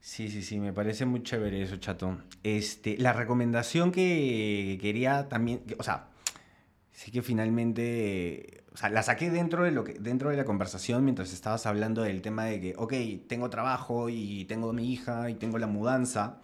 Sí, 0.00 0.28
sí, 0.30 0.42
sí, 0.42 0.58
me 0.60 0.72
parece 0.72 1.04
muy 1.06 1.22
chévere 1.22 1.62
eso, 1.62 1.76
chato. 1.76 2.18
Este, 2.42 2.96
la 2.98 3.12
recomendación 3.12 3.92
que 3.92 4.78
quería 4.80 5.28
también, 5.28 5.60
que- 5.60 5.76
o 5.78 5.82
sea, 5.82 6.08
sí 7.00 7.10
que 7.10 7.22
finalmente, 7.22 8.62
o 8.74 8.76
sea, 8.76 8.90
la 8.90 9.02
saqué 9.02 9.30
dentro 9.30 9.64
de 9.64 9.70
lo 9.70 9.84
que, 9.84 9.94
dentro 9.94 10.28
de 10.28 10.36
la 10.36 10.44
conversación 10.44 11.02
mientras 11.02 11.32
estabas 11.32 11.64
hablando 11.64 12.02
del 12.02 12.20
tema 12.20 12.44
de 12.44 12.60
que, 12.60 12.74
ok, 12.76 12.92
tengo 13.26 13.48
trabajo 13.48 14.10
y 14.10 14.44
tengo 14.44 14.74
mi 14.74 14.92
hija 14.92 15.30
y 15.30 15.34
tengo 15.36 15.56
la 15.56 15.66
mudanza. 15.66 16.42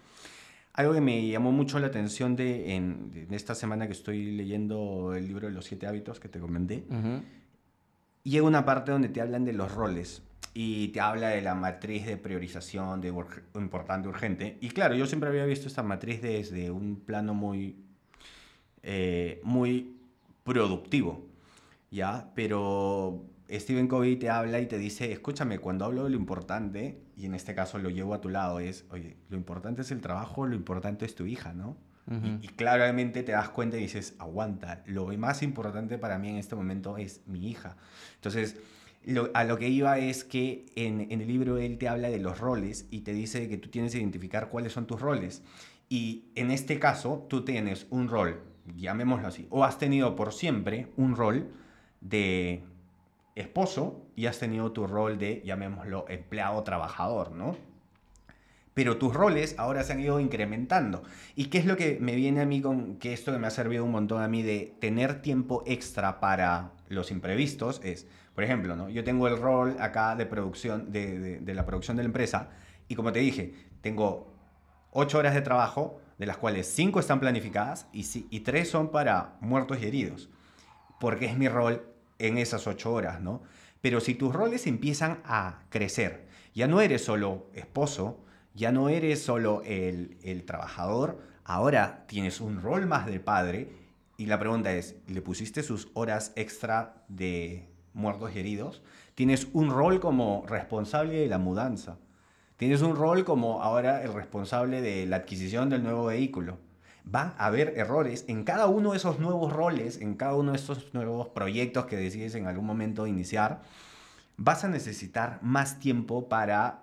Algo 0.72 0.94
que 0.94 1.02
me 1.02 1.28
llamó 1.28 1.52
mucho 1.52 1.78
la 1.78 1.88
atención 1.88 2.36
de 2.36 2.74
en, 2.74 3.28
de 3.28 3.36
esta 3.36 3.54
semana 3.54 3.86
que 3.86 3.92
estoy 3.92 4.30
leyendo 4.32 5.12
el 5.14 5.28
libro 5.28 5.46
de 5.46 5.52
los 5.52 5.66
siete 5.66 5.86
hábitos 5.86 6.20
que 6.20 6.30
te 6.30 6.40
comenté. 6.40 6.86
Ujú. 6.88 7.20
Llega 8.22 8.46
una 8.46 8.64
parte 8.64 8.92
donde 8.92 9.10
te 9.10 9.20
hablan 9.20 9.44
de 9.44 9.52
los 9.52 9.70
roles 9.74 10.22
y 10.54 10.88
te 10.88 11.00
habla 11.00 11.28
de 11.28 11.42
la 11.42 11.54
matriz 11.54 12.06
de 12.06 12.16
priorización 12.16 13.02
de 13.02 13.12
importante, 13.56 14.08
urgente. 14.08 14.56
Y 14.62 14.70
claro, 14.70 14.94
yo 14.94 15.04
siempre 15.04 15.28
había 15.28 15.44
visto 15.44 15.68
esta 15.68 15.82
matriz 15.82 16.22
desde 16.22 16.70
un 16.70 16.96
plano 17.00 17.34
muy, 17.34 17.76
eh, 18.82 19.42
muy 19.44 19.95
productivo, 20.46 21.26
¿ya? 21.90 22.30
Pero 22.34 23.24
Stephen 23.50 23.88
Covey 23.88 24.16
te 24.16 24.30
habla 24.30 24.60
y 24.60 24.66
te 24.66 24.78
dice, 24.78 25.12
escúchame, 25.12 25.58
cuando 25.58 25.84
hablo 25.84 26.04
de 26.04 26.10
lo 26.10 26.16
importante, 26.16 27.02
y 27.16 27.26
en 27.26 27.34
este 27.34 27.54
caso 27.54 27.78
lo 27.78 27.90
llevo 27.90 28.14
a 28.14 28.20
tu 28.20 28.28
lado, 28.30 28.60
es, 28.60 28.86
oye, 28.90 29.16
lo 29.28 29.36
importante 29.36 29.82
es 29.82 29.90
el 29.90 30.00
trabajo, 30.00 30.46
lo 30.46 30.54
importante 30.56 31.04
es 31.04 31.14
tu 31.14 31.26
hija, 31.26 31.52
¿no? 31.52 31.76
Ujú. 32.06 32.38
Y, 32.40 32.46
y 32.46 32.48
claramente 32.48 33.22
te 33.24 33.32
das 33.32 33.48
cuenta 33.50 33.76
y 33.76 33.80
dices, 33.80 34.14
aguanta, 34.18 34.82
lo 34.86 35.06
más 35.18 35.42
importante 35.42 35.98
para 35.98 36.18
mí 36.18 36.28
en 36.30 36.36
este 36.36 36.54
momento 36.54 36.96
es 36.96 37.20
mi 37.26 37.50
hija. 37.50 37.76
Entonces, 38.14 38.56
lo- 39.04 39.30
a 39.34 39.44
lo 39.44 39.58
que 39.58 39.68
iba 39.68 39.98
es 39.98 40.22
que 40.24 40.66
en, 40.76 41.08
en 41.10 41.20
el 41.20 41.26
libro 41.26 41.58
él 41.58 41.78
te 41.78 41.88
habla 41.88 42.08
de 42.08 42.18
los 42.20 42.38
roles 42.38 42.86
y 42.90 43.00
te 43.00 43.12
dice 43.12 43.48
que 43.48 43.58
tú 43.58 43.68
tienes 43.68 43.92
que 43.92 43.98
identificar 43.98 44.48
cuáles 44.48 44.72
son 44.72 44.86
tus 44.86 45.00
roles. 45.00 45.42
Y 45.88 46.26
en 46.34 46.50
este 46.50 46.78
caso, 46.78 47.26
tú 47.28 47.44
tienes 47.44 47.86
un 47.90 48.08
rol, 48.08 48.40
llamémoslo 48.74 49.28
así, 49.28 49.46
o 49.50 49.64
has 49.64 49.78
tenido 49.78 50.16
por 50.16 50.32
siempre 50.32 50.88
un 50.96 51.14
rol 51.16 51.48
de 52.00 52.62
esposo 53.34 54.02
y 54.16 54.26
has 54.26 54.38
tenido 54.38 54.72
tu 54.72 54.86
rol 54.86 55.18
de, 55.18 55.42
llamémoslo, 55.44 56.06
empleado 56.08 56.62
trabajador, 56.62 57.32
¿no? 57.32 57.56
pero 58.74 58.98
tus 58.98 59.14
roles 59.14 59.54
ahora 59.58 59.82
se 59.84 59.94
han 59.94 60.00
ido 60.00 60.20
incrementando. 60.20 61.02
¿Y 61.34 61.46
qué 61.46 61.56
es 61.56 61.64
lo 61.64 61.78
que 61.78 61.96
me 61.98 62.14
viene 62.14 62.42
a 62.42 62.46
mí 62.46 62.60
con 62.60 62.96
que 62.96 63.14
esto 63.14 63.32
que 63.32 63.38
me 63.38 63.46
ha 63.46 63.50
servido 63.50 63.84
un 63.84 63.90
montón 63.92 64.22
a 64.22 64.28
mí 64.28 64.42
de 64.42 64.74
tener 64.80 65.22
tiempo 65.22 65.62
extra 65.66 66.20
para 66.20 66.72
los 66.90 67.10
imprevistos? 67.10 67.80
Es, 67.82 68.06
por 68.34 68.44
ejemplo, 68.44 68.76
¿no? 68.76 68.90
yo 68.90 69.02
tengo 69.02 69.28
el 69.28 69.38
rol 69.38 69.76
acá 69.80 70.14
de 70.14 70.26
producción, 70.26 70.92
de, 70.92 71.18
de- 71.18 71.40
de 71.40 71.54
la 71.54 71.64
producción 71.64 71.96
de 71.96 72.02
la 72.02 72.08
empresa, 72.08 72.50
y 72.86 72.94
como 72.96 73.12
te 73.12 73.20
dije, 73.20 73.54
tengo 73.80 74.34
ocho 74.90 75.18
horas 75.18 75.34
de 75.34 75.40
trabajo, 75.40 75.98
de 76.18 76.26
las 76.26 76.36
cuales 76.36 76.66
cinco 76.66 77.00
están 77.00 77.20
planificadas 77.20 77.86
y, 77.92 78.06
y 78.30 78.40
tres 78.40 78.70
son 78.70 78.90
para 78.90 79.36
muertos 79.40 79.78
y 79.80 79.86
heridos, 79.86 80.28
porque 80.98 81.26
es 81.26 81.36
mi 81.36 81.48
rol 81.48 81.82
en 82.18 82.38
esas 82.38 82.66
ocho 82.66 82.92
horas, 82.92 83.20
¿no? 83.20 83.42
Pero 83.80 84.00
si 84.00 84.14
tus 84.14 84.34
roles 84.34 84.66
empiezan 84.66 85.20
a 85.24 85.62
crecer, 85.68 86.26
ya 86.54 86.66
no 86.66 86.80
eres 86.80 87.04
solo 87.04 87.46
esposo, 87.54 88.24
ya 88.54 88.72
no 88.72 88.88
eres 88.88 89.22
solo 89.22 89.62
el, 89.64 90.16
el 90.22 90.44
trabajador, 90.44 91.20
ahora 91.44 92.04
tienes 92.06 92.40
un 92.40 92.62
rol 92.62 92.86
más 92.86 93.06
de 93.06 93.20
padre 93.20 93.68
y 94.16 94.26
la 94.26 94.38
pregunta 94.38 94.72
es, 94.72 94.96
¿le 95.08 95.20
pusiste 95.20 95.62
sus 95.62 95.88
horas 95.92 96.32
extra 96.36 97.04
de 97.08 97.68
muertos 97.92 98.34
y 98.34 98.38
heridos? 98.38 98.82
Tienes 99.14 99.48
un 99.52 99.70
rol 99.70 100.00
como 100.00 100.44
responsable 100.48 101.20
de 101.20 101.26
la 101.26 101.38
mudanza. 101.38 101.98
Tienes 102.56 102.80
un 102.80 102.96
rol 102.96 103.24
como 103.24 103.62
ahora 103.62 104.02
el 104.02 104.14
responsable 104.14 104.80
de 104.80 105.04
la 105.04 105.16
adquisición 105.16 105.68
del 105.68 105.82
nuevo 105.82 106.06
vehículo. 106.06 106.56
Van 107.04 107.34
a 107.36 107.46
haber 107.46 107.74
errores 107.76 108.24
en 108.28 108.44
cada 108.44 108.66
uno 108.66 108.92
de 108.92 108.96
esos 108.96 109.18
nuevos 109.18 109.52
roles, 109.52 110.00
en 110.00 110.14
cada 110.14 110.34
uno 110.34 110.52
de 110.52 110.56
esos 110.56 110.94
nuevos 110.94 111.28
proyectos 111.28 111.84
que 111.84 111.96
decides 111.96 112.34
en 112.34 112.46
algún 112.46 112.64
momento 112.64 113.06
iniciar. 113.06 113.60
Vas 114.38 114.64
a 114.64 114.68
necesitar 114.68 115.38
más 115.42 115.78
tiempo 115.80 116.28
para, 116.30 116.82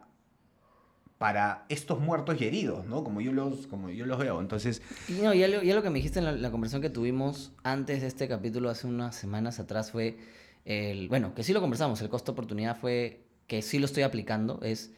para 1.18 1.66
estos 1.70 2.00
muertos 2.00 2.40
y 2.40 2.46
heridos, 2.46 2.86
¿no? 2.86 3.04
Como 3.04 3.20
yo 3.20 3.34
los, 3.34 3.66
como 3.66 3.90
yo 3.90 4.06
los 4.06 4.20
veo. 4.20 4.40
Entonces, 4.42 4.84
Y 5.10 5.14
no, 5.14 5.34
ya 5.34 5.48
lo, 5.48 5.64
ya 5.64 5.74
lo 5.74 5.82
que 5.82 5.90
me 5.90 5.96
dijiste 5.98 6.20
en 6.20 6.26
la, 6.26 6.32
la 6.34 6.52
conversación 6.52 6.84
que 6.84 6.92
tuvimos 6.92 7.52
antes 7.64 8.02
de 8.02 8.08
este 8.08 8.28
capítulo, 8.28 8.70
hace 8.70 8.86
unas 8.86 9.16
semanas 9.16 9.60
atrás, 9.60 9.92
fue 9.92 10.20
el. 10.66 11.10
Bueno, 11.10 11.34
que 11.34 11.44
sí 11.44 11.52
lo 11.52 11.62
conversamos, 11.62 12.00
el 12.02 12.10
costo-oportunidad 12.10 12.78
fue 12.78 13.24
que 13.48 13.64
sí 13.64 13.80
lo 13.80 13.86
estoy 13.86 14.04
aplicando. 14.04 14.60
Es. 14.62 14.92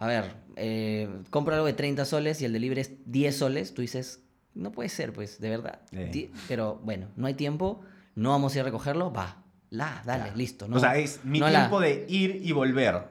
A 0.00 0.06
ver, 0.06 0.32
eh, 0.56 1.08
compro 1.28 1.54
algo 1.54 1.66
de 1.66 1.74
30 1.74 2.06
soles 2.06 2.40
y 2.40 2.46
el 2.46 2.54
delivery 2.54 2.80
es 2.80 2.92
10 3.04 3.36
soles. 3.36 3.74
Tú 3.74 3.82
dices, 3.82 4.20
no 4.54 4.72
puede 4.72 4.88
ser, 4.88 5.12
pues, 5.12 5.40
de 5.40 5.50
verdad. 5.50 5.80
Eh. 5.92 6.30
Pero 6.48 6.80
bueno, 6.82 7.08
no 7.16 7.26
hay 7.26 7.34
tiempo, 7.34 7.82
no 8.14 8.30
vamos 8.30 8.54
a 8.54 8.56
ir 8.56 8.60
a 8.62 8.64
recogerlo, 8.64 9.12
va. 9.12 9.42
La, 9.68 10.02
dale, 10.06 10.22
claro. 10.24 10.36
listo. 10.38 10.66
No, 10.68 10.78
o 10.78 10.80
sea, 10.80 10.96
es 10.96 11.20
mi 11.22 11.38
no 11.38 11.48
la- 11.50 11.60
tiempo 11.60 11.80
de 11.80 12.06
ir 12.08 12.40
y 12.42 12.50
volver. 12.52 13.02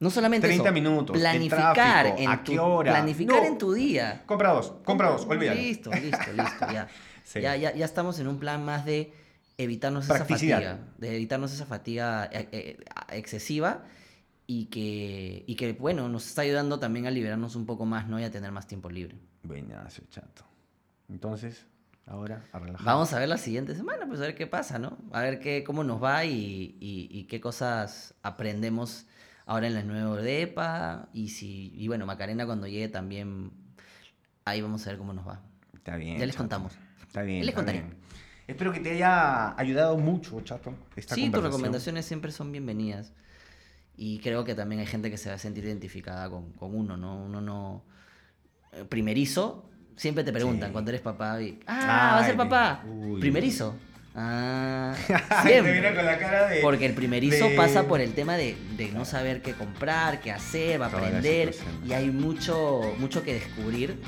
No 0.00 0.10
solamente 0.10 0.48
30 0.48 0.64
eso, 0.64 0.74
minutos, 0.74 1.16
planificar 1.16 1.74
tráfico, 1.74 2.16
en 2.18 2.28
¿a 2.28 2.42
tu, 2.42 2.52
qué 2.52 2.58
hora? 2.58 2.90
planificar 2.92 3.36
No. 3.36 3.46
en 3.46 3.56
tu 3.58 3.72
día. 3.72 4.24
Compra 4.26 4.50
dos, 4.52 4.72
compra 4.84 5.10
dos, 5.10 5.24
olvídalo. 5.26 5.60
Listo, 5.60 5.92
listo, 5.92 6.32
listo, 6.36 6.66
ya. 6.72 6.88
Sí. 7.24 7.40
ya, 7.40 7.54
ya. 7.54 7.72
ya 7.72 7.84
estamos 7.84 8.18
en 8.18 8.26
un 8.26 8.40
plan 8.40 8.64
más 8.64 8.84
de 8.84 9.12
evitarnos 9.58 10.06
esa 10.06 10.24
fatiga, 10.24 10.80
de 10.98 11.14
evitarnos 11.14 11.52
esa 11.52 11.66
fatiga 11.66 12.28
eh, 12.32 12.48
eh, 12.50 12.76
excesiva 13.12 13.84
y 14.54 14.66
que, 14.66 15.44
y 15.46 15.54
que, 15.54 15.72
bueno, 15.72 16.08
nos 16.08 16.26
está 16.26 16.42
ayudando 16.42 16.78
también 16.78 17.06
a 17.06 17.10
liberarnos 17.10 17.56
un 17.56 17.64
poco 17.64 17.86
más, 17.86 18.06
¿no? 18.08 18.20
Y 18.20 18.24
a 18.24 18.30
tener 18.30 18.52
más 18.52 18.66
tiempo 18.66 18.90
libre. 18.90 19.16
Buenazo, 19.42 20.02
chato. 20.10 20.44
Entonces, 21.08 21.64
ahora 22.06 22.44
a 22.52 22.58
relajar. 22.58 22.84
Vamos 22.86 23.12
a 23.14 23.18
ver 23.18 23.28
la 23.28 23.38
siguiente 23.38 23.74
semana, 23.74 24.06
pues 24.06 24.20
a 24.20 24.24
ver 24.24 24.34
qué 24.34 24.46
pasa, 24.46 24.78
¿no? 24.78 24.98
A 25.12 25.22
ver 25.22 25.38
qué, 25.40 25.64
cómo 25.64 25.84
nos 25.84 26.02
va 26.02 26.24
y, 26.26 26.76
y- 26.80 27.08
y 27.10 27.24
qué 27.24 27.40
cosas 27.40 28.14
aprendemos 28.22 29.06
ahora 29.46 29.66
en 29.68 29.74
la 29.74 29.82
nueva 29.84 30.20
DEPA. 30.20 31.08
Y 31.14 31.28
si, 31.30 31.72
y 31.74 31.88
bueno, 31.88 32.04
Macarena 32.04 32.44
cuando 32.44 32.66
llegue 32.66 32.88
también, 32.88 33.52
ahí 34.44 34.60
vamos 34.60 34.86
a 34.86 34.90
ver 34.90 34.98
cómo 34.98 35.12
nos 35.14 35.26
va. 35.26 35.40
Está 35.74 35.96
bien. 35.96 36.18
Ya 36.18 36.26
les 36.26 36.34
chato. 36.34 36.42
contamos. 36.44 36.72
Está 37.06 37.22
bien. 37.22 37.40
Ya 37.40 37.46
les 37.46 37.54
contaré. 37.54 37.80
bien. 37.80 37.96
Espero 38.46 38.72
que 38.72 38.80
te 38.80 38.90
haya 38.90 39.58
ayudado 39.58 39.96
mucho, 39.96 40.40
chato. 40.42 40.74
Esta 40.96 41.14
sí, 41.14 41.30
tus 41.30 41.42
recomendaciones 41.42 42.04
siempre 42.04 42.32
son 42.32 42.52
bienvenidas. 42.52 43.12
Y 44.04 44.18
creo 44.18 44.42
que 44.44 44.54
también 44.56 44.80
hay 44.80 44.86
gente 44.86 45.10
que 45.12 45.16
se 45.16 45.28
va 45.28 45.36
a 45.36 45.38
sentir 45.38 45.64
identificada 45.64 46.28
con, 46.28 46.50
con 46.54 46.74
uno, 46.74 46.96
¿no? 46.96 47.22
Uno 47.24 47.40
no... 47.40 47.84
eh, 48.72 48.84
Primerizo, 48.88 49.70
siempre 49.96 50.24
te 50.24 50.32
preguntan 50.32 50.70
Sí. 50.70 50.72
cuando 50.72 50.90
eres 50.90 51.00
papá. 51.02 51.40
Y, 51.40 51.60
ah, 51.68 52.14
va 52.16 52.18
a 52.18 52.26
ser 52.26 52.36
papá. 52.36 52.82
uy. 52.86 53.20
Primerizo. 53.20 53.76
Ah, 54.14 54.94
Te 55.06 55.48
siempre. 55.48 55.72
viene 55.72 55.94
con 55.94 56.04
la 56.04 56.18
cara 56.18 56.46
de. 56.48 56.60
Porque 56.60 56.84
el 56.84 56.92
primerizo 56.92 57.48
de- 57.48 57.56
pasa 57.56 57.84
por 57.88 58.00
el 58.02 58.12
tema 58.12 58.36
de, 58.36 58.56
de 58.76 58.92
no 58.92 59.06
saber 59.06 59.40
qué 59.40 59.54
comprar, 59.54 60.20
qué 60.20 60.30
hacer, 60.30 60.78
va 60.82 60.86
a 60.86 60.90
Toda 60.90 61.06
aprender. 61.06 61.54
Y 61.86 61.92
hay 61.94 62.10
mucho, 62.10 62.82
mucho 62.98 63.22
que 63.22 63.32
descubrir. 63.32 63.98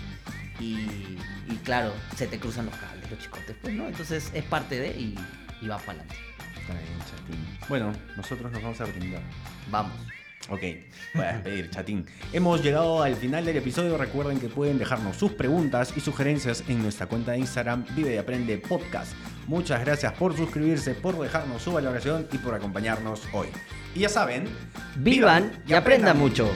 Y, 0.61 0.75
y 1.49 1.57
claro, 1.65 1.93
se 2.17 2.27
te 2.27 2.39
cruzan 2.39 2.67
los 2.67 2.77
cables, 2.77 3.11
los 3.11 3.19
chicotes, 3.19 3.57
pues, 3.63 3.73
¿no? 3.73 3.87
Entonces 3.89 4.31
es 4.35 4.45
parte 4.45 4.79
de 4.79 4.89
y, 4.91 5.15
y 5.63 5.69
va 5.69 5.79
para 5.79 5.93
adelante. 6.01 6.17
Está 6.65 6.73
bien, 6.73 6.99
chatín. 7.01 7.59
Bueno, 7.69 7.93
nosotros 8.17 8.51
nos 8.51 8.63
vamos 8.63 8.81
a 8.81 8.85
brindar. 8.87 9.21
Vamos. 9.71 9.93
Ok, 10.49 10.61
voy 11.15 11.25
a 11.25 11.33
despedir, 11.35 11.71
chatín. 11.71 12.07
Hemos 12.33 12.63
llegado 12.63 13.03
al 13.03 13.17
final 13.17 13.45
del 13.45 13.57
episodio. 13.59 13.99
Recuerden 13.99 14.41
que 14.41 14.49
pueden 14.49 14.79
dejarnos 14.79 15.17
sus 15.17 15.33
preguntas 15.33 15.93
y 15.95 16.01
sugerencias 16.01 16.65
en 16.69 16.83
nuestra 16.83 17.07
cuenta 17.07 17.33
de 17.33 17.39
Instagram 17.39 17.85
Vive 17.95 18.15
y 18.15 18.19
Aprende 18.19 18.57
Podcast. 18.59 19.13
Muchas 19.47 19.81
gracias 19.85 20.13
por 20.15 20.35
suscribirse, 20.35 20.95
por 20.95 21.19
dejarnos 21.19 21.63
su 21.63 21.73
valoración 21.73 22.27
y 22.33 22.39
por 22.39 22.55
acompañarnos 22.55 23.23
hoy. 23.35 23.49
Y 23.95 24.01
ya 24.01 24.09
saben, 24.09 24.49
Vivan 24.97 25.63
y 25.67 25.75
aprendan 25.75 26.19
mucho. 26.19 26.51